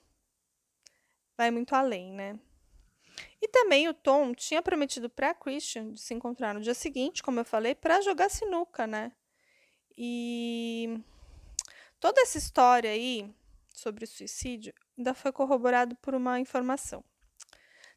vai 1.38 1.52
muito 1.52 1.74
além, 1.74 2.14
né? 2.14 2.40
E 3.42 3.48
também 3.48 3.88
o 3.88 3.94
Tom 3.94 4.34
tinha 4.34 4.62
prometido 4.62 5.10
para 5.10 5.34
Christian 5.34 5.94
de 5.94 6.02
se 6.02 6.14
encontrar 6.14 6.54
no 6.54 6.62
dia 6.62 6.74
seguinte, 6.74 7.24
como 7.24 7.40
eu 7.40 7.46
falei, 7.46 7.76
para 7.76 8.02
jogar 8.02 8.30
sinuca, 8.30 8.86
né? 8.88 9.12
E 9.98 11.00
Toda 12.00 12.22
essa 12.22 12.38
história 12.38 12.92
aí 12.92 13.30
sobre 13.74 14.06
o 14.06 14.08
suicídio 14.08 14.74
ainda 14.98 15.14
foi 15.14 15.34
corroborado 15.34 15.98
por 15.98 16.16
uma 16.16 16.40
informação. 16.40 17.04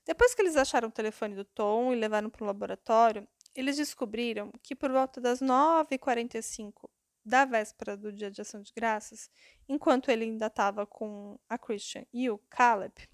Depois 0.04 0.34
que 0.34 0.42
eles 0.42 0.56
acharam 0.56 0.88
o 0.88 0.92
telefone 0.92 1.36
do 1.36 1.44
Tom 1.44 1.92
e 1.92 1.96
levaram 1.96 2.28
para 2.28 2.42
o 2.42 2.46
laboratório, 2.46 3.26
eles 3.54 3.76
descobriram 3.76 4.50
que 4.60 4.74
por 4.74 4.90
volta 4.90 5.20
das 5.20 5.40
9h45 5.40 6.90
da 7.24 7.44
véspera 7.44 7.96
do 7.96 8.12
dia 8.12 8.28
de 8.28 8.40
ação 8.40 8.60
de 8.60 8.72
graças, 8.74 9.30
enquanto 9.68 10.10
ele 10.10 10.24
ainda 10.24 10.46
estava 10.46 10.84
com 10.84 11.38
a 11.48 11.56
Christian 11.56 12.04
e 12.12 12.28
o 12.28 12.38
Caleb, 12.50 13.08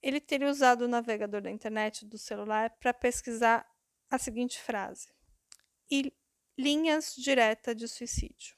ele 0.00 0.20
teria 0.20 0.48
usado 0.48 0.82
o 0.82 0.88
navegador 0.88 1.40
da 1.40 1.50
internet 1.50 2.06
do 2.06 2.18
celular 2.18 2.70
para 2.78 2.94
pesquisar 2.94 3.68
a 4.08 4.16
seguinte 4.16 4.60
frase: 4.60 5.08
linhas 6.56 7.16
direta 7.16 7.74
de 7.74 7.88
suicídio 7.88 8.54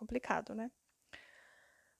complicado, 0.00 0.54
né? 0.54 0.70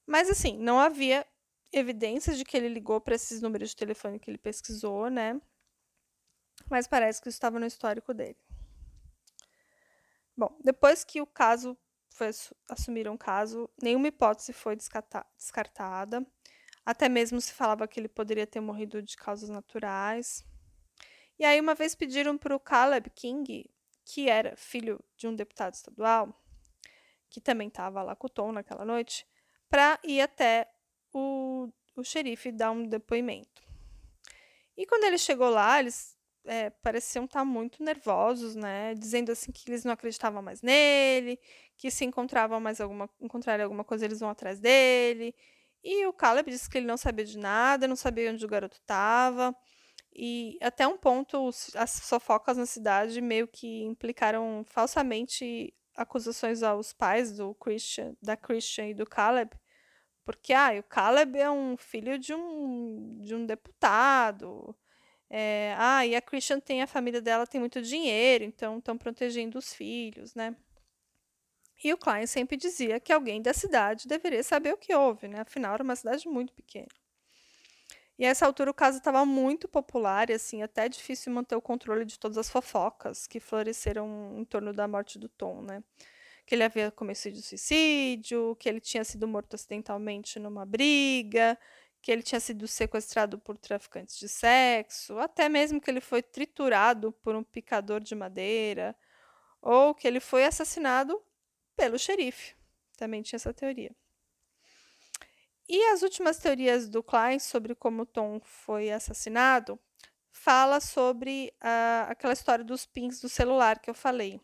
Mas 0.07 0.29
assim, 0.31 0.59
não 0.59 0.81
havia 0.81 1.27
evidências 1.73 2.37
de 2.37 2.45
que 2.45 2.57
ele 2.57 2.69
ligou 2.69 3.01
para 3.01 3.15
esses 3.15 3.41
números 3.41 3.71
de 3.71 3.77
telefone 3.77 4.19
que 4.19 4.29
ele 4.29 4.39
pesquisou, 4.39 5.09
né? 5.09 5.41
Mas 6.69 6.89
parece 6.89 7.21
que 7.21 7.29
isso 7.29 7.37
estava 7.37 7.61
no 7.61 7.67
histórico 7.67 8.13
dele. 8.13 8.39
Bom, 10.37 10.59
depois 10.65 11.05
que 11.05 11.21
o 11.21 11.27
caso 11.27 11.77
foi 12.09 12.31
assumiram 12.69 13.15
o 13.15 13.19
caso, 13.19 13.69
nenhuma 13.81 14.09
hipótese 14.09 14.53
foi 14.53 14.75
descartada. 14.75 16.27
Até 16.85 17.09
mesmo 17.09 17.41
se 17.41 17.53
falava 17.53 17.87
que 17.87 18.01
ele 18.01 18.09
poderia 18.09 18.47
ter 18.47 18.61
morrido 18.61 19.03
de 19.03 19.17
causas 19.17 19.49
naturais. 19.49 20.45
E 21.39 21.45
aí, 21.45 21.61
uma 21.61 21.75
vez 21.75 21.95
pediram 21.95 22.37
para 22.37 22.57
o 22.57 22.61
Caleb 22.61 23.11
King, 23.11 23.71
que 24.05 24.29
era 24.29 24.57
filho 24.57 24.99
de 25.17 25.29
um 25.29 25.35
deputado 25.35 25.75
estadual, 25.75 26.40
que 27.31 27.41
também 27.41 27.69
estava 27.69 28.03
lá 28.03 28.15
com 28.17 28.27
o 28.27 28.31
Tom 28.31 28.53
naquela 28.53 28.85
noite, 28.85 29.27
para 29.69 29.99
ir 30.05 30.21
até 30.21 30.69
o, 31.15 31.69
o 31.97 32.05
xerife 32.05 32.53
dar 32.53 32.73
um 32.73 32.87
depoimento. 32.87 33.63
E 34.77 34.85
quando 34.85 35.05
ele 35.05 35.19
chegou 35.19 35.49
lá, 35.49 35.79
eles 35.79 36.17
é, 36.45 36.71
pareciam 36.71 37.25
estar 37.25 37.41
tá 37.41 37.45
muito 37.45 37.83
nervosos, 37.83 38.55
né? 38.55 38.95
Dizendo 38.95 39.31
assim 39.31 39.53
que 39.53 39.71
eles 39.71 39.85
não 39.85 39.93
acreditavam 39.93 40.43
mais 40.43 40.63
nele, 40.63 41.39
que 41.77 41.91
se 41.91 42.05
encontravam 42.05 42.61
mais 42.61 42.81
alguma, 42.81 43.09
encontrarem 43.21 43.63
alguma 43.63 43.85
coisa, 43.85 44.05
eles 44.05 44.21
vão 44.21 44.31
atrás 44.31 44.59
dele. 44.59 45.35
E 45.83 46.07
o 46.07 46.13
Caleb 46.13 46.51
disse 46.51 46.69
que 46.69 46.79
ele 46.79 46.87
não 46.87 46.97
sabia 46.97 47.25
de 47.25 47.39
nada, 47.39 47.89
não 47.89 47.97
sabia 47.97 48.31
onde 48.31 48.45
o 48.45 48.49
garoto 48.49 48.77
estava. 48.77 49.55
E 50.13 50.59
até 50.61 50.87
um 50.87 50.97
ponto, 50.97 51.49
as 51.75 52.01
fofocas 52.01 52.57
na 52.57 52.67
cidade 52.67 53.21
meio 53.21 53.47
que 53.47 53.85
implicaram 53.85 54.65
falsamente 54.67 55.73
acusações 56.01 56.63
aos 56.63 56.93
pais 56.93 57.37
do 57.37 57.55
Christian, 57.55 58.15
da 58.23 58.37
Christian 58.37 58.89
e 58.89 58.95
do 58.95 59.07
Caleb, 59.07 59.51
porque 60.25 60.53
ah, 60.53 60.73
o 60.79 60.83
Caleb 60.83 61.39
é 61.39 61.51
um 61.51 61.77
filho 61.77 62.19
de 62.19 62.35
um, 62.35 63.19
de 63.21 63.35
um 63.35 63.45
deputado. 63.45 64.75
É, 65.29 65.75
ah, 65.79 66.07
e 66.07 66.17
a 66.17 66.23
Christian 66.23 66.61
tem 66.61 66.83
a 66.83 66.87
família 66.87 67.21
dela 67.21 67.47
tem 67.47 67.61
muito 67.61 67.83
dinheiro, 67.83 68.45
então 68.45 68.79
estão 68.79 68.97
protegendo 68.97 69.59
os 69.59 69.75
filhos, 69.75 70.35
né? 70.35 70.57
E 71.83 71.93
o 71.93 71.99
Klein 71.99 72.27
sempre 72.27 72.57
dizia 72.57 73.01
que 73.01 73.13
alguém 73.13 73.41
da 73.43 73.55
cidade 73.55 74.07
deveria 74.07 74.43
saber 74.43 74.73
o 74.75 74.79
que 74.79 74.95
houve, 74.95 75.29
né? 75.29 75.41
Afinal, 75.41 75.75
era 75.75 75.83
uma 75.83 75.97
cidade 75.97 76.29
muito 76.29 76.53
pequena. 76.53 77.00
E 78.21 78.27
a 78.27 78.29
essa 78.29 78.45
altura 78.45 78.71
o 78.71 78.75
caso 78.75 78.99
estava 78.99 79.25
muito 79.25 79.67
popular 79.67 80.29
e 80.29 80.35
assim, 80.35 80.63
até 80.63 80.91
difícil 80.91 81.33
manter 81.33 81.57
o 81.57 81.63
controle 81.63 82.05
de 82.05 82.19
todas 82.19 82.37
as 82.37 82.51
fofocas 82.51 83.27
que 83.27 83.41
floresceram 83.41 84.35
em 84.37 84.45
torno 84.45 84.75
da 84.75 84.87
morte 84.87 85.19
do 85.19 85.27
Tom, 85.27 85.63
né? 85.63 85.83
Que 86.45 86.55
ele 86.55 86.63
havia 86.63 86.91
cometido 86.91 87.41
suicídio, 87.41 88.55
que 88.57 88.69
ele 88.69 88.79
tinha 88.79 89.05
sido 89.05 89.27
morto 89.27 89.55
acidentalmente 89.55 90.39
numa 90.39 90.67
briga, 90.67 91.59
que 92.03 92.13
ele 92.13 92.23
tinha 92.23 92.41
sido 92.41 92.69
sequestrado 92.69 93.39
por 93.39 93.57
traficantes 93.57 94.19
de 94.19 94.29
sexo, 94.29 95.19
até 95.19 95.49
mesmo 95.49 95.81
que 95.81 95.91
ele 95.91 96.03
foi 96.03 96.23
triturado 96.23 97.13
por 97.23 97.35
um 97.35 97.43
picador 97.43 98.01
de 98.01 98.15
madeira, 98.15 98.95
ou 99.63 99.95
que 99.95 100.07
ele 100.07 100.21
foi 100.21 100.45
assassinado 100.45 101.23
pelo 101.75 101.99
xerife. 101.99 102.55
Também 102.99 103.23
tinha 103.23 103.39
essa 103.39 103.55
teoria. 103.55 103.97
E 105.73 105.85
as 105.93 106.03
últimas 106.03 106.37
teorias 106.37 106.89
do 106.89 107.01
Klein 107.01 107.39
sobre 107.39 107.77
como 107.77 108.05
Tom 108.05 108.41
foi 108.41 108.91
assassinado 108.91 109.79
fala 110.33 110.81
sobre 110.81 111.55
uh, 111.63 112.11
aquela 112.11 112.33
história 112.33 112.65
dos 112.65 112.87
pins 112.87 113.21
do 113.21 113.29
celular 113.29 113.79
que 113.79 113.89
eu 113.89 113.95
falei, 113.95 114.41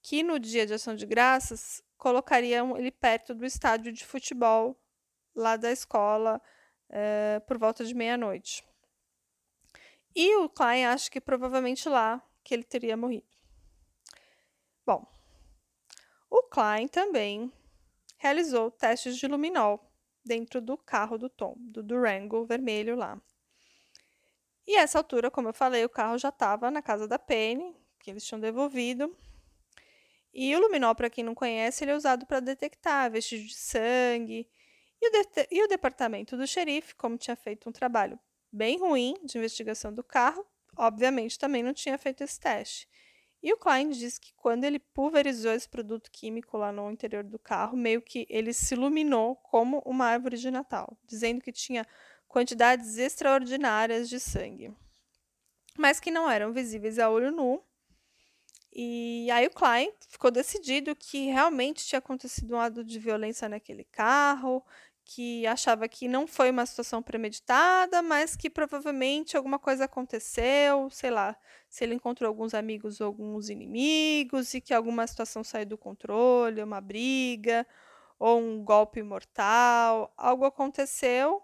que 0.00 0.22
no 0.22 0.38
dia 0.38 0.64
de 0.64 0.72
ação 0.72 0.94
de 0.94 1.04
graças 1.04 1.82
colocariam 1.98 2.78
ele 2.78 2.90
perto 2.90 3.34
do 3.34 3.44
estádio 3.44 3.92
de 3.92 4.06
futebol 4.06 4.74
lá 5.34 5.58
da 5.58 5.70
escola 5.70 6.40
uh, 6.88 7.46
por 7.46 7.58
volta 7.58 7.84
de 7.84 7.92
meia-noite. 7.92 8.64
E 10.16 10.34
o 10.36 10.48
Klein 10.48 10.86
acha 10.86 11.10
que 11.10 11.20
provavelmente 11.20 11.90
lá 11.90 12.26
que 12.42 12.54
ele 12.54 12.64
teria 12.64 12.96
morrido. 12.96 13.28
Bom, 14.86 15.06
o 16.30 16.42
Klein 16.44 16.88
também 16.88 17.52
realizou 18.16 18.70
testes 18.70 19.18
de 19.18 19.26
luminol 19.26 19.90
dentro 20.24 20.60
do 20.60 20.76
carro 20.76 21.18
do 21.18 21.28
Tom, 21.28 21.56
do 21.58 21.82
Durango 21.82 22.44
vermelho 22.44 22.96
lá. 22.96 23.20
E 24.66 24.76
essa 24.76 24.98
altura, 24.98 25.30
como 25.30 25.48
eu 25.48 25.52
falei, 25.52 25.84
o 25.84 25.88
carro 25.88 26.16
já 26.16 26.30
estava 26.30 26.70
na 26.70 26.80
casa 26.80 27.06
da 27.06 27.18
Penny, 27.18 27.76
que 27.98 28.10
eles 28.10 28.24
tinham 28.24 28.40
devolvido. 28.40 29.14
E 30.32 30.54
o 30.56 30.60
luminol, 30.60 30.94
para 30.94 31.10
quem 31.10 31.22
não 31.22 31.34
conhece, 31.34 31.84
ele 31.84 31.92
é 31.92 31.96
usado 31.96 32.26
para 32.26 32.40
detectar 32.40 33.10
vestígios 33.10 33.50
de 33.50 33.56
sangue. 33.56 34.48
E 35.00 35.08
o, 35.08 35.12
e 35.50 35.62
o 35.62 35.68
departamento 35.68 36.36
do 36.36 36.46
xerife, 36.46 36.94
como 36.94 37.18
tinha 37.18 37.36
feito 37.36 37.68
um 37.68 37.72
trabalho 37.72 38.18
bem 38.50 38.78
ruim 38.78 39.14
de 39.22 39.36
investigação 39.36 39.92
do 39.92 40.02
carro, 40.02 40.46
obviamente 40.76 41.38
também 41.38 41.62
não 41.62 41.74
tinha 41.74 41.98
feito 41.98 42.22
esse 42.24 42.40
teste. 42.40 42.88
E 43.44 43.52
o 43.52 43.58
Klein 43.58 43.90
diz 43.90 44.18
que 44.18 44.32
quando 44.32 44.64
ele 44.64 44.78
pulverizou 44.78 45.52
esse 45.52 45.68
produto 45.68 46.10
químico 46.10 46.56
lá 46.56 46.72
no 46.72 46.90
interior 46.90 47.22
do 47.22 47.38
carro, 47.38 47.76
meio 47.76 48.00
que 48.00 48.26
ele 48.30 48.54
se 48.54 48.72
iluminou 48.72 49.36
como 49.36 49.82
uma 49.84 50.06
árvore 50.06 50.38
de 50.38 50.50
Natal, 50.50 50.96
dizendo 51.06 51.42
que 51.42 51.52
tinha 51.52 51.86
quantidades 52.26 52.96
extraordinárias 52.96 54.08
de 54.08 54.18
sangue, 54.18 54.72
mas 55.76 56.00
que 56.00 56.10
não 56.10 56.30
eram 56.30 56.54
visíveis 56.54 56.98
a 56.98 57.10
olho 57.10 57.30
nu. 57.30 57.62
E 58.72 59.30
aí 59.30 59.46
o 59.46 59.50
Klein 59.50 59.92
ficou 60.08 60.30
decidido 60.30 60.96
que 60.96 61.26
realmente 61.26 61.84
tinha 61.84 61.98
acontecido 61.98 62.54
um 62.54 62.58
ato 62.58 62.82
de 62.82 62.98
violência 62.98 63.46
naquele 63.46 63.84
carro, 63.84 64.64
que 65.04 65.46
achava 65.46 65.86
que 65.88 66.08
não 66.08 66.26
foi 66.26 66.50
uma 66.50 66.64
situação 66.64 67.02
premeditada, 67.02 68.00
mas 68.02 68.34
que 68.34 68.48
provavelmente 68.48 69.36
alguma 69.36 69.58
coisa 69.58 69.84
aconteceu, 69.84 70.88
sei 70.90 71.10
lá, 71.10 71.36
se 71.68 71.84
ele 71.84 71.94
encontrou 71.94 72.28
alguns 72.28 72.54
amigos 72.54 73.00
ou 73.00 73.06
alguns 73.08 73.48
inimigos 73.50 74.54
e 74.54 74.60
que 74.60 74.72
alguma 74.72 75.06
situação 75.06 75.44
saiu 75.44 75.66
do 75.66 75.78
controle, 75.78 76.62
uma 76.62 76.80
briga 76.80 77.66
ou 78.18 78.40
um 78.40 78.64
golpe 78.64 79.02
mortal, 79.02 80.12
algo 80.16 80.44
aconteceu 80.46 81.42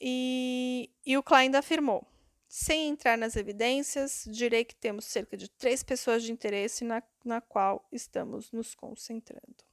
e, 0.00 0.90
e 1.04 1.16
o 1.16 1.22
Klein 1.22 1.54
afirmou. 1.56 2.06
Sem 2.48 2.90
entrar 2.90 3.16
nas 3.16 3.34
evidências, 3.34 4.24
direi 4.30 4.64
que 4.64 4.76
temos 4.76 5.06
cerca 5.06 5.36
de 5.36 5.48
três 5.48 5.82
pessoas 5.82 6.22
de 6.22 6.30
interesse 6.30 6.84
na, 6.84 7.02
na 7.24 7.40
qual 7.40 7.88
estamos 7.90 8.52
nos 8.52 8.74
concentrando. 8.74 9.64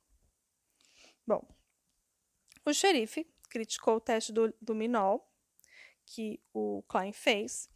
Bom, 1.28 1.46
o 2.66 2.74
xerife 2.74 3.28
criticou 3.50 3.96
o 3.96 4.02
teste 4.02 4.32
do, 4.32 4.54
do 4.62 4.76
Minol, 4.76 5.28
que 6.06 6.42
o 6.54 6.84
Klein 6.88 7.12
fez, 7.12 7.70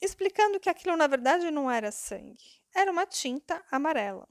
explicando 0.00 0.60
que 0.60 0.68
aquilo 0.68 0.96
na 0.96 1.06
verdade 1.06 1.50
não 1.50 1.70
era 1.70 1.90
sangue, 1.90 2.60
era 2.74 2.90
uma 2.90 3.06
tinta 3.06 3.64
amarela. 3.70 4.28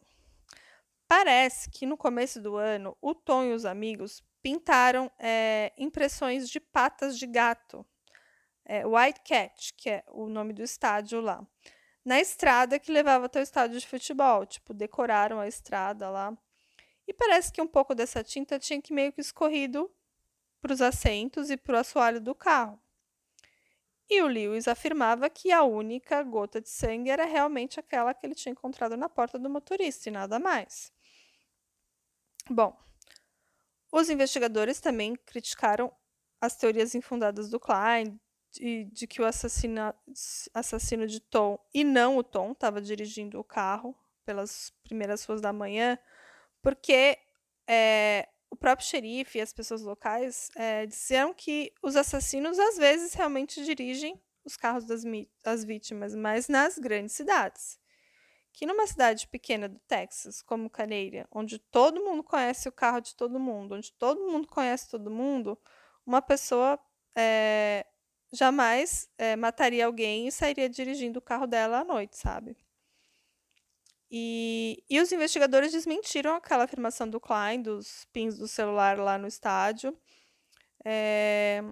Parece 1.07 1.69
que 1.69 1.85
no 1.85 1.97
começo 1.97 2.41
do 2.41 2.55
ano, 2.55 2.97
o 3.01 3.13
Tom 3.13 3.45
e 3.45 3.53
os 3.53 3.65
amigos 3.65 4.23
pintaram 4.41 5.11
é, 5.19 5.73
impressões 5.77 6.49
de 6.49 6.59
patas 6.59 7.17
de 7.17 7.27
gato, 7.27 7.85
é, 8.65 8.85
White 8.85 9.21
Cat, 9.25 9.73
que 9.75 9.89
é 9.89 10.03
o 10.07 10.27
nome 10.27 10.53
do 10.53 10.63
estádio 10.63 11.19
lá, 11.19 11.45
na 12.03 12.19
estrada 12.19 12.79
que 12.79 12.91
levava 12.91 13.25
até 13.25 13.39
o 13.39 13.43
estádio 13.43 13.79
de 13.79 13.87
futebol. 13.87 14.45
Tipo, 14.45 14.73
decoraram 14.73 15.39
a 15.39 15.47
estrada 15.47 16.09
lá 16.09 16.35
e 17.07 17.13
parece 17.13 17.51
que 17.51 17.61
um 17.61 17.67
pouco 17.67 17.93
dessa 17.95 18.23
tinta 18.23 18.59
tinha 18.59 18.81
que 18.81 18.93
meio 18.93 19.11
que 19.11 19.21
escorrido 19.21 19.91
para 20.61 20.73
os 20.73 20.81
assentos 20.81 21.49
e 21.49 21.57
para 21.57 21.75
o 21.75 21.79
assoalho 21.79 22.21
do 22.21 22.35
carro. 22.35 22.81
E 24.09 24.21
o 24.21 24.27
Lewis 24.27 24.67
afirmava 24.67 25.29
que 25.29 25.51
a 25.51 25.63
única 25.63 26.21
gota 26.21 26.59
de 26.59 26.69
sangue 26.69 27.09
era 27.09 27.25
realmente 27.25 27.79
aquela 27.79 28.13
que 28.13 28.25
ele 28.25 28.35
tinha 28.35 28.51
encontrado 28.51 28.97
na 28.97 29.07
porta 29.07 29.39
do 29.39 29.49
motorista 29.49 30.09
e 30.09 30.11
nada 30.11 30.37
mais. 30.37 30.91
Bom, 32.49 32.77
os 33.91 34.09
investigadores 34.09 34.79
também 34.79 35.15
criticaram 35.15 35.91
as 36.41 36.57
teorias 36.57 36.93
infundadas 36.93 37.49
do 37.49 37.59
Klein 37.59 38.19
de, 38.51 38.85
de 38.85 39.07
que 39.07 39.21
o 39.21 39.25
assassino 39.25 41.07
de 41.07 41.19
Tom 41.21 41.57
e 41.73 41.83
não 41.83 42.17
o 42.17 42.23
Tom 42.23 42.51
estava 42.51 42.81
dirigindo 42.81 43.39
o 43.39 43.43
carro 43.43 43.95
pelas 44.25 44.73
primeiras 44.83 45.23
ruas 45.23 45.39
da 45.39 45.53
manhã, 45.53 45.97
porque 46.61 47.17
é, 47.67 48.27
o 48.49 48.55
próprio 48.55 48.87
xerife 48.87 49.37
e 49.37 49.41
as 49.41 49.53
pessoas 49.53 49.81
locais 49.81 50.49
é, 50.55 50.85
disseram 50.85 51.33
que 51.33 51.73
os 51.81 51.95
assassinos 51.95 52.59
às 52.59 52.77
vezes 52.77 53.13
realmente 53.13 53.63
dirigem 53.63 54.21
os 54.43 54.57
carros 54.57 54.85
das, 54.85 55.03
vítimas, 55.63 56.15
mas 56.15 56.47
nas 56.47 56.77
grandes 56.77 57.15
cidades. 57.15 57.79
Que 58.53 58.65
numa 58.65 58.85
cidade 58.85 59.27
pequena 59.27 59.69
do 59.69 59.79
Texas, 59.87 60.41
como 60.41 60.69
Canadian, 60.69 61.25
onde 61.31 61.57
todo 61.57 62.03
mundo 62.03 62.23
conhece 62.23 62.67
o 62.67 62.71
carro 62.71 62.99
de 62.99 63.15
todo 63.15 63.39
mundo, 63.39 63.75
onde 63.75 63.93
todo 63.93 64.29
mundo 64.29 64.47
conhece 64.47 64.89
todo 64.89 65.09
mundo, 65.09 65.57
uma 66.05 66.21
pessoa 66.21 66.77
é, 67.15 67.85
jamais 68.33 69.09
é, 69.17 69.35
mataria 69.35 69.85
alguém 69.85 70.27
e 70.27 70.31
sairia 70.31 70.67
dirigindo 70.67 71.19
o 71.19 71.21
carro 71.21 71.47
dela 71.47 71.79
à 71.79 71.83
noite, 71.83 72.17
sabe? 72.17 72.57
E, 74.13 74.83
e 74.89 74.99
os 74.99 75.09
investigadores 75.13 75.71
desmentiram 75.71 76.35
aquela 76.35 76.65
afirmação 76.65 77.09
do 77.09 77.19
Klein, 77.19 77.61
dos 77.61 78.05
pins 78.11 78.37
do 78.37 78.45
celular 78.45 78.99
lá 78.99 79.17
no 79.17 79.25
estádio, 79.25 79.97
é, 80.83 81.63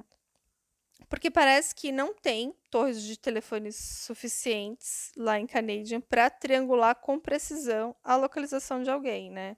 porque 1.10 1.30
parece 1.30 1.76
que 1.76 1.92
não 1.92 2.14
tem 2.14 2.56
torres 2.70 3.02
de 3.04 3.18
telefones 3.18 3.76
suficientes 3.76 5.12
lá 5.18 5.38
em 5.38 5.46
Canadian 5.46 6.00
para 6.00 6.30
triangular 6.30 6.96
com 6.96 7.20
precisão 7.20 7.94
a 8.02 8.16
localização 8.16 8.84
de 8.84 8.90
alguém, 8.90 9.30
né? 9.30 9.58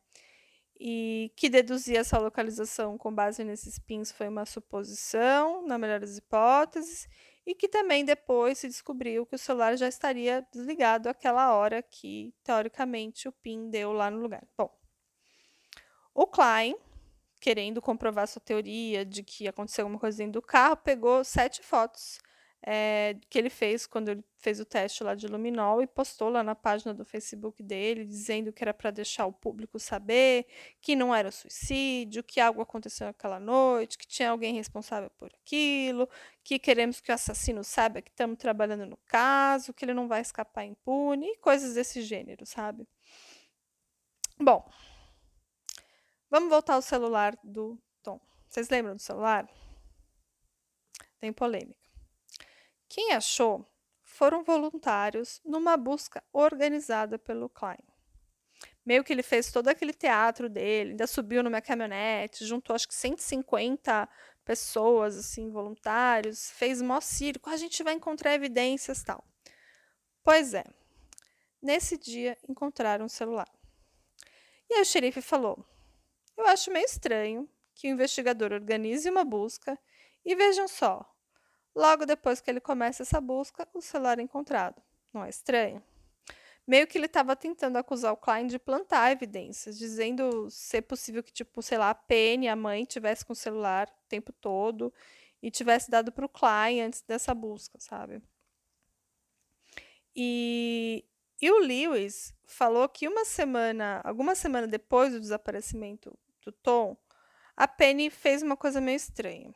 E 0.79 1.31
que 1.35 1.49
deduzir 1.49 1.97
essa 1.97 2.17
localização 2.17 2.97
com 2.97 3.13
base 3.13 3.43
nesses 3.43 3.77
pins 3.77 4.11
foi 4.11 4.27
uma 4.27 4.47
suposição, 4.47 5.67
na 5.67 5.77
melhor 5.77 5.99
das 5.99 6.17
hipóteses, 6.17 7.07
e 7.45 7.55
que 7.55 7.67
também 7.67 8.05
depois 8.05 8.59
se 8.59 8.67
descobriu 8.67 9.25
que 9.25 9.35
o 9.35 9.39
celular 9.39 9.75
já 9.75 9.87
estaria 9.87 10.45
desligado 10.53 11.09
àquela 11.09 11.53
hora 11.53 11.81
que, 11.81 12.33
teoricamente, 12.43 13.27
o 13.27 13.31
PIN 13.31 13.69
deu 13.69 13.91
lá 13.91 14.11
no 14.11 14.19
lugar. 14.19 14.47
Bom, 14.57 14.71
o 16.13 16.27
Klein, 16.27 16.75
querendo 17.39 17.81
comprovar 17.81 18.27
sua 18.27 18.41
teoria 18.41 19.05
de 19.05 19.23
que 19.23 19.47
aconteceu 19.47 19.85
alguma 19.85 19.99
coisa 19.99 20.17
dentro 20.17 20.33
do 20.33 20.41
carro, 20.41 20.77
pegou 20.77 21.23
sete 21.23 21.63
fotos 21.63 22.19
é, 22.63 23.15
que 23.29 23.39
ele 23.39 23.49
fez 23.49 23.87
quando 23.87 24.09
ele 24.09 24.23
fez 24.37 24.59
o 24.59 24.65
teste 24.65 25.03
lá 25.03 25.15
de 25.15 25.27
luminol 25.27 25.81
e 25.81 25.87
postou 25.87 26.29
lá 26.29 26.43
na 26.43 26.55
página 26.55 26.93
do 26.93 27.03
Facebook 27.03 27.61
dele, 27.63 28.05
dizendo 28.05 28.53
que 28.53 28.63
era 28.63 28.73
para 28.73 28.91
deixar 28.91 29.25
o 29.25 29.33
público 29.33 29.79
saber 29.79 30.45
que 30.79 30.95
não 30.95 31.13
era 31.13 31.31
suicídio, 31.31 32.23
que 32.23 32.39
algo 32.39 32.61
aconteceu 32.61 33.07
naquela 33.07 33.39
noite, 33.39 33.97
que 33.97 34.07
tinha 34.07 34.29
alguém 34.29 34.53
responsável 34.53 35.09
por 35.11 35.31
aquilo, 35.41 36.07
que 36.43 36.59
queremos 36.59 36.99
que 36.99 37.11
o 37.11 37.15
assassino 37.15 37.63
saiba 37.63 38.01
que 38.01 38.11
estamos 38.11 38.37
trabalhando 38.37 38.85
no 38.85 38.97
caso, 39.07 39.73
que 39.73 39.85
ele 39.85 39.93
não 39.93 40.07
vai 40.07 40.21
escapar 40.21 40.65
impune 40.65 41.27
e 41.27 41.37
coisas 41.37 41.73
desse 41.73 42.01
gênero, 42.01 42.45
sabe? 42.45 42.87
Bom, 44.39 44.67
vamos 46.29 46.49
voltar 46.49 46.75
ao 46.75 46.81
celular 46.81 47.37
do 47.43 47.77
Tom. 48.03 48.19
Vocês 48.47 48.69
lembram 48.69 48.95
do 48.95 49.01
celular? 49.01 49.47
Tem 51.19 51.31
polêmica. 51.31 51.80
Quem 52.93 53.13
achou 53.13 53.65
foram 54.03 54.43
voluntários 54.43 55.39
numa 55.45 55.77
busca 55.77 56.21
organizada 56.33 57.17
pelo 57.17 57.47
Klein. 57.47 57.79
Meio 58.85 59.01
que 59.01 59.13
ele 59.13 59.23
fez 59.23 59.49
todo 59.49 59.69
aquele 59.69 59.93
teatro 59.93 60.49
dele, 60.49 60.89
ainda 60.89 61.07
subiu 61.07 61.41
numa 61.41 61.61
caminhonete, 61.61 62.45
juntou 62.45 62.75
acho 62.75 62.89
que 62.89 62.93
150 62.93 64.09
pessoas, 64.43 65.15
assim, 65.15 65.49
voluntários, 65.49 66.51
fez 66.51 66.81
mó 66.81 66.99
circo, 66.99 67.49
a 67.49 67.55
gente 67.55 67.81
vai 67.81 67.93
encontrar 67.93 68.33
evidências 68.33 69.01
tal. 69.01 69.23
Pois 70.21 70.53
é, 70.53 70.65
nesse 71.61 71.97
dia 71.97 72.37
encontraram 72.45 73.05
o 73.05 73.09
celular. 73.09 73.47
E 74.69 74.73
aí 74.73 74.81
o 74.81 74.85
xerife 74.85 75.21
falou: 75.21 75.65
Eu 76.35 76.45
acho 76.45 76.69
meio 76.69 76.85
estranho 76.85 77.49
que 77.73 77.87
o 77.87 77.91
investigador 77.91 78.51
organize 78.51 79.09
uma 79.09 79.23
busca 79.23 79.79
e 80.25 80.35
vejam 80.35 80.67
só, 80.67 81.10
Logo 81.75 82.05
depois 82.05 82.41
que 82.41 82.49
ele 82.49 82.59
começa 82.59 83.03
essa 83.03 83.21
busca, 83.21 83.67
o 83.73 83.81
celular 83.81 84.19
é 84.19 84.21
encontrado. 84.21 84.81
Não 85.13 85.23
é 85.23 85.29
estranho? 85.29 85.81
Meio 86.67 86.85
que 86.85 86.97
ele 86.97 87.05
estava 87.05 87.35
tentando 87.35 87.77
acusar 87.77 88.13
o 88.13 88.17
Klein 88.17 88.47
de 88.47 88.59
plantar 88.59 89.11
evidências, 89.11 89.77
dizendo 89.77 90.49
ser 90.49 90.83
possível 90.83 91.23
que, 91.23 91.31
tipo, 91.31 91.61
sei 91.61 91.77
lá, 91.77 91.89
a 91.89 91.95
Penny, 91.95 92.47
a 92.47 92.55
mãe, 92.55 92.85
tivesse 92.85 93.25
com 93.25 93.33
o 93.33 93.35
celular 93.35 93.89
o 93.89 94.07
tempo 94.07 94.31
todo 94.31 94.93
e 95.41 95.49
tivesse 95.49 95.89
dado 95.89 96.11
para 96.11 96.25
o 96.25 96.29
Klein 96.29 96.81
antes 96.81 97.01
dessa 97.01 97.33
busca, 97.33 97.79
sabe? 97.79 98.21
E, 100.15 101.05
e 101.41 101.49
o 101.49 101.59
Lewis 101.59 102.33
falou 102.45 102.87
que 102.87 103.07
uma 103.07 103.25
semana, 103.25 104.01
alguma 104.03 104.35
semana 104.35 104.67
depois 104.67 105.13
do 105.13 105.19
desaparecimento 105.19 106.17
do 106.43 106.51
Tom, 106.51 106.95
a 107.55 107.67
Penny 107.67 108.09
fez 108.09 108.43
uma 108.43 108.57
coisa 108.57 108.79
meio 108.79 108.97
estranha. 108.97 109.53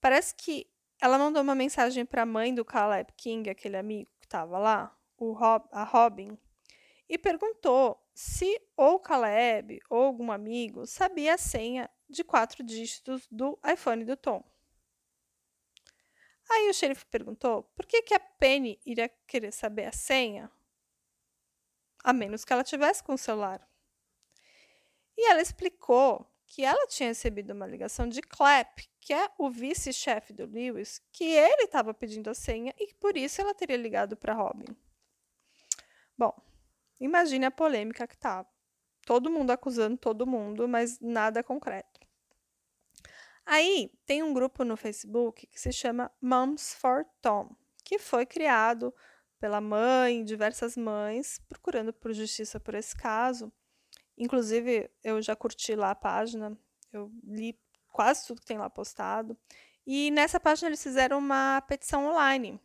Parece 0.00 0.34
que 0.34 0.66
ela 1.00 1.18
mandou 1.18 1.42
uma 1.42 1.54
mensagem 1.54 2.04
para 2.04 2.22
a 2.22 2.26
mãe 2.26 2.54
do 2.54 2.64
Caleb 2.64 3.12
King, 3.16 3.50
aquele 3.50 3.76
amigo 3.76 4.10
que 4.18 4.26
estava 4.26 4.58
lá, 4.58 4.96
o 5.16 5.32
Rob, 5.32 5.66
a 5.72 5.84
Robin, 5.84 6.38
e 7.08 7.18
perguntou 7.18 8.02
se 8.14 8.60
ou 8.76 8.98
Caleb 8.98 9.80
ou 9.88 10.02
algum 10.02 10.32
amigo 10.32 10.86
sabia 10.86 11.34
a 11.34 11.38
senha 11.38 11.88
de 12.08 12.24
quatro 12.24 12.62
dígitos 12.64 13.26
do 13.30 13.58
iPhone 13.64 14.04
do 14.04 14.16
Tom. 14.16 14.42
Aí 16.48 16.68
o 16.70 16.74
xerife 16.74 17.04
perguntou 17.06 17.64
por 17.74 17.86
que, 17.86 18.02
que 18.02 18.14
a 18.14 18.20
Penny 18.20 18.80
iria 18.86 19.08
querer 19.26 19.52
saber 19.52 19.86
a 19.86 19.92
senha, 19.92 20.50
a 22.02 22.12
menos 22.12 22.44
que 22.44 22.52
ela 22.52 22.62
tivesse 22.62 23.02
com 23.02 23.14
o 23.14 23.18
celular. 23.18 23.68
E 25.16 25.28
ela 25.28 25.40
explicou 25.40 26.30
que 26.46 26.64
ela 26.64 26.86
tinha 26.86 27.08
recebido 27.08 27.52
uma 27.52 27.66
ligação 27.66 28.08
de 28.08 28.22
Clapp, 28.22 28.88
que 29.00 29.12
é 29.12 29.30
o 29.38 29.50
vice-chefe 29.50 30.32
do 30.32 30.46
Lewis, 30.46 31.00
que 31.12 31.24
ele 31.24 31.64
estava 31.64 31.92
pedindo 31.92 32.30
a 32.30 32.34
senha 32.34 32.72
e 32.78 32.94
por 32.94 33.16
isso 33.16 33.40
ela 33.40 33.54
teria 33.54 33.76
ligado 33.76 34.16
para 34.16 34.34
Robin. 34.34 34.76
Bom, 36.16 36.32
imagine 37.00 37.44
a 37.46 37.50
polêmica 37.50 38.06
que 38.06 38.14
estava. 38.14 38.48
Todo 39.04 39.30
mundo 39.30 39.50
acusando 39.50 39.96
todo 39.96 40.26
mundo, 40.26 40.66
mas 40.66 40.98
nada 41.00 41.42
concreto. 41.42 42.00
Aí 43.44 43.92
tem 44.04 44.22
um 44.22 44.34
grupo 44.34 44.64
no 44.64 44.76
Facebook 44.76 45.46
que 45.46 45.60
se 45.60 45.72
chama 45.72 46.10
Moms 46.20 46.74
for 46.74 47.04
Tom, 47.22 47.54
que 47.84 47.98
foi 47.98 48.26
criado 48.26 48.92
pela 49.38 49.60
mãe, 49.60 50.24
diversas 50.24 50.76
mães, 50.76 51.38
procurando 51.48 51.92
por 51.92 52.12
justiça 52.12 52.58
por 52.58 52.74
esse 52.74 52.96
caso. 52.96 53.52
Inclusive, 54.16 54.90
eu 55.04 55.20
já 55.20 55.36
curti 55.36 55.74
lá 55.74 55.90
a 55.90 55.94
página, 55.94 56.56
eu 56.92 57.10
li 57.24 57.58
quase 57.92 58.26
tudo 58.26 58.40
que 58.40 58.46
tem 58.46 58.58
lá 58.58 58.70
postado. 58.70 59.36
E 59.86 60.10
nessa 60.10 60.40
página 60.40 60.68
eles 60.68 60.82
fizeram 60.82 61.18
uma 61.18 61.60
petição 61.62 62.06
online 62.06 62.60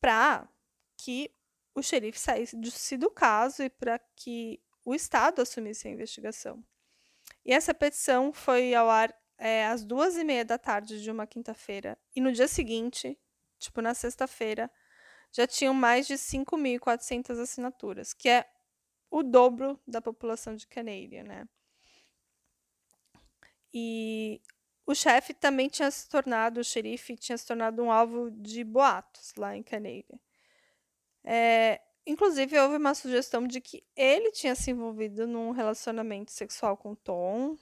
para 0.00 0.48
que 0.96 1.30
o 1.74 1.82
xerife 1.82 2.18
saísse 2.18 2.96
do 2.96 3.10
caso 3.10 3.62
e 3.62 3.70
para 3.70 3.98
que 4.16 4.60
o 4.84 4.94
Estado 4.94 5.42
assumisse 5.42 5.88
a 5.88 5.90
investigação. 5.90 6.64
E 7.44 7.52
essa 7.52 7.74
petição 7.74 8.32
foi 8.32 8.74
ao 8.74 8.88
ar 8.88 9.14
é, 9.36 9.66
às 9.66 9.84
duas 9.84 10.16
e 10.16 10.24
meia 10.24 10.44
da 10.44 10.58
tarde 10.58 11.02
de 11.02 11.10
uma 11.10 11.26
quinta-feira. 11.26 11.96
E 12.14 12.20
no 12.20 12.32
dia 12.32 12.48
seguinte, 12.48 13.18
tipo 13.58 13.80
na 13.80 13.94
sexta-feira, 13.94 14.70
já 15.32 15.46
tinham 15.46 15.74
mais 15.74 16.06
de 16.06 16.14
5.400 16.14 17.38
assinaturas, 17.40 18.12
que 18.12 18.28
é 18.28 18.46
o 19.10 19.22
dobro 19.22 19.80
da 19.86 20.00
população 20.00 20.54
de 20.54 20.66
Canadian, 20.66 21.24
né? 21.24 21.48
E 23.72 24.40
o 24.86 24.94
chefe 24.94 25.34
também 25.34 25.68
tinha 25.68 25.90
se 25.90 26.08
tornado, 26.08 26.60
o 26.60 26.64
xerife 26.64 27.16
tinha 27.16 27.36
se 27.36 27.46
tornado 27.46 27.82
um 27.82 27.90
alvo 27.92 28.30
de 28.30 28.64
boatos 28.64 29.34
lá 29.36 29.56
em 29.56 29.62
Canadian. 29.62 30.18
É, 31.24 31.80
inclusive, 32.06 32.58
houve 32.58 32.76
uma 32.76 32.94
sugestão 32.94 33.46
de 33.46 33.60
que 33.60 33.84
ele 33.94 34.32
tinha 34.32 34.54
se 34.54 34.70
envolvido 34.70 35.26
num 35.26 35.50
relacionamento 35.50 36.32
sexual 36.32 36.76
com 36.76 36.94
Tom 36.94 37.56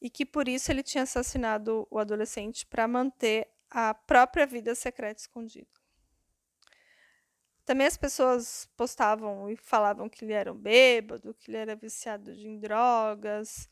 e 0.00 0.08
que 0.08 0.24
por 0.24 0.48
isso 0.48 0.70
ele 0.70 0.82
tinha 0.82 1.02
assassinado 1.02 1.86
o 1.90 1.98
adolescente 1.98 2.64
para 2.66 2.88
manter 2.88 3.48
a 3.70 3.92
própria 3.92 4.46
vida 4.46 4.74
secreta 4.74 5.20
escondida. 5.20 5.77
Também 7.68 7.86
as 7.86 7.98
pessoas 7.98 8.66
postavam 8.78 9.50
e 9.50 9.54
falavam 9.54 10.08
que 10.08 10.24
ele 10.24 10.32
era 10.32 10.50
um 10.50 10.56
bêbado, 10.56 11.34
que 11.34 11.50
ele 11.50 11.58
era 11.58 11.76
viciado 11.76 12.32
em 12.32 12.58
drogas. 12.58 13.68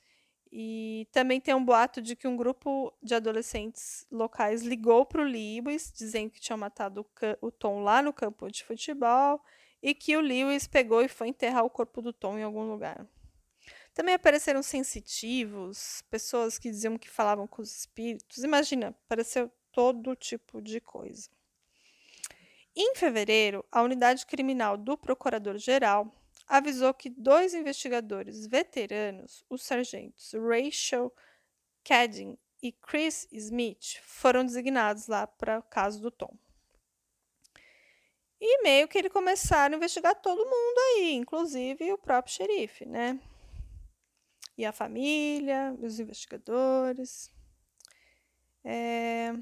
E 0.53 1.09
também 1.13 1.41
tem 1.41 1.55
um 1.55 1.65
boato 1.65 2.03
de 2.03 2.15
que 2.15 2.29
um 2.29 2.37
grupo 2.37 2.93
de 3.03 3.15
adolescentes 3.15 4.07
locais 4.11 4.61
ligou 4.61 5.07
para 5.07 5.23
o 5.23 5.25
Lewis, 5.25 5.91
dizendo 5.97 6.31
que 6.31 6.39
tinha 6.39 6.59
matado 6.59 7.07
o, 7.41 7.47
o 7.47 7.51
Tom 7.51 7.81
lá 7.81 8.03
no 8.03 8.13
campo 8.13 8.51
de 8.51 8.65
futebol 8.65 9.43
e 9.83 9.95
que 9.95 10.15
o 10.15 10.21
Lewis 10.21 10.67
pegou 10.67 11.01
e 11.01 11.09
foi 11.09 11.29
enterrar 11.29 11.65
o 11.65 11.71
corpo 11.71 12.03
do 12.03 12.13
Tom 12.13 12.39
em 12.39 12.43
algum 12.43 12.71
lugar. 12.71 13.09
Também 13.95 14.15
apareceram 14.15 14.63
sensitivos, 14.63 16.03
pessoas 16.11 16.59
que 16.59 16.69
diziam 16.69 16.99
que 16.99 17.09
falavam 17.09 17.47
com 17.47 17.63
os 17.63 17.75
espíritos. 17.75 18.45
Imagina, 18.45 18.89
apareceu 18.89 19.51
todo 19.73 20.15
tipo 20.15 20.61
de 20.61 20.83
coisa. 20.83 21.31
Em 22.79 22.95
fevereiro, 22.95 23.65
a 23.73 23.81
unidade 23.81 24.27
criminal 24.27 24.77
do 24.77 24.99
Procurador-Geral 24.99 26.13
avisou 26.47 26.93
que 26.93 27.09
dois 27.09 27.55
investigadores 27.55 28.47
veteranos, 28.47 29.43
os 29.49 29.63
sargentos 29.63 30.35
Rachel 30.35 31.11
Cadding 31.83 32.37
e 32.63 32.73
Chris 32.73 33.27
Smith, 33.33 33.99
foram 34.03 34.45
designados 34.45 35.07
lá 35.07 35.27
para 35.27 35.59
o 35.59 35.63
caso 35.63 36.03
do 36.03 36.11
Tom. 36.11 36.37
E 38.39 38.63
meio 38.63 38.87
que 38.87 38.99
eles 38.99 39.11
começaram 39.11 39.75
a 39.75 39.77
investigar 39.79 40.15
todo 40.21 40.45
mundo 40.45 40.79
aí, 40.79 41.15
inclusive 41.15 41.91
o 41.95 41.99
próprio 41.99 42.35
xerife, 42.35 42.85
né? 42.85 43.19
E 44.59 44.67
a 44.67 44.73
família, 44.73 45.75
os 45.81 45.99
investigadores. 45.99 47.31
É... 48.63 49.33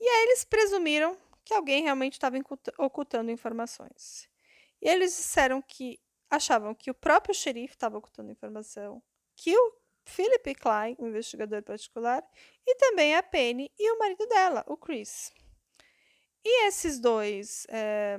E 0.00 0.08
aí 0.08 0.22
eles 0.26 0.44
presumiram 0.44 1.18
que 1.48 1.54
alguém 1.54 1.82
realmente 1.82 2.12
estava 2.12 2.36
ocultando 2.76 3.30
informações. 3.30 4.28
E 4.82 4.86
eles 4.86 5.16
disseram 5.16 5.62
que 5.62 5.98
achavam 6.28 6.74
que 6.74 6.90
o 6.90 6.94
próprio 6.94 7.34
xerife 7.34 7.72
estava 7.72 7.96
ocultando 7.96 8.30
informação, 8.30 9.02
que 9.34 9.56
o 9.56 9.72
Philip 10.04 10.54
Klein, 10.56 10.94
o 10.98 11.06
investigador 11.06 11.62
particular, 11.62 12.22
e 12.66 12.74
também 12.74 13.16
a 13.16 13.22
Penny 13.22 13.72
e 13.78 13.90
o 13.90 13.98
marido 13.98 14.26
dela, 14.26 14.62
o 14.68 14.76
Chris. 14.76 15.32
E 16.44 16.66
esses 16.66 17.00
dois 17.00 17.66
é, 17.70 18.18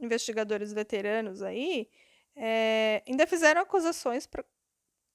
investigadores 0.00 0.72
veteranos 0.72 1.42
aí 1.42 1.88
é, 2.34 3.04
ainda 3.06 3.24
fizeram 3.24 3.60
acusações 3.60 4.26
pra, 4.26 4.44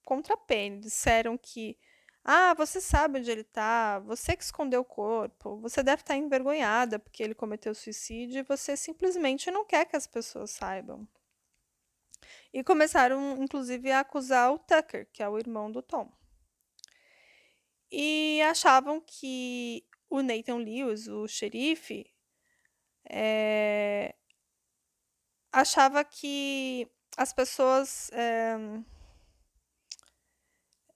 contra 0.05 0.35
a 0.35 0.37
Penny. 0.37 0.79
Disseram 0.79 1.37
que 1.37 1.77
ah, 2.25 2.53
você 2.53 2.79
sabe 2.79 3.19
onde 3.19 3.29
ele 3.29 3.41
está, 3.41 3.99
você 3.99 4.35
que 4.35 4.43
escondeu 4.43 4.81
o 4.81 4.85
corpo, 4.85 5.57
você 5.57 5.83
deve 5.83 6.01
estar 6.01 6.13
tá 6.13 6.17
envergonhada 6.17 6.97
porque 6.97 7.21
ele 7.21 7.35
cometeu 7.35 7.75
suicídio 7.75 8.39
e 8.39 8.43
você 8.43 8.77
simplesmente 8.77 9.51
não 9.51 9.65
quer 9.65 9.85
que 9.85 9.95
as 9.95 10.07
pessoas 10.07 10.51
saibam. 10.51 11.07
E 12.53 12.63
começaram, 12.63 13.43
inclusive, 13.43 13.91
a 13.91 14.01
acusar 14.01 14.53
o 14.53 14.59
Tucker, 14.59 15.09
que 15.11 15.21
é 15.21 15.27
o 15.27 15.37
irmão 15.37 15.71
do 15.71 15.81
Tom. 15.81 16.11
E 17.91 18.41
achavam 18.43 19.01
que 19.01 19.85
o 20.09 20.21
Nathan 20.21 20.57
Lewis, 20.57 21.07
o 21.07 21.27
xerife, 21.27 22.05
é, 23.09 24.15
achava 25.51 26.03
que 26.03 26.87
as 27.17 27.33
pessoas 27.33 28.09
é, 28.13 28.55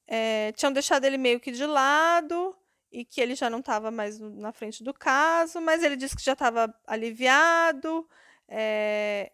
é, 0.08 0.54
tinham 0.54 0.72
deixado 0.72 1.06
ele 1.06 1.18
meio 1.18 1.40
que 1.40 1.52
de 1.52 1.66
lado 1.66 2.56
e 2.92 3.04
que 3.04 3.20
ele 3.20 3.36
já 3.36 3.50
não 3.50 3.60
estava 3.60 3.92
mais 3.92 4.20
na 4.20 4.54
frente 4.54 4.84
do 4.84 4.94
caso, 4.94 5.60
mas 5.60 5.84
ele 5.84 5.98
disse 5.98 6.16
que 6.16 6.24
já 6.24 6.34
estava 6.34 6.74
aliviado. 6.86 8.08
É, 8.48 9.32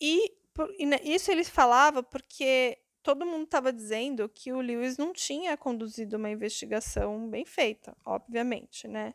e, 0.00 0.34
por, 0.52 0.68
e, 0.76 1.14
isso 1.14 1.30
ele 1.30 1.44
falava 1.44 2.02
porque 2.02 2.78
todo 3.02 3.26
mundo 3.26 3.44
estava 3.44 3.72
dizendo 3.72 4.28
que 4.28 4.52
o 4.52 4.60
Lewis 4.60 4.98
não 4.98 5.12
tinha 5.12 5.56
conduzido 5.56 6.16
uma 6.16 6.30
investigação 6.30 7.28
bem 7.28 7.44
feita, 7.44 7.96
obviamente, 8.04 8.88
né? 8.88 9.14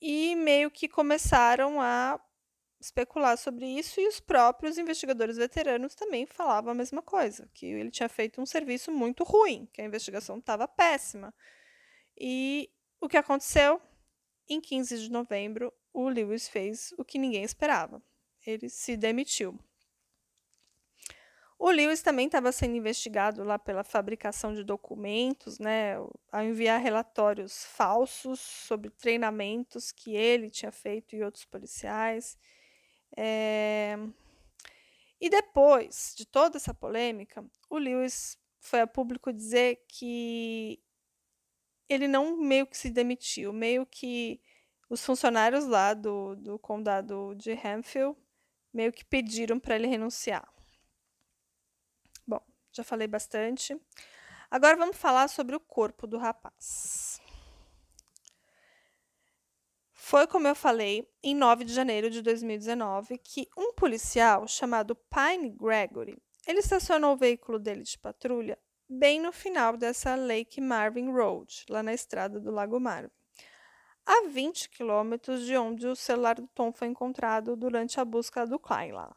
E 0.00 0.36
meio 0.36 0.70
que 0.70 0.88
começaram 0.88 1.80
a 1.80 2.20
especular 2.80 3.36
sobre 3.36 3.66
isso 3.66 4.00
e 4.00 4.06
os 4.06 4.20
próprios 4.20 4.78
investigadores 4.78 5.36
veteranos 5.36 5.94
também 5.94 6.26
falavam 6.26 6.70
a 6.70 6.74
mesma 6.74 7.02
coisa, 7.02 7.48
que 7.52 7.66
ele 7.66 7.90
tinha 7.90 8.08
feito 8.08 8.40
um 8.40 8.46
serviço 8.46 8.92
muito 8.92 9.24
ruim, 9.24 9.68
que 9.72 9.80
a 9.80 9.84
investigação 9.84 10.38
estava 10.38 10.68
péssima. 10.68 11.34
E 12.16 12.70
o 13.00 13.08
que 13.08 13.16
aconteceu? 13.16 13.80
Em 14.48 14.60
15 14.60 14.98
de 14.98 15.10
novembro, 15.10 15.72
o 15.92 16.08
Lewis 16.08 16.48
fez 16.48 16.94
o 16.96 17.04
que 17.04 17.18
ninguém 17.18 17.42
esperava. 17.42 18.02
Ele 18.46 18.68
se 18.68 18.96
demitiu. 18.96 19.58
O 21.58 21.70
Lewis 21.70 22.02
também 22.02 22.26
estava 22.26 22.52
sendo 22.52 22.76
investigado 22.76 23.42
lá 23.42 23.58
pela 23.58 23.82
fabricação 23.82 24.54
de 24.54 24.62
documentos, 24.62 25.58
né, 25.58 25.96
ao 26.30 26.44
enviar 26.44 26.80
relatórios 26.80 27.64
falsos 27.64 28.38
sobre 28.38 28.90
treinamentos 28.90 29.90
que 29.90 30.14
ele 30.14 30.50
tinha 30.50 30.70
feito 30.70 31.16
e 31.16 31.22
outros 31.24 31.44
policiais. 31.44 32.38
É... 33.20 33.96
E 35.20 35.28
depois 35.28 36.14
de 36.16 36.24
toda 36.24 36.56
essa 36.56 36.72
polêmica, 36.72 37.44
o 37.68 37.76
Lewis 37.76 38.38
foi 38.60 38.80
a 38.80 38.86
público 38.86 39.32
dizer 39.32 39.84
que 39.88 40.80
ele 41.88 42.06
não 42.06 42.36
meio 42.36 42.66
que 42.66 42.76
se 42.76 42.90
demitiu, 42.90 43.52
meio 43.52 43.84
que 43.84 44.40
os 44.88 45.04
funcionários 45.04 45.66
lá 45.66 45.94
do, 45.94 46.36
do 46.36 46.58
condado 46.58 47.34
de 47.34 47.52
Hanfield 47.52 48.16
meio 48.72 48.92
que 48.92 49.04
pediram 49.04 49.58
para 49.58 49.74
ele 49.74 49.88
renunciar. 49.88 50.48
Já 52.78 52.84
falei 52.84 53.08
bastante. 53.08 53.76
Agora 54.48 54.76
vamos 54.76 54.96
falar 54.96 55.26
sobre 55.26 55.56
o 55.56 55.60
corpo 55.60 56.06
do 56.06 56.16
rapaz. 56.16 57.20
Foi, 60.10 60.26
como 60.26 60.48
eu 60.48 60.54
falei, 60.54 61.06
em 61.22 61.34
9 61.34 61.64
de 61.64 61.74
janeiro 61.74 62.08
de 62.08 62.22
2019 62.22 63.18
que 63.18 63.46
um 63.54 63.74
policial 63.74 64.48
chamado 64.48 64.96
Pine 64.96 65.50
Gregory, 65.50 66.16
ele 66.46 66.60
estacionou 66.60 67.12
o 67.12 67.16
veículo 67.18 67.58
dele 67.58 67.82
de 67.82 67.98
patrulha 67.98 68.58
bem 68.88 69.20
no 69.20 69.30
final 69.32 69.76
dessa 69.76 70.14
Lake 70.14 70.62
Marvin 70.62 71.12
Road, 71.12 71.66
lá 71.68 71.82
na 71.82 71.92
estrada 71.92 72.40
do 72.40 72.50
Lago 72.50 72.80
Marvin, 72.80 73.10
a 74.06 74.28
20 74.28 74.70
quilômetros 74.70 75.44
de 75.44 75.54
onde 75.58 75.86
o 75.86 75.94
celular 75.94 76.36
do 76.36 76.48
Tom 76.54 76.72
foi 76.72 76.88
encontrado 76.88 77.54
durante 77.54 78.00
a 78.00 78.04
busca 78.06 78.46
do 78.46 78.58
Klein 78.58 78.92
lá. 78.92 79.14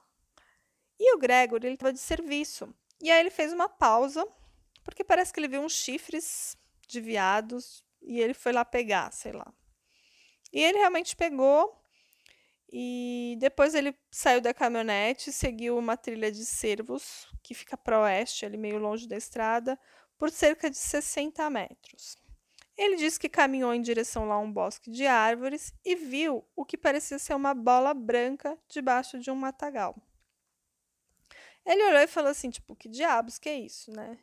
E 1.00 1.16
o 1.16 1.18
Gregory 1.18 1.70
estava 1.70 1.94
de 1.94 2.00
serviço 2.00 2.68
e 3.02 3.10
aí 3.10 3.22
ele 3.22 3.32
fez 3.32 3.54
uma 3.54 3.70
pausa, 3.70 4.28
porque 4.84 5.06
parece 5.06 5.32
que 5.32 5.40
ele 5.40 5.48
viu 5.48 5.62
uns 5.62 5.72
chifres 5.72 6.58
de 6.86 7.00
viados 7.00 7.82
e 8.02 8.20
ele 8.20 8.34
foi 8.34 8.52
lá 8.52 8.66
pegar, 8.66 9.10
sei 9.14 9.32
lá. 9.32 9.54
E 10.52 10.62
ele 10.62 10.78
realmente 10.78 11.16
pegou 11.16 11.82
e 12.72 13.36
depois 13.40 13.76
ele 13.76 13.94
saiu 14.10 14.40
da 14.40 14.54
caminhonete, 14.54 15.32
seguiu 15.32 15.78
uma 15.78 15.98
trilha 15.98 16.32
de 16.32 16.46
cervos 16.46 17.28
que 17.44 17.54
fica 17.54 17.76
para 17.76 18.02
oeste, 18.02 18.46
ali 18.46 18.58
meio 18.58 18.78
longe 18.78 19.08
da 19.08 19.18
estrada, 19.18 19.78
por 20.18 20.30
cerca 20.30 20.70
de 20.70 20.78
60 20.78 21.50
metros. 21.50 22.18
Ele 22.78 22.96
disse 22.96 23.20
que 23.20 23.28
caminhou 23.28 23.74
em 23.74 23.82
direção 23.82 24.26
lá 24.26 24.36
a 24.36 24.40
um 24.40 24.52
bosque 24.52 24.90
de 24.90 25.06
árvores 25.06 25.74
e 25.84 25.96
viu 25.96 26.48
o 26.56 26.64
que 26.64 26.78
parecia 26.78 27.20
ser 27.20 27.36
uma 27.36 27.54
bola 27.54 27.94
branca 27.94 28.58
debaixo 28.70 29.20
de 29.20 29.30
um 29.30 29.36
matagal. 29.36 29.96
Ele 31.66 31.84
olhou 31.84 32.02
e 32.02 32.08
falou 32.08 32.32
assim, 32.32 32.50
tipo, 32.50 32.76
que 32.76 32.88
diabos 32.90 33.38
que 33.38 33.50
é 33.50 33.60
isso, 33.60 33.92
né? 33.92 34.18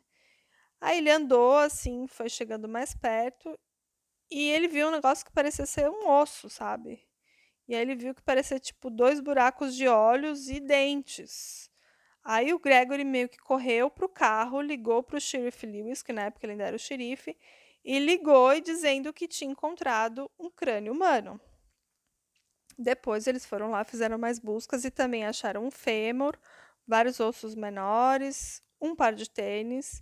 Aí 0.81 0.97
ele 0.97 1.11
andou 1.11 1.57
assim, 1.57 2.07
foi 2.07 2.29
chegando 2.29 2.67
mais 2.67 2.93
perto 2.93 3.57
e 4.29 4.49
ele 4.51 4.67
viu 4.67 4.87
um 4.87 4.91
negócio 4.91 5.25
que 5.25 5.31
parecia 5.31 5.65
ser 5.65 5.89
um 5.89 6.07
osso, 6.09 6.49
sabe? 6.49 7.07
E 7.67 7.75
aí 7.75 7.81
ele 7.81 7.95
viu 7.95 8.15
que 8.15 8.21
parecia 8.21 8.59
tipo 8.59 8.89
dois 8.89 9.19
buracos 9.19 9.75
de 9.75 9.87
olhos 9.87 10.49
e 10.49 10.59
dentes. 10.59 11.69
Aí 12.23 12.53
o 12.53 12.59
Gregory 12.59 13.03
meio 13.03 13.29
que 13.29 13.37
correu 13.37 13.89
pro 13.89 14.09
carro, 14.09 14.61
ligou 14.61 15.01
pro 15.01 15.19
xerife 15.19 15.65
Lewis, 15.65 16.01
que 16.01 16.13
na 16.13 16.23
época 16.23 16.45
ele 16.45 16.53
ainda 16.53 16.65
era 16.65 16.75
o 16.75 16.79
xerife, 16.79 17.37
e 17.83 17.97
ligou 17.99 18.53
e 18.53 18.61
dizendo 18.61 19.13
que 19.13 19.27
tinha 19.27 19.51
encontrado 19.51 20.29
um 20.37 20.49
crânio 20.49 20.93
humano. 20.93 21.39
Depois 22.77 23.27
eles 23.27 23.45
foram 23.45 23.71
lá, 23.71 23.83
fizeram 23.83 24.17
mais 24.17 24.39
buscas 24.39 24.85
e 24.85 24.91
também 24.91 25.25
acharam 25.25 25.65
um 25.65 25.71
fêmur, 25.71 26.37
vários 26.87 27.19
ossos 27.19 27.55
menores, 27.55 28.63
um 28.81 28.95
par 28.95 29.13
de 29.13 29.29
tênis, 29.29 30.01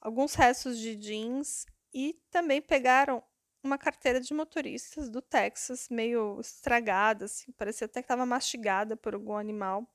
alguns 0.00 0.34
restos 0.34 0.78
de 0.78 0.96
jeans 0.96 1.66
e 1.92 2.20
também 2.30 2.60
pegaram 2.60 3.22
uma 3.66 3.76
carteira 3.78 4.20
de 4.20 4.32
motoristas 4.32 5.10
do 5.10 5.20
Texas, 5.20 5.88
meio 5.90 6.40
estragada, 6.40 7.26
assim, 7.26 7.52
parecia 7.52 7.84
até 7.84 8.00
que 8.00 8.04
estava 8.04 8.24
mastigada 8.24 8.96
por 8.96 9.14
algum 9.14 9.36
animal. 9.36 9.86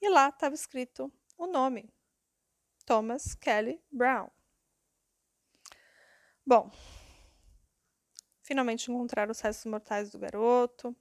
E 0.00 0.08
lá 0.08 0.28
estava 0.28 0.54
escrito 0.54 1.12
o 1.36 1.46
nome: 1.46 1.92
Thomas 2.86 3.34
Kelly 3.34 3.82
Brown. 3.90 4.28
Bom, 6.46 6.70
finalmente 8.42 8.90
encontraram 8.90 9.32
os 9.32 9.40
restos 9.40 9.66
mortais 9.66 10.10
do 10.10 10.18
garoto. 10.18 10.96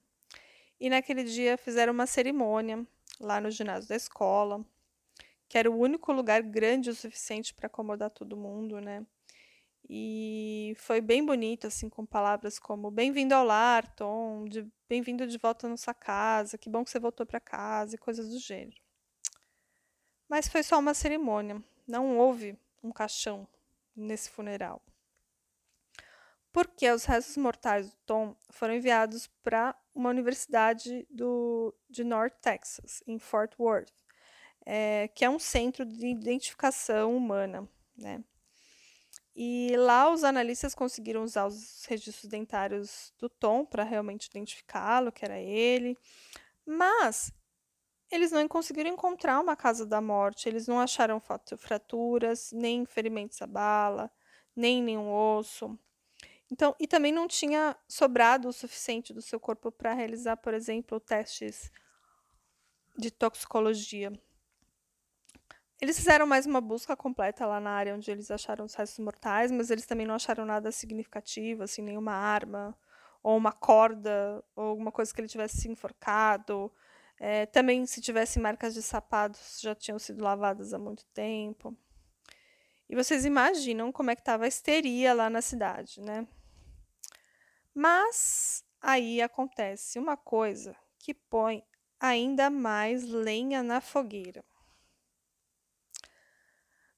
E 0.79 0.89
naquele 0.89 1.23
dia 1.23 1.57
fizeram 1.57 1.93
uma 1.93 2.05
cerimônia 2.05 2.85
lá 3.19 3.41
no 3.41 3.49
ginásio 3.49 3.89
da 3.89 3.95
escola, 3.95 4.63
que 5.47 5.57
era 5.57 5.71
o 5.71 5.77
único 5.77 6.11
lugar 6.11 6.41
grande 6.43 6.89
o 6.89 6.95
suficiente 6.95 7.53
para 7.53 7.67
acomodar 7.67 8.11
todo 8.11 8.37
mundo, 8.37 8.79
né? 8.79 9.05
E 9.89 10.73
foi 10.77 10.99
bem 10.99 11.25
bonito, 11.25 11.67
assim, 11.67 11.89
com 11.89 12.05
palavras 12.05 12.59
como 12.59 12.91
bem-vindo 12.91 13.33
ao 13.33 13.45
lar, 13.45 13.87
Tom, 13.95 14.45
bem-vindo 14.89 15.25
de 15.25 15.37
volta 15.37 15.69
na 15.69 15.77
sua 15.77 15.93
casa, 15.93 16.57
que 16.57 16.69
bom 16.69 16.83
que 16.83 16.89
você 16.89 16.99
voltou 16.99 17.25
para 17.25 17.39
casa 17.39 17.95
e 17.95 17.97
coisas 17.97 18.27
do 18.27 18.37
gênero. 18.37 18.81
Mas 20.27 20.47
foi 20.49 20.61
só 20.61 20.77
uma 20.77 20.93
cerimônia, 20.93 21.63
não 21.87 22.17
houve 22.17 22.59
um 22.83 22.91
caixão 22.91 23.47
nesse 23.95 24.29
funeral. 24.29 24.81
Porque 26.51 26.89
os 26.91 27.05
restos 27.05 27.37
mortais 27.37 27.89
do 27.89 27.95
Tom 28.05 28.35
foram 28.49 28.73
enviados 28.73 29.27
para 29.41 29.73
uma 29.95 30.09
universidade 30.09 31.07
do, 31.09 31.73
de 31.89 32.03
North 32.03 32.35
Texas, 32.41 33.01
em 33.07 33.17
Fort 33.19 33.53
Worth, 33.57 33.93
é, 34.65 35.07
que 35.09 35.23
é 35.23 35.29
um 35.29 35.39
centro 35.39 35.85
de 35.85 36.07
identificação 36.07 37.15
humana. 37.15 37.69
Né? 37.95 38.21
E 39.39 39.75
lá 39.77 40.11
os 40.11 40.23
analistas 40.23 40.73
conseguiram 40.73 41.23
usar 41.23 41.45
os 41.45 41.85
registros 41.85 42.27
dentários 42.27 43.13
do 43.19 43.29
Tom 43.29 43.63
para 43.63 43.83
realmente 43.83 44.25
identificá-lo, 44.25 45.11
que 45.11 45.23
era 45.23 45.39
ele. 45.39 45.95
Mas 46.65 47.31
eles 48.09 48.31
não 48.31 48.47
conseguiram 48.47 48.89
encontrar 48.89 49.39
uma 49.39 49.55
casa 49.55 49.85
da 49.85 50.01
morte, 50.01 50.49
eles 50.49 50.67
não 50.67 50.79
acharam 50.79 51.21
fraturas, 51.55 52.51
nem 52.51 52.83
ferimentos 52.83 53.39
à 53.39 53.45
bala, 53.45 54.11
nem 54.55 54.81
nenhum 54.81 55.13
osso. 55.13 55.77
Então, 56.49 56.75
e 56.79 56.87
também 56.87 57.11
não 57.11 57.27
tinha 57.27 57.77
sobrado 57.87 58.47
o 58.47 58.53
suficiente 58.53 59.13
do 59.13 59.21
seu 59.21 59.39
corpo 59.39 59.71
para 59.71 59.93
realizar, 59.93 60.37
por 60.37 60.55
exemplo, 60.55 60.99
testes 60.99 61.71
de 62.97 63.11
toxicologia. 63.11 64.11
Eles 65.79 65.95
fizeram 65.95 66.25
mais 66.25 66.47
uma 66.47 66.59
busca 66.59 66.95
completa 66.95 67.45
lá 67.45 67.59
na 67.59 67.69
área 67.69 67.93
onde 67.93 68.09
eles 68.09 68.31
acharam 68.31 68.65
os 68.65 68.73
restos 68.73 68.97
mortais, 68.97 69.51
mas 69.51 69.69
eles 69.69 69.85
também 69.85 70.07
não 70.07 70.15
acharam 70.15 70.43
nada 70.43 70.71
significativo, 70.71 71.61
assim, 71.61 71.83
nenhuma 71.83 72.13
arma, 72.13 72.75
ou 73.21 73.37
uma 73.37 73.51
corda, 73.51 74.43
ou 74.55 74.65
alguma 74.65 74.91
coisa 74.91 75.13
que 75.13 75.21
ele 75.21 75.27
tivesse 75.27 75.61
se 75.61 75.69
enforcado. 75.69 76.71
É, 77.19 77.45
também, 77.45 77.85
se 77.85 78.01
tivesse 78.01 78.39
marcas 78.39 78.73
de 78.73 78.81
sapatos, 78.81 79.59
já 79.61 79.75
tinham 79.75 79.99
sido 79.99 80.23
lavadas 80.23 80.73
há 80.73 80.79
muito 80.79 81.05
tempo. 81.13 81.77
E 82.89 82.95
vocês 82.95 83.23
imaginam 83.23 83.91
como 83.91 84.09
é 84.09 84.15
que 84.15 84.21
estava 84.21 84.45
a 84.45 84.47
histeria 84.47 85.13
lá 85.13 85.29
na 85.29 85.41
cidade, 85.43 86.01
né? 86.01 86.27
Mas 87.71 88.63
aí 88.81 89.21
acontece 89.21 89.99
uma 89.99 90.17
coisa 90.17 90.75
que 90.97 91.13
põe 91.13 91.63
ainda 91.99 92.49
mais 92.49 93.03
lenha 93.03 93.61
na 93.61 93.79
fogueira. 93.79 94.43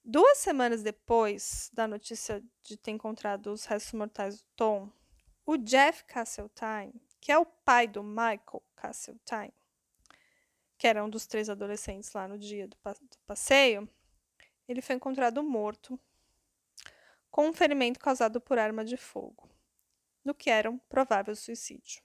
Duas 0.03 0.37
semanas 0.39 0.81
depois 0.81 1.69
da 1.73 1.87
notícia 1.87 2.43
de 2.63 2.77
ter 2.77 2.91
encontrado 2.91 3.51
os 3.51 3.65
restos 3.65 3.93
mortais 3.93 4.39
do 4.39 4.45
Tom, 4.55 4.91
o 5.45 5.57
Jeff 5.57 6.03
Casseltine, 6.05 7.01
que 7.19 7.31
é 7.31 7.37
o 7.37 7.45
pai 7.45 7.87
do 7.87 8.01
Michael 8.01 8.63
Casseltine, 8.75 9.53
que 10.77 10.87
era 10.87 11.03
um 11.03 11.09
dos 11.09 11.27
três 11.27 11.49
adolescentes 11.49 12.13
lá 12.13 12.27
no 12.27 12.37
dia 12.37 12.67
do, 12.67 12.77
passeio, 13.27 13.87
ele 14.67 14.81
foi 14.81 14.95
encontrado 14.95 15.43
morto 15.43 15.99
com 17.29 17.49
um 17.49 17.53
ferimento 17.53 17.99
causado 17.99 18.39
por 18.39 18.57
arma 18.57 18.85
de 18.85 18.95
fogo, 18.95 19.49
no 20.23 20.33
que 20.33 20.49
era 20.49 20.69
um 20.69 20.77
provável 20.77 21.35
suicídio. 21.35 22.01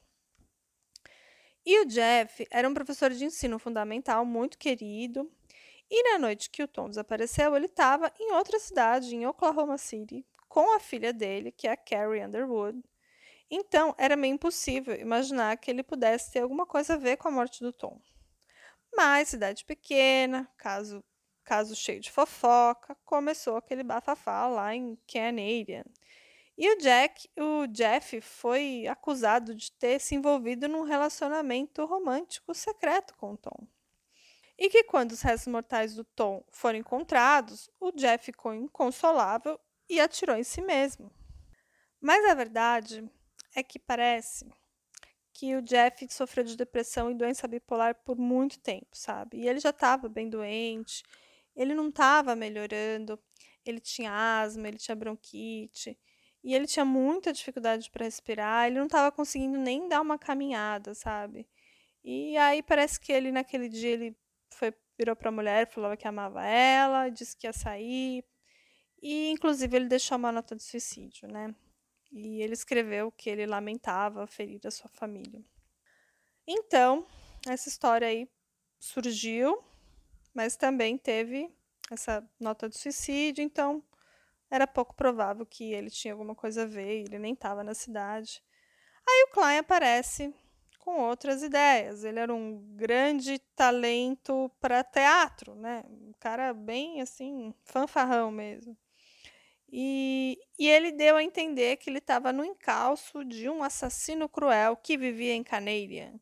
E 1.65 1.81
o 1.81 1.87
Jeff 1.87 2.47
era 2.51 2.69
um 2.69 2.75
professor 2.75 3.11
de 3.11 3.25
ensino 3.25 3.59
fundamental 3.59 4.25
muito 4.27 4.59
querido, 4.59 5.31
e 5.91 6.03
na 6.13 6.19
noite 6.19 6.51
que 6.51 6.63
o 6.63 6.69
Tom 6.69 6.89
desapareceu, 6.89 7.55
ele 7.57 7.67
estava 7.67 8.13
em 8.19 8.33
outra 8.33 8.59
cidade, 8.59 9.15
em 9.15 9.27
Oklahoma 9.27 9.79
City, 9.79 10.25
com 10.49 10.75
a 10.75 10.81
filha 10.81 11.13
dele, 11.13 11.53
que 11.53 11.67
é 11.67 11.73
a 11.73 11.77
Carrie 11.77 12.25
Underwood. 12.25 12.83
Então, 13.51 13.95
era 13.99 14.17
meio 14.17 14.35
impossível 14.35 14.95
imaginar 14.95 15.57
que 15.59 15.71
ele 15.71 15.83
pudesse 15.83 16.33
ter 16.33 16.41
alguma 16.41 16.67
coisa 16.67 16.95
a 16.95 16.97
ver 16.97 17.17
com 17.17 17.29
a 17.29 17.31
morte 17.31 17.61
do 17.61 17.73
Tom. 17.73 18.01
Mas, 18.97 19.29
cidade 19.29 19.65
pequena, 19.65 20.49
caso, 20.57 21.05
caso 21.45 21.77
cheio 21.77 22.01
de 22.01 22.11
fofoca, 22.11 22.97
começou 23.05 23.57
aquele 23.57 23.83
bafafá 23.83 24.47
lá 24.47 24.75
em 24.75 24.97
Canadian. 25.07 25.85
E 26.57 26.73
o 26.73 26.79
Jack, 26.79 27.29
o 27.37 27.67
Jeff 27.67 28.21
foi 28.21 28.87
acusado 28.87 29.55
de 29.55 29.73
ter 29.73 30.01
se 30.01 30.15
envolvido 30.15 30.69
num 30.69 30.83
relacionamento 30.83 31.85
romântico 31.85 32.55
secreto 32.55 33.15
com 33.17 33.33
o 33.33 33.37
Tom. 33.37 33.67
E 34.59 34.69
que 34.69 34.85
quando 34.85 35.13
os 35.13 35.23
restos 35.23 35.53
mortais 35.53 35.95
do 35.95 36.05
Tom 36.05 36.45
foram 36.51 36.79
encontrados, 36.79 37.69
o 37.81 37.91
Jeff 37.93 38.25
ficou 38.25 38.55
inconsolável 38.55 39.59
e 39.89 40.01
atirou 40.01 40.37
em 40.37 40.45
si 40.45 40.63
mesmo. 40.63 41.11
Mas 42.01 42.25
a 42.25 42.35
verdade 42.35 43.09
é 43.55 43.63
que 43.63 43.79
parece 43.79 44.47
que 45.33 45.57
o 45.57 45.63
Jeff 45.63 46.07
sofreu 46.11 46.45
de 46.45 46.57
depressão 46.57 47.11
e 47.11 47.15
doença 47.15 47.49
bipolar 47.49 47.97
por 48.05 48.17
muito 48.17 48.61
tempo, 48.61 48.89
sabe? 48.93 49.39
E 49.39 49.49
ele 49.49 49.59
já 49.59 49.71
estava 49.71 50.09
bem 50.09 50.29
doente, 50.31 51.03
ele 51.57 51.75
não 51.75 51.89
estava 51.89 52.37
melhorando, 52.37 53.19
ele 53.65 53.81
tinha 53.81 54.13
asma, 54.41 54.69
ele 54.69 54.79
tinha 54.79 54.95
bronquite. 54.95 55.99
E 56.43 56.55
ele 56.55 56.67
tinha 56.67 56.85
muita 56.85 57.33
dificuldade 57.33 57.91
para 57.91 58.05
respirar, 58.05 58.67
ele 58.67 58.79
não 58.79 58.87
estava 58.87 59.11
conseguindo 59.11 59.59
nem 59.59 59.89
dar 59.89 60.03
uma 60.03 60.19
caminhada, 60.19 60.95
sabe? 60.95 61.49
E 62.05 62.37
aí 62.37 62.63
parece 62.63 63.01
que 63.01 63.11
ele 63.11 63.33
naquele 63.33 63.69
dia 63.69 63.91
ele 63.91 64.17
foi 64.55 64.75
virou 64.97 65.17
para 65.17 65.29
a 65.29 65.33
mulher, 65.33 65.69
falava 65.71 65.97
que 65.97 66.07
amava 66.07 66.45
ela, 66.45 67.09
disse 67.09 67.37
que 67.37 67.47
ia 67.47 67.53
sair. 67.53 68.25
E 69.03 69.31
inclusive 69.31 69.77
ele 69.77 69.89
deixou 69.89 70.17
uma 70.17 70.33
nota 70.33 70.57
de 70.57 70.63
suicídio, 70.63 71.29
né? 71.29 71.55
E 72.13 72.41
ele 72.41 72.55
escreveu 72.55 73.11
que 73.11 73.29
ele 73.29 73.45
lamentava 73.45 74.27
ferir 74.27 74.61
a 74.65 74.71
sua 74.71 74.89
família. 74.89 75.45
Então, 76.47 77.07
essa 77.47 77.69
história 77.69 78.07
aí 78.07 78.29
surgiu, 78.79 79.63
mas 80.33 80.57
também 80.57 80.97
teve 80.97 81.53
essa 81.91 82.27
nota 82.39 82.69
de 82.69 82.79
suicídio, 82.79 83.43
então 83.43 83.83
era 84.51 84.67
pouco 84.67 84.95
provável 84.95 85.45
que 85.45 85.73
ele 85.73 85.91
tinha 85.91 86.15
alguma 86.15 86.35
coisa 86.35 86.63
a 86.63 86.67
ver, 86.67 87.05
ele 87.05 87.19
nem 87.19 87.35
estava 87.35 87.65
na 87.65 87.75
cidade. 87.75 88.43
Aí 89.07 89.27
o 89.29 89.33
Klein 89.33 89.59
aparece 89.59 90.35
com 90.85 91.01
outras 91.01 91.43
ideias. 91.43 92.05
Ele 92.05 92.19
era 92.19 92.33
um 92.35 92.63
grande 92.77 93.39
talento 93.57 94.51
para 94.61 94.85
teatro, 94.85 95.55
né? 95.55 95.83
Um 95.89 96.13
cara 96.21 96.53
bem 96.53 97.01
assim, 97.01 97.55
fanfarrão 97.65 98.31
mesmo. 98.31 98.77
E, 99.73 100.39
e 100.59 100.69
ele 100.69 100.93
deu 100.93 101.17
a 101.17 101.25
entender 101.25 101.77
que 101.79 101.91
ele 101.91 101.99
estava 101.99 102.33
no 102.33 102.45
encalço 102.45 103.25
de 103.25 103.49
um 103.49 103.63
assassino 103.65 104.29
cruel 104.29 104.77
que 104.77 104.97
vivia 104.97 105.35
em 105.35 105.43
Canadian 105.43 106.15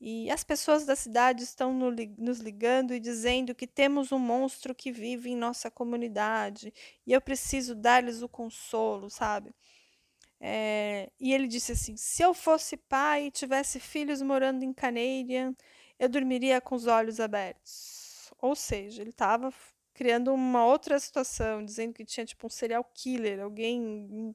e 0.00 0.30
as 0.30 0.44
pessoas 0.44 0.84
da 0.84 0.94
cidade 0.94 1.42
estão 1.42 1.72
no, 1.72 1.90
nos 2.18 2.38
ligando 2.38 2.92
e 2.92 3.00
dizendo 3.00 3.54
que 3.54 3.66
temos 3.66 4.12
um 4.12 4.18
monstro 4.18 4.74
que 4.74 4.92
vive 4.92 5.30
em 5.30 5.36
nossa 5.36 5.70
comunidade 5.70 6.72
e 7.06 7.12
eu 7.12 7.20
preciso 7.20 7.74
dar-lhes 7.74 8.20
o 8.22 8.28
consolo, 8.28 9.08
sabe? 9.08 9.54
É, 10.40 11.10
e 11.18 11.32
ele 11.32 11.46
disse 11.46 11.72
assim: 11.72 11.96
se 11.96 12.22
eu 12.22 12.34
fosse 12.34 12.76
pai 12.76 13.26
e 13.26 13.30
tivesse 13.30 13.80
filhos 13.80 14.20
morando 14.22 14.64
em 14.64 14.72
Canadian, 14.72 15.54
eu 15.98 16.08
dormiria 16.08 16.60
com 16.60 16.74
os 16.74 16.86
olhos 16.86 17.20
abertos. 17.20 18.32
Ou 18.38 18.54
seja, 18.54 19.02
ele 19.02 19.10
estava 19.10 19.52
criando 19.94 20.32
uma 20.32 20.64
outra 20.66 20.98
situação, 21.00 21.64
dizendo 21.64 21.94
que 21.94 22.04
tinha 22.04 22.26
tipo 22.26 22.46
um 22.46 22.50
serial 22.50 22.84
killer, 22.94 23.40
alguém, 23.40 24.34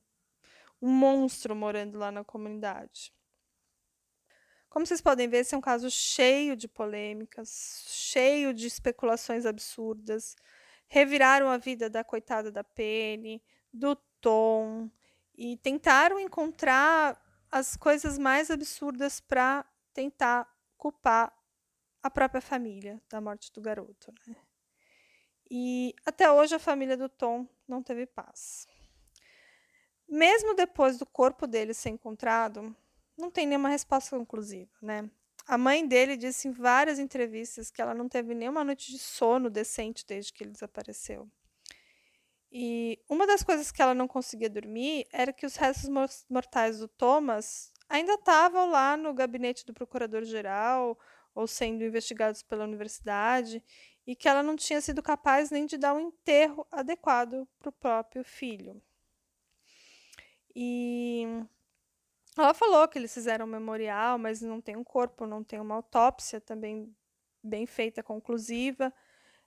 um 0.82 0.90
monstro 0.90 1.56
morando 1.56 2.00
lá 2.00 2.12
na 2.12 2.24
comunidade. 2.24 3.14
Como 4.70 4.86
vocês 4.86 5.02
podem 5.02 5.28
ver, 5.28 5.40
esse 5.40 5.54
é 5.54 5.58
um 5.58 5.62
caso 5.62 5.92
cheio 5.92 6.56
de 6.56 6.68
polêmicas, 6.68 7.84
cheio 7.88 8.54
de 8.54 8.66
especulações 8.68 9.46
absurdas. 9.46 10.36
Reviraram 10.88 11.50
a 11.50 11.58
vida 11.58 11.90
da 11.90 12.04
coitada 12.04 12.52
da 12.52 12.64
Penny, 12.64 13.44
do 13.72 13.96
Tom, 14.22 14.90
e 15.44 15.58
tentaram 15.58 16.20
encontrar 16.20 17.20
as 17.52 17.76
coisas 17.76 18.20
mais 18.20 18.52
absurdas 18.52 19.20
para 19.20 19.66
tentar 19.92 20.48
culpar 20.78 21.36
a 22.04 22.12
própria 22.12 22.40
família 22.40 23.02
da 23.10 23.20
morte 23.20 23.52
do 23.52 23.60
garoto. 23.60 24.14
Né? 24.28 24.36
E 25.50 25.96
até 26.06 26.32
hoje 26.32 26.54
a 26.54 26.60
família 26.60 26.96
do 26.96 27.10
Tom 27.10 27.48
não 27.68 27.82
teve 27.82 28.06
paz. 28.06 28.68
Mesmo 30.08 30.54
depois 30.54 31.00
do 31.00 31.08
corpo 31.08 31.48
dele 31.48 31.74
ser 31.74 31.90
encontrado, 31.90 32.76
não 33.18 33.32
tem 33.32 33.48
nenhuma 33.48 33.70
resposta 33.70 34.16
conclusiva, 34.16 34.70
né? 34.80 35.10
A 35.48 35.58
mãe 35.58 35.88
dele 35.88 36.18
disse 36.18 36.50
em 36.50 36.52
várias 36.52 37.00
entrevistas 37.00 37.72
que 37.72 37.82
ela 37.82 37.96
não 37.96 38.08
teve 38.08 38.36
nenhuma 38.36 38.64
noite 38.64 38.92
de 38.92 39.00
sono 39.00 39.50
decente 39.50 40.06
desde 40.06 40.32
que 40.32 40.44
ele 40.44 40.52
desapareceu. 40.52 41.28
E 42.52 43.00
uma 43.10 43.26
das 43.26 43.44
coisas 43.44 43.72
que 43.72 43.82
ela 43.82 43.94
não 43.94 44.08
conseguia 44.08 44.50
dormir 44.50 45.08
era 45.12 45.32
que 45.32 45.46
os 45.46 45.56
restos 45.56 45.90
mortais 46.30 46.80
do 46.80 46.88
Thomas 46.88 47.72
ainda 47.88 48.14
estavam 48.16 48.70
lá 48.70 48.98
no 48.98 49.14
gabinete 49.14 49.66
do 49.66 49.74
procurador-geral 49.74 51.00
ou 51.34 51.48
sendo 51.48 51.84
investigados 51.84 52.44
pela 52.44 52.66
universidade 52.66 53.64
e 54.06 54.16
que 54.16 54.28
ela 54.28 54.44
não 54.44 54.56
tinha 54.56 54.82
sido 54.82 55.02
capaz 55.02 55.50
nem 55.50 55.66
de 55.66 55.78
dar 55.78 55.94
um 55.94 56.00
enterro 56.00 56.68
adequado 56.70 57.48
para 57.58 57.70
o 57.70 57.74
próprio 57.74 58.24
filho. 58.24 58.82
E 60.54 61.24
ela 62.38 62.54
falou 62.54 62.88
que 62.88 63.00
eles 63.00 63.14
fizeram 63.14 63.46
um 63.46 63.50
memorial, 63.50 64.18
mas 64.18 64.42
não 64.42 64.60
tem 64.60 64.76
um 64.76 64.84
corpo, 64.84 65.26
não 65.26 65.44
tem 65.44 65.60
uma 65.60 65.76
autópsia 65.76 66.42
também 66.42 66.94
bem 67.42 67.66
feita, 67.66 68.04
conclusiva, 68.04 68.94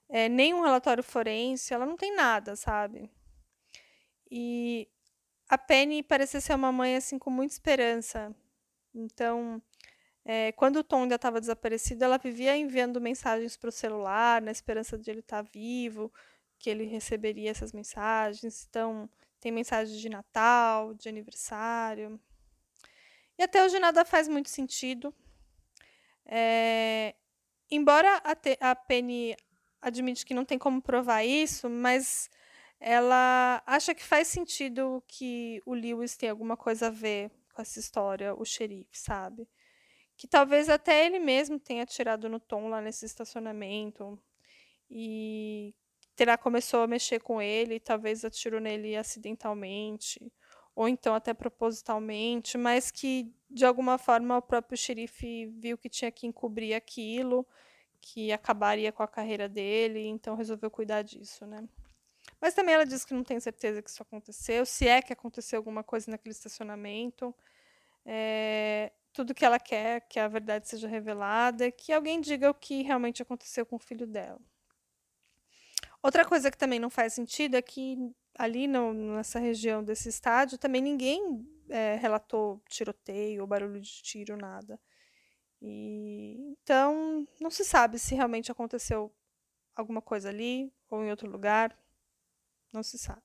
é, 0.09 0.29
nem 0.29 0.53
um 0.53 0.61
relatório 0.61 1.03
forense, 1.03 1.73
ela 1.73 1.85
não 1.85 1.97
tem 1.97 2.15
nada, 2.15 2.55
sabe? 2.55 3.09
E 4.29 4.87
a 5.47 5.57
Penny 5.57 6.03
parecia 6.03 6.41
ser 6.41 6.53
uma 6.55 6.71
mãe 6.71 6.95
assim 6.95 7.19
com 7.19 7.29
muita 7.29 7.53
esperança. 7.53 8.35
Então, 8.93 9.61
é, 10.23 10.51
quando 10.53 10.77
o 10.77 10.83
Tom 10.83 11.03
ainda 11.03 11.15
estava 11.15 11.39
desaparecido, 11.39 12.03
ela 12.03 12.17
vivia 12.17 12.57
enviando 12.57 12.99
mensagens 13.01 13.55
para 13.57 13.69
o 13.69 13.71
celular, 13.71 14.41
na 14.41 14.51
esperança 14.51 14.97
de 14.97 15.09
ele 15.11 15.19
estar 15.19 15.43
tá 15.43 15.49
vivo, 15.53 16.11
que 16.57 16.69
ele 16.69 16.85
receberia 16.85 17.51
essas 17.51 17.71
mensagens. 17.73 18.65
Então, 18.69 19.09
tem 19.39 19.51
mensagens 19.51 19.99
de 19.99 20.09
Natal, 20.09 20.93
de 20.95 21.07
aniversário. 21.07 22.19
E 23.37 23.43
até 23.43 23.63
hoje 23.63 23.77
nada 23.79 24.03
faz 24.03 24.27
muito 24.27 24.49
sentido. 24.49 25.13
É, 26.25 27.13
embora 27.69 28.21
a, 28.23 28.71
a 28.71 28.75
Penny 28.75 29.35
admite 29.85 30.25
que 30.25 30.33
não 30.33 30.43
tem 30.43 30.57
como 30.57 30.81
provar 30.81 31.23
isso, 31.23 31.69
mas 31.69 32.27
ela 32.79 33.61
acha 33.67 33.93
que 33.93 34.03
faz 34.03 34.27
sentido 34.27 35.03
que 35.07 35.61
o 35.63 35.75
Lewis 35.75 36.17
tenha 36.17 36.31
alguma 36.31 36.57
coisa 36.57 36.87
a 36.87 36.89
ver 36.89 37.29
com 37.53 37.61
essa 37.61 37.79
história, 37.79 38.33
o 38.33 38.43
xerife, 38.43 38.97
sabe? 38.97 39.47
Que 40.17 40.27
talvez 40.27 40.69
até 40.69 41.05
ele 41.05 41.19
mesmo 41.19 41.59
tenha 41.59 41.83
atirado 41.83 42.27
no 42.27 42.39
Tom 42.39 42.67
lá 42.67 42.81
nesse 42.81 43.05
estacionamento 43.05 44.19
e 44.89 45.75
terá 46.15 46.35
começou 46.35 46.81
a 46.81 46.87
mexer 46.87 47.19
com 47.21 47.39
ele, 47.39 47.79
talvez 47.79 48.25
atirou 48.25 48.59
nele 48.59 48.95
acidentalmente 48.95 50.31
ou 50.75 50.89
então 50.89 51.13
até 51.13 51.33
propositalmente, 51.33 52.57
mas 52.57 52.89
que 52.89 53.31
de 53.49 53.65
alguma 53.65 53.97
forma 53.99 54.37
o 54.37 54.41
próprio 54.41 54.77
xerife 54.77 55.45
viu 55.59 55.77
que 55.77 55.89
tinha 55.89 56.11
que 56.11 56.25
encobrir 56.25 56.73
aquilo, 56.73 57.47
que 58.01 58.31
acabaria 58.31 58.91
com 58.91 59.03
a 59.03 59.07
carreira 59.07 59.47
dele, 59.49 60.05
então 60.07 60.35
resolveu 60.35 60.69
cuidar 60.69 61.01
disso, 61.01 61.45
né? 61.45 61.67
Mas 62.41 62.53
também 62.53 62.75
ela 62.75 62.85
diz 62.85 63.05
que 63.05 63.13
não 63.13 63.23
tem 63.23 63.39
certeza 63.39 63.81
que 63.81 63.89
isso 63.89 64.01
aconteceu, 64.01 64.65
se 64.65 64.87
é 64.87 65.01
que 65.01 65.13
aconteceu 65.13 65.57
alguma 65.57 65.83
coisa 65.83 66.11
naquele 66.11 66.33
estacionamento. 66.33 67.33
É, 68.05 68.91
tudo 69.13 69.33
que 69.33 69.45
ela 69.45 69.59
quer 69.59 70.01
que 70.01 70.19
a 70.19 70.27
verdade 70.27 70.67
seja 70.67 70.87
revelada, 70.87 71.71
que 71.71 71.93
alguém 71.93 72.19
diga 72.21 72.49
o 72.49 72.53
que 72.53 72.81
realmente 72.83 73.21
aconteceu 73.21 73.65
com 73.65 73.77
o 73.77 73.79
filho 73.79 74.05
dela. 74.05 74.39
Outra 76.03 76.25
coisa 76.25 76.51
que 76.51 76.57
também 76.57 76.79
não 76.79 76.89
faz 76.89 77.13
sentido 77.13 77.55
é 77.55 77.61
que 77.61 77.97
ali 78.37 78.67
no, 78.67 78.93
nessa 78.93 79.39
região 79.39 79.83
desse 79.83 80.09
estádio 80.09 80.57
também 80.57 80.81
ninguém 80.81 81.47
é, 81.69 81.95
relatou 81.95 82.61
tiroteio 82.69 83.41
ou 83.41 83.47
barulho 83.47 83.79
de 83.79 84.03
tiro, 84.03 84.37
nada. 84.37 84.79
E, 85.67 86.55
então, 86.61 87.27
não 87.41 87.49
se 87.49 87.65
sabe 87.65 87.97
se 87.97 88.13
realmente 88.13 88.51
aconteceu 88.51 89.11
alguma 89.75 89.99
coisa 89.99 90.29
ali 90.29 90.71
ou 90.87 91.03
em 91.03 91.09
outro 91.09 91.27
lugar. 91.27 91.75
Não 92.71 92.83
se 92.83 92.99
sabe. 92.99 93.23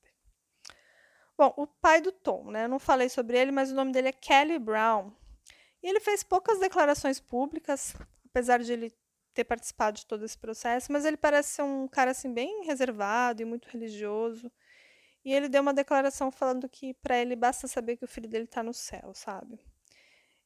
Bom, 1.37 1.53
o 1.55 1.67
pai 1.67 2.01
do 2.01 2.11
Tom, 2.11 2.51
né? 2.51 2.65
Eu 2.65 2.69
não 2.69 2.79
falei 2.79 3.11
sobre 3.11 3.39
ele, 3.39 3.53
mas 3.53 3.71
o 3.71 3.75
nome 3.75 3.93
dele 3.93 4.09
é 4.09 4.13
Kelly 4.13 4.59
Brown. 4.59 5.13
E 5.83 5.89
ele 5.89 6.01
fez 6.01 6.23
poucas 6.23 6.59
declarações 6.59 7.21
públicas, 7.21 7.95
apesar 8.25 8.59
de 8.61 8.73
ele 8.73 8.99
ter 9.35 9.45
participado 9.45 9.99
de 9.99 10.07
todo 10.07 10.25
esse 10.25 10.39
processo, 10.39 10.91
mas 10.91 11.05
ele 11.05 11.19
parece 11.19 11.51
ser 11.51 11.63
um 11.63 11.87
cara 11.87 12.11
assim 12.13 12.33
bem 12.33 12.65
reservado 12.65 13.43
e 13.43 13.45
muito 13.45 13.69
religioso. 13.69 14.51
E 15.23 15.33
ele 15.33 15.49
deu 15.49 15.61
uma 15.61 15.75
declaração 15.75 16.31
falando 16.31 16.67
que 16.71 16.95
para 16.95 17.19
ele 17.19 17.37
basta 17.37 17.69
saber 17.69 17.99
que 17.99 18.05
o 18.05 18.09
filho 18.09 18.29
dele 18.29 18.45
está 18.45 18.63
no 18.63 18.73
céu, 18.73 19.13
sabe? 19.15 19.61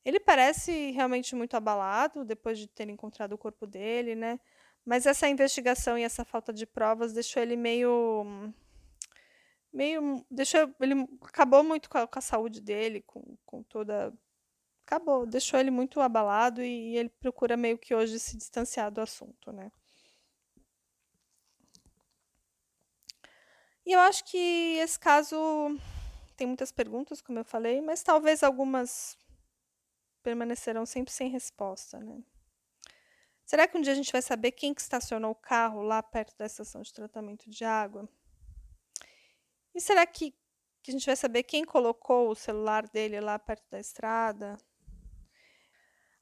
Ele 0.05 0.20
parece 0.20 0.90
realmente 0.90 1.34
muito 1.34 1.57
abalado 1.57 2.24
depois 2.24 2.59
de 2.59 2.68
ter 2.68 2.88
encontrado 2.90 3.32
o 3.32 3.38
corpo 3.38 3.66
dele, 3.66 4.14
né? 4.14 4.38
Mas 4.84 5.07
essa 5.07 5.28
investigação 5.28 5.98
e 5.98 6.02
essa 6.02 6.24
falta 6.24 6.52
de 6.52 6.66
provas 6.66 7.12
deixou 7.12 7.42
ele 7.42 7.57
meio 7.57 8.52
meio 9.72 10.24
deixou 10.30 10.72
ele 10.80 10.94
acabou 11.22 11.64
muito 11.64 11.88
com 11.90 11.98
a, 11.98 12.07
com 12.07 12.18
a 12.18 12.22
saúde 12.22 12.61
dele, 12.61 13.02
com, 13.02 13.36
com 13.46 13.62
toda 13.62 14.12
acabou, 14.86 15.26
deixou 15.26 15.59
ele 15.59 15.70
muito 15.70 16.00
abalado 16.00 16.62
e, 16.62 16.92
e 16.92 16.96
ele 16.98 17.09
procura 17.09 17.57
meio 17.57 17.78
que 17.78 17.94
hoje 17.94 18.18
se 18.20 18.36
distanciar 18.36 18.90
do 18.92 19.00
assunto, 19.00 19.52
né? 19.52 19.72
E 23.86 23.92
eu 23.92 24.00
acho 24.00 24.24
que 24.24 24.76
esse 24.78 24.98
caso 24.98 25.36
tem 26.36 26.46
muitas 26.46 26.72
perguntas, 26.72 27.20
como 27.20 27.38
eu 27.38 27.44
falei, 27.44 27.80
mas 27.80 28.02
talvez 28.02 28.42
algumas 28.42 29.16
permanecerão 30.24 30.86
sempre 30.86 31.12
sem 31.12 31.28
resposta, 31.28 32.00
né? 32.00 32.24
Será 33.44 33.68
que 33.68 33.76
um 33.76 33.82
dia 33.82 33.92
a 33.92 33.96
gente 33.96 34.10
vai 34.10 34.22
saber 34.22 34.52
quem 34.52 34.72
que 34.72 34.80
estacionou 34.80 35.32
o 35.32 35.34
carro 35.34 35.82
lá 35.82 36.02
perto 36.02 36.34
da 36.38 36.46
estação 36.46 36.80
de 36.80 36.92
tratamento 36.92 37.48
de 37.48 37.62
água? 37.62 38.08
E 39.74 39.80
será 39.80 40.06
que, 40.06 40.34
que 40.82 40.90
a 40.90 40.92
gente 40.92 41.04
vai 41.04 41.14
saber 41.14 41.42
quem 41.42 41.62
colocou 41.62 42.30
o 42.30 42.34
celular 42.34 42.88
dele 42.88 43.20
lá 43.20 43.38
perto 43.38 43.68
da 43.70 43.78
estrada? 43.78 44.56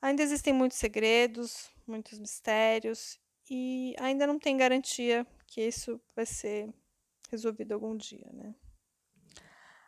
Ainda 0.00 0.20
existem 0.20 0.52
muitos 0.52 0.78
segredos, 0.78 1.70
muitos 1.86 2.18
mistérios, 2.18 3.20
e 3.48 3.94
ainda 4.00 4.26
não 4.26 4.36
tem 4.36 4.56
garantia 4.56 5.24
que 5.46 5.60
isso 5.60 6.00
vai 6.16 6.26
ser 6.26 6.74
resolvido 7.30 7.72
algum 7.72 7.96
dia, 7.96 8.28
né? 8.32 8.52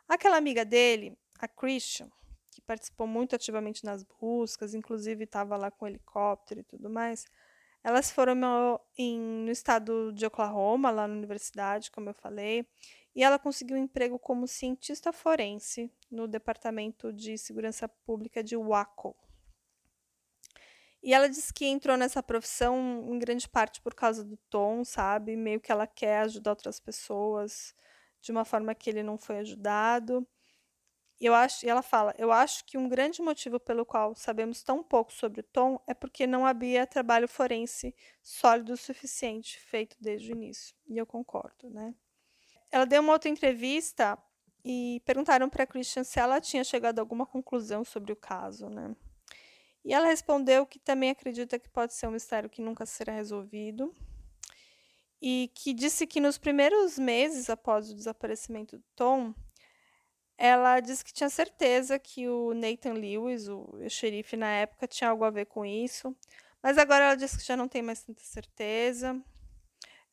Aquela 0.07 0.37
amiga 0.37 0.63
dele, 0.63 1.17
a 1.37 1.49
Christian, 1.49 2.09
que 2.55 2.61
participou 2.61 3.05
muito 3.05 3.35
ativamente 3.35 3.83
nas 3.83 4.03
buscas, 4.03 4.73
inclusive 4.73 5.25
estava 5.25 5.57
lá 5.57 5.69
com 5.69 5.85
helicóptero 5.85 6.61
e 6.61 6.63
tudo 6.63 6.89
mais, 6.89 7.25
elas 7.83 8.09
foram 8.09 8.33
no, 8.33 8.79
em, 8.97 9.19
no 9.19 9.51
estado 9.51 10.13
de 10.13 10.25
Oklahoma, 10.25 10.89
lá 10.89 11.07
na 11.07 11.13
universidade, 11.13 11.91
como 11.91 12.09
eu 12.09 12.13
falei, 12.13 12.65
e 13.13 13.23
ela 13.23 13.37
conseguiu 13.37 13.75
um 13.75 13.79
emprego 13.79 14.17
como 14.17 14.47
cientista 14.47 15.11
forense 15.11 15.91
no 16.09 16.27
Departamento 16.27 17.11
de 17.11 17.37
Segurança 17.37 17.87
Pública 17.87 18.41
de 18.41 18.55
Waco. 18.55 19.15
E 21.03 21.13
ela 21.13 21.29
disse 21.29 21.53
que 21.53 21.65
entrou 21.65 21.95
nessa 21.97 22.23
profissão 22.23 23.05
em 23.07 23.19
grande 23.19 23.47
parte 23.47 23.79
por 23.81 23.93
causa 23.93 24.23
do 24.23 24.37
Tom, 24.49 24.83
sabe? 24.83 25.35
Meio 25.35 25.59
que 25.59 25.71
ela 25.71 25.85
quer 25.85 26.21
ajudar 26.21 26.51
outras 26.51 26.79
pessoas 26.79 27.75
de 28.19 28.31
uma 28.31 28.43
forma 28.43 28.73
que 28.73 28.89
ele 28.89 29.03
não 29.03 29.17
foi 29.17 29.37
ajudado. 29.39 30.27
Eu 31.19 31.33
acho, 31.33 31.65
e 31.65 31.69
ela 31.69 31.81
fala, 31.81 32.13
eu 32.17 32.31
acho 32.31 32.65
que 32.65 32.77
um 32.77 32.89
grande 32.89 33.21
motivo 33.21 33.59
pelo 33.59 33.85
qual 33.85 34.13
sabemos 34.15 34.61
tão 34.61 34.83
pouco 34.83 35.13
sobre 35.13 35.39
o 35.39 35.43
Tom 35.43 35.79
é 35.87 35.93
porque 35.93 36.27
não 36.27 36.45
havia 36.45 36.85
trabalho 36.85 37.27
forense 37.27 37.95
sólido 38.21 38.73
o 38.73 38.77
suficiente 38.77 39.59
feito 39.59 39.95
desde 39.99 40.31
o 40.31 40.35
início. 40.35 40.75
E 40.87 40.97
eu 40.97 41.05
concordo, 41.05 41.69
né? 41.69 41.95
Ela 42.69 42.85
deu 42.85 43.01
uma 43.01 43.13
outra 43.13 43.29
entrevista 43.29 44.17
e 44.63 45.01
perguntaram 45.05 45.49
para 45.49 45.65
Christian 45.65 46.03
se 46.03 46.19
ela 46.19 46.41
tinha 46.41 46.63
chegado 46.63 46.99
a 46.99 47.01
alguma 47.01 47.25
conclusão 47.25 47.85
sobre 47.85 48.11
o 48.11 48.15
caso, 48.15 48.67
né? 48.67 48.93
E 49.85 49.93
ela 49.93 50.07
respondeu 50.07 50.65
que 50.65 50.79
também 50.79 51.11
acredita 51.11 51.59
que 51.59 51.69
pode 51.69 51.93
ser 51.93 52.07
um 52.07 52.11
mistério 52.11 52.49
que 52.49 52.61
nunca 52.61 52.85
será 52.85 53.13
resolvido. 53.13 53.95
E 55.21 55.51
que 55.53 55.73
disse 55.73 56.05
que 56.07 56.19
nos 56.19 56.37
primeiros 56.37 56.97
meses 56.97 57.49
após 57.49 57.89
o 57.89 57.95
desaparecimento 57.95 58.77
do 58.77 58.83
Tom, 58.95 59.33
ela 60.37 60.79
disse 60.79 61.03
que 61.03 61.13
tinha 61.13 61.29
certeza 61.29 61.97
que 61.99 62.27
o 62.27 62.53
Nathan 62.53 62.93
Lewis, 62.93 63.47
o 63.47 63.67
xerife 63.89 64.35
na 64.35 64.51
época, 64.51 64.87
tinha 64.87 65.09
algo 65.09 65.23
a 65.23 65.29
ver 65.29 65.45
com 65.45 65.65
isso. 65.65 66.15
Mas 66.61 66.77
agora 66.77 67.05
ela 67.05 67.15
disse 67.15 67.37
que 67.37 67.45
já 67.45 67.55
não 67.55 67.67
tem 67.67 67.81
mais 67.81 68.03
tanta 68.03 68.23
certeza. 68.23 69.21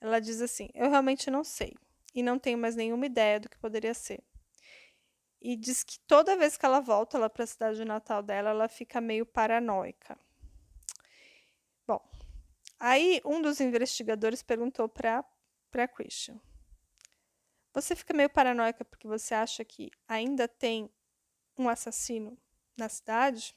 Ela 0.01 0.21
diz 0.21 0.41
assim: 0.41 0.69
Eu 0.75 0.91
realmente 0.91 1.31
não 1.31 1.45
sei. 1.45 1.75
E 2.15 2.23
não 2.23 2.39
tenho 2.39 2.59
mais 2.59 2.77
nenhuma 2.77 3.07
ideia 3.07 3.41
do 3.41 3.49
que 3.49 3.59
poderia 3.59 3.95
ser 3.95 4.23
e 5.43 5.57
diz 5.57 5.83
que 5.83 5.99
toda 6.01 6.37
vez 6.37 6.57
que 6.57 6.65
ela 6.65 6.81
volta 6.81 7.19
lá 7.19 7.29
para 7.29 7.43
a 7.45 7.47
cidade 7.47 7.77
de 7.77 7.85
natal 7.85 8.23
dela, 8.23 8.51
ela 8.51 8.69
fica 8.69 9.01
meio 9.01 9.27
paranoica. 9.27 10.17
Bom, 11.87 12.01
aí 12.79 13.21
um 13.25 13.43
dos 13.43 13.61
investigadores 13.61 14.43
perguntou 14.43 14.89
para 14.89 15.25
Christian: 15.95 16.41
Você 17.75 17.97
fica 17.97 18.13
meio 18.15 18.29
paranoica 18.29 18.85
porque 18.85 19.09
você 19.09 19.35
acha 19.35 19.65
que 19.65 19.91
ainda 20.07 20.47
tem 20.47 20.91
um 21.59 21.69
assassino 21.69 22.37
na 22.77 22.89
cidade? 22.89 23.57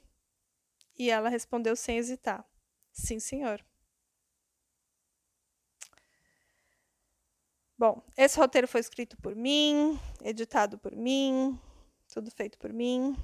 E 0.98 1.10
ela 1.10 1.30
respondeu 1.30 1.76
sem 1.76 1.98
hesitar: 1.98 2.46
Sim, 2.92 3.20
senhor. 3.20 3.64
Bom, 7.78 8.02
esse 8.16 8.40
roteiro 8.40 8.70
foi 8.70 8.80
escrito 8.80 9.18
por 9.18 9.36
mim, 9.36 10.00
editado 10.22 10.78
por 10.78 10.96
mim, 10.96 11.60
tudo 12.08 12.32
feito 12.32 12.58
por 12.58 12.72
mim. 12.72 13.18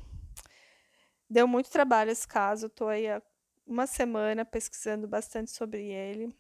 Deu 1.30 1.48
muito 1.48 1.70
trabalho 1.70 2.12
esse 2.12 2.28
caso, 2.28 2.68
estou 2.68 2.90
aí 2.90 3.08
há 3.10 3.22
uma 3.66 3.88
semana 3.88 4.44
pesquisando 4.44 5.08
bastante 5.08 5.52
sobre 5.52 5.86
ele. 5.86 6.36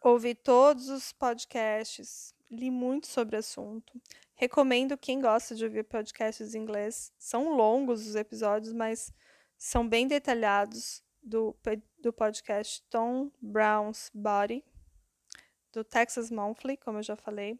Ouvi 0.00 0.34
todos 0.34 0.88
os 0.88 1.12
podcasts, 1.12 2.34
li 2.50 2.70
muito 2.70 3.06
sobre 3.06 3.36
o 3.36 3.38
assunto. 3.40 4.00
Recomendo 4.34 4.96
quem 4.96 5.20
gosta 5.20 5.54
de 5.54 5.64
ouvir 5.64 5.84
podcasts 5.84 6.54
em 6.54 6.58
inglês. 6.58 7.12
São 7.18 7.56
longos 7.56 8.06
os 8.06 8.14
episódios, 8.14 8.72
mas 8.72 9.12
são 9.56 9.88
bem 9.88 10.06
detalhados 10.06 11.02
do, 11.22 11.56
do 11.98 12.12
podcast 12.12 12.82
Tom 12.88 13.30
Brown's 13.40 14.10
Body, 14.14 14.64
do 15.72 15.82
Texas 15.82 16.30
Monthly, 16.30 16.76
como 16.76 16.98
eu 16.98 17.02
já 17.02 17.16
falei. 17.16 17.58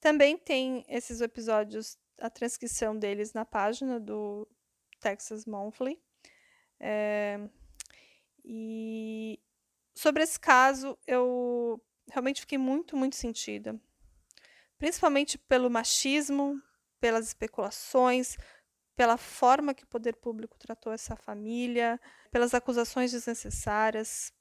Também 0.00 0.38
tem 0.38 0.84
esses 0.88 1.20
episódios 1.20 1.98
a 2.20 2.30
transcrição 2.30 2.96
deles 2.96 3.32
na 3.32 3.44
página 3.44 3.98
do 3.98 4.46
Texas 5.00 5.44
Monthly. 5.46 6.00
É, 6.78 7.40
e 8.44 9.38
sobre 10.00 10.22
esse 10.22 10.40
caso, 10.40 10.98
eu 11.06 11.78
realmente 12.08 12.40
fiquei 12.40 12.56
muito, 12.56 12.96
muito 12.96 13.16
sentida. 13.16 13.78
Principalmente 14.78 15.36
pelo 15.36 15.68
machismo, 15.68 16.58
pelas 16.98 17.26
especulações, 17.26 18.38
pela 18.96 19.18
forma 19.18 19.74
que 19.74 19.84
o 19.84 19.86
poder 19.86 20.16
público 20.16 20.58
tratou 20.58 20.90
essa 20.90 21.14
família, 21.16 22.00
pelas 22.30 22.54
acusações 22.54 23.12
desnecessárias, 23.12 24.32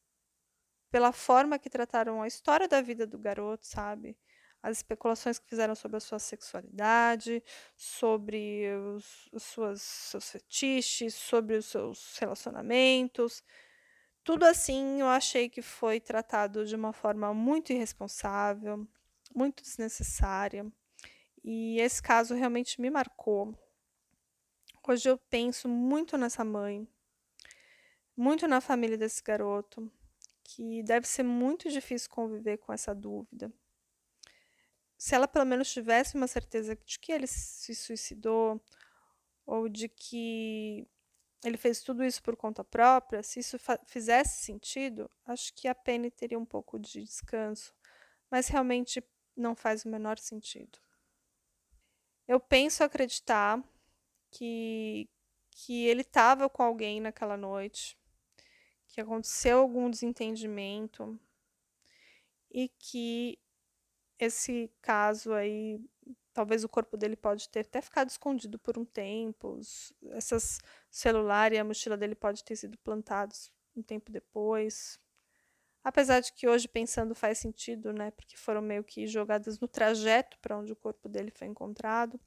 pela 0.89 1.11
forma 1.11 1.59
que 1.59 1.69
trataram 1.69 2.21
a 2.21 2.27
história 2.27 2.65
da 2.65 2.81
vida 2.81 3.05
do 3.05 3.19
garoto, 3.19 3.67
sabe? 3.67 4.17
as 4.61 4.77
especulações 4.77 5.39
que 5.39 5.47
fizeram 5.47 5.73
sobre 5.75 5.97
a 5.97 6.01
sua 6.01 6.19
sexualidade, 6.19 7.43
sobre 7.75 8.65
os, 8.93 9.29
os 9.31 9.43
suas, 9.43 9.81
seus 9.81 10.29
fetiches, 10.29 11.15
sobre 11.15 11.55
os 11.55 11.65
seus 11.65 12.17
relacionamentos. 12.17 13.43
Tudo 14.29 14.43
assim 14.43 15.01
eu 15.01 15.07
achei 15.07 15.49
que 15.49 15.59
foi 15.59 15.99
tratado 15.99 16.63
de 16.63 16.75
uma 16.75 16.93
forma 16.93 17.33
muito 17.33 17.73
irresponsável, 17.73 18.87
muito 19.33 19.63
desnecessária. 19.63 20.71
E 21.43 21.79
esse 21.79 21.99
caso 21.99 22.35
realmente 22.35 22.79
me 22.79 22.91
marcou. 22.91 23.57
Hoje 24.87 25.09
eu 25.09 25.17
penso 25.17 25.67
muito 25.67 26.15
nessa 26.15 26.43
mãe, 26.43 26.87
muito 28.15 28.47
na 28.47 28.61
família 28.61 28.99
desse 28.99 29.23
garoto, 29.23 29.91
que 30.43 30.83
deve 30.83 31.07
ser 31.07 31.23
muito 31.23 31.67
difícil 31.67 32.11
conviver 32.11 32.57
com 32.57 32.71
essa 32.71 32.93
dúvida 32.93 33.51
se 34.95 35.15
ela 35.15 35.27
pelo 35.27 35.45
menos 35.45 35.73
tivesse 35.73 36.15
uma 36.15 36.27
certeza 36.27 36.75
de 36.75 36.99
que 36.99 37.11
ele 37.11 37.25
se 37.25 37.73
suicidou 37.73 38.63
ou 39.43 39.67
de 39.67 39.89
que 39.89 40.87
ele 41.43 41.57
fez 41.57 41.81
tudo 41.81 42.03
isso 42.03 42.21
por 42.21 42.35
conta 42.35 42.63
própria, 42.63 43.23
se 43.23 43.39
isso 43.39 43.57
fizesse 43.85 44.43
sentido, 44.43 45.09
acho 45.25 45.53
que 45.53 45.67
a 45.67 45.75
Penny 45.75 46.11
teria 46.11 46.37
um 46.37 46.45
pouco 46.45 46.77
de 46.77 47.03
descanso. 47.03 47.73
Mas 48.29 48.47
realmente 48.47 49.03
não 49.35 49.55
faz 49.55 49.85
o 49.85 49.89
menor 49.89 50.19
sentido. 50.19 50.77
Eu 52.27 52.39
penso 52.39 52.83
acreditar 52.83 53.63
que, 54.29 55.09
que 55.51 55.85
ele 55.87 56.01
estava 56.01 56.49
com 56.49 56.61
alguém 56.61 57.01
naquela 57.01 57.37
noite, 57.37 57.97
que 58.87 59.01
aconteceu 59.01 59.59
algum 59.59 59.89
desentendimento 59.89 61.19
e 62.51 62.69
que 62.69 63.39
esse 64.17 64.69
caso 64.81 65.33
aí, 65.33 65.79
talvez 66.33 66.63
o 66.63 66.69
corpo 66.69 66.97
dele 66.97 67.15
pode 67.15 67.47
ter 67.49 67.61
até 67.61 67.81
ficado 67.81 68.09
escondido 68.09 68.59
por 68.59 68.77
um 68.77 68.85
tempo, 68.85 69.59
essas 70.11 70.59
celular 70.89 71.53
e 71.53 71.57
a 71.57 71.63
mochila 71.63 71.97
dele 71.97 72.15
pode 72.15 72.43
ter 72.43 72.55
sido 72.55 72.77
plantados 72.79 73.51
um 73.75 73.81
tempo 73.81 74.11
depois. 74.11 74.99
Apesar 75.83 76.19
de 76.19 76.33
que 76.33 76.47
hoje 76.47 76.67
pensando 76.67 77.15
faz 77.15 77.37
sentido, 77.37 77.93
né, 77.93 78.11
porque 78.11 78.35
foram 78.35 78.61
meio 78.61 78.83
que 78.83 79.07
jogadas 79.07 79.59
no 79.59 79.67
trajeto 79.67 80.37
para 80.39 80.57
onde 80.57 80.73
o 80.73 80.75
corpo 80.75 81.07
dele 81.07 81.31
foi 81.31 81.47
encontrado. 81.47 82.19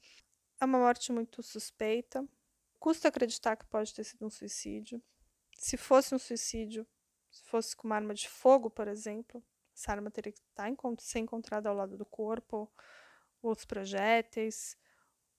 É 0.60 0.64
uma 0.64 0.78
morte 0.78 1.12
muito 1.12 1.42
suspeita. 1.42 2.26
Custa 2.78 3.08
acreditar 3.08 3.56
que 3.56 3.66
pode 3.66 3.92
ter 3.94 4.04
sido 4.04 4.26
um 4.26 4.30
suicídio. 4.30 5.02
Se 5.58 5.76
fosse 5.76 6.14
um 6.14 6.18
suicídio, 6.18 6.86
se 7.30 7.42
fosse 7.44 7.76
com 7.76 7.86
uma 7.86 7.96
arma 7.96 8.14
de 8.14 8.28
fogo, 8.28 8.70
por 8.70 8.88
exemplo, 8.88 9.42
essa 9.74 9.92
arma 9.92 10.10
teria 10.10 10.32
que 10.32 10.40
estar, 10.40 10.70
tá 10.74 10.94
ser 10.98 11.20
encontrada 11.20 11.68
ao 11.68 11.74
lado 11.74 11.96
do 11.96 12.04
corpo, 12.04 12.70
outros 13.42 13.64
projéteis, 13.64 14.76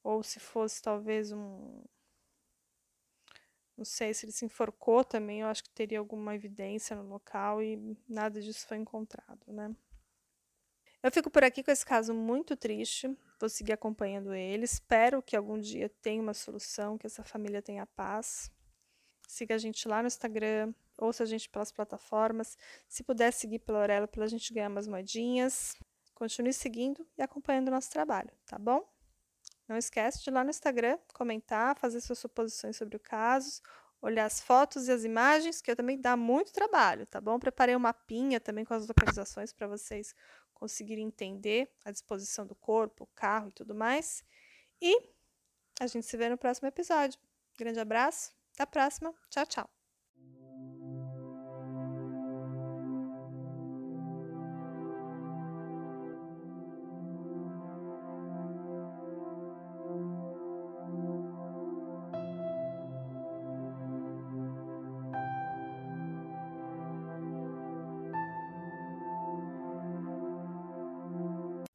ou 0.04 0.24
se 0.24 0.40
fosse 0.40 0.82
talvez 0.82 1.32
um. 1.32 1.84
Não 3.78 3.86
sei 3.86 4.14
se 4.14 4.26
ele 4.26 4.32
se 4.32 4.46
enforcou 4.46 5.04
também, 5.04 5.42
eu 5.42 5.48
acho 5.48 5.64
que 5.64 5.70
teria 5.70 6.00
alguma 6.00 6.36
evidência 6.36 6.96
no 6.96 7.08
local 7.10 7.62
e 7.62 7.98
nada 8.08 8.40
disso 8.40 8.68
foi 8.68 8.78
encontrado, 8.78 9.52
né? 9.52 9.76
Eu 11.02 11.12
fico 11.12 11.30
por 11.30 11.44
aqui 11.44 11.62
com 11.62 11.70
esse 11.72 11.86
caso 11.86 12.14
muito 12.14 12.56
triste, 12.56 13.14
vou 13.38 13.50
seguir 13.50 13.74
acompanhando 13.74 14.34
ele. 14.34 14.64
Espero 14.64 15.22
que 15.22 15.36
algum 15.36 15.60
dia 15.60 15.90
tenha 16.02 16.22
uma 16.22 16.34
solução, 16.34 16.98
que 16.98 17.06
essa 17.06 17.24
família 17.24 17.62
tenha 17.62 17.86
paz. 17.86 18.50
Siga 19.28 19.56
a 19.56 19.58
gente 19.58 19.86
lá 19.86 20.02
no 20.02 20.08
Instagram, 20.08 20.74
ouça 20.98 21.24
a 21.24 21.26
gente 21.26 21.50
pelas 21.50 21.72
plataformas. 21.74 22.58
Se 22.88 23.04
puder 23.04 23.34
seguir 23.34 23.60
pela 23.60 23.80
Aurela 23.80 24.08
para 24.08 24.24
a 24.24 24.28
gente 24.28 24.54
ganhar 24.54 24.70
umas 24.70 24.88
moedinhas, 24.88 25.76
continue 26.14 26.54
seguindo 26.54 27.06
e 27.18 27.22
acompanhando 27.22 27.68
o 27.68 27.72
nosso 27.72 27.90
trabalho, 27.90 28.32
tá 28.46 28.58
bom? 28.58 28.93
Não 29.74 29.80
esquece 29.80 30.24
de 30.24 30.30
ir 30.30 30.34
lá 30.34 30.44
no 30.44 30.52
Instagram, 30.52 31.00
comentar, 31.16 31.76
fazer 31.80 32.00
suas 32.00 32.20
suposições 32.20 32.78
sobre 32.78 32.96
o 32.96 33.00
caso, 33.00 33.60
olhar 34.00 34.26
as 34.26 34.40
fotos 34.40 34.88
e 34.88 34.92
as 34.92 35.04
imagens, 35.04 35.64
que 35.64 35.72
eu 35.72 35.76
também 35.76 36.00
dá 36.00 36.16
muito 36.16 36.54
trabalho, 36.54 37.08
tá 37.08 37.20
bom? 37.20 37.40
Preparei 37.40 37.76
um 37.76 37.80
mapinha 37.80 38.40
também 38.40 38.64
com 38.64 38.76
as 38.76 38.88
localizações 38.88 39.52
para 39.52 39.66
vocês 39.66 40.14
conseguirem 40.54 41.08
entender 41.08 41.74
a 41.84 41.90
disposição 41.92 42.46
do 42.46 42.54
corpo, 42.54 43.06
o 43.06 43.08
carro 43.16 43.50
e 43.50 43.52
tudo 43.52 43.74
mais. 43.74 44.24
E 44.80 44.96
a 45.80 45.88
gente 45.88 46.06
se 46.06 46.16
vê 46.16 46.30
no 46.30 46.38
próximo 46.38 46.68
episódio. 46.68 47.20
Grande 47.58 47.80
abraço, 47.80 48.32
até 48.54 48.62
a 48.62 48.68
próxima. 48.68 49.12
Tchau, 49.32 49.48
tchau. 49.48 49.73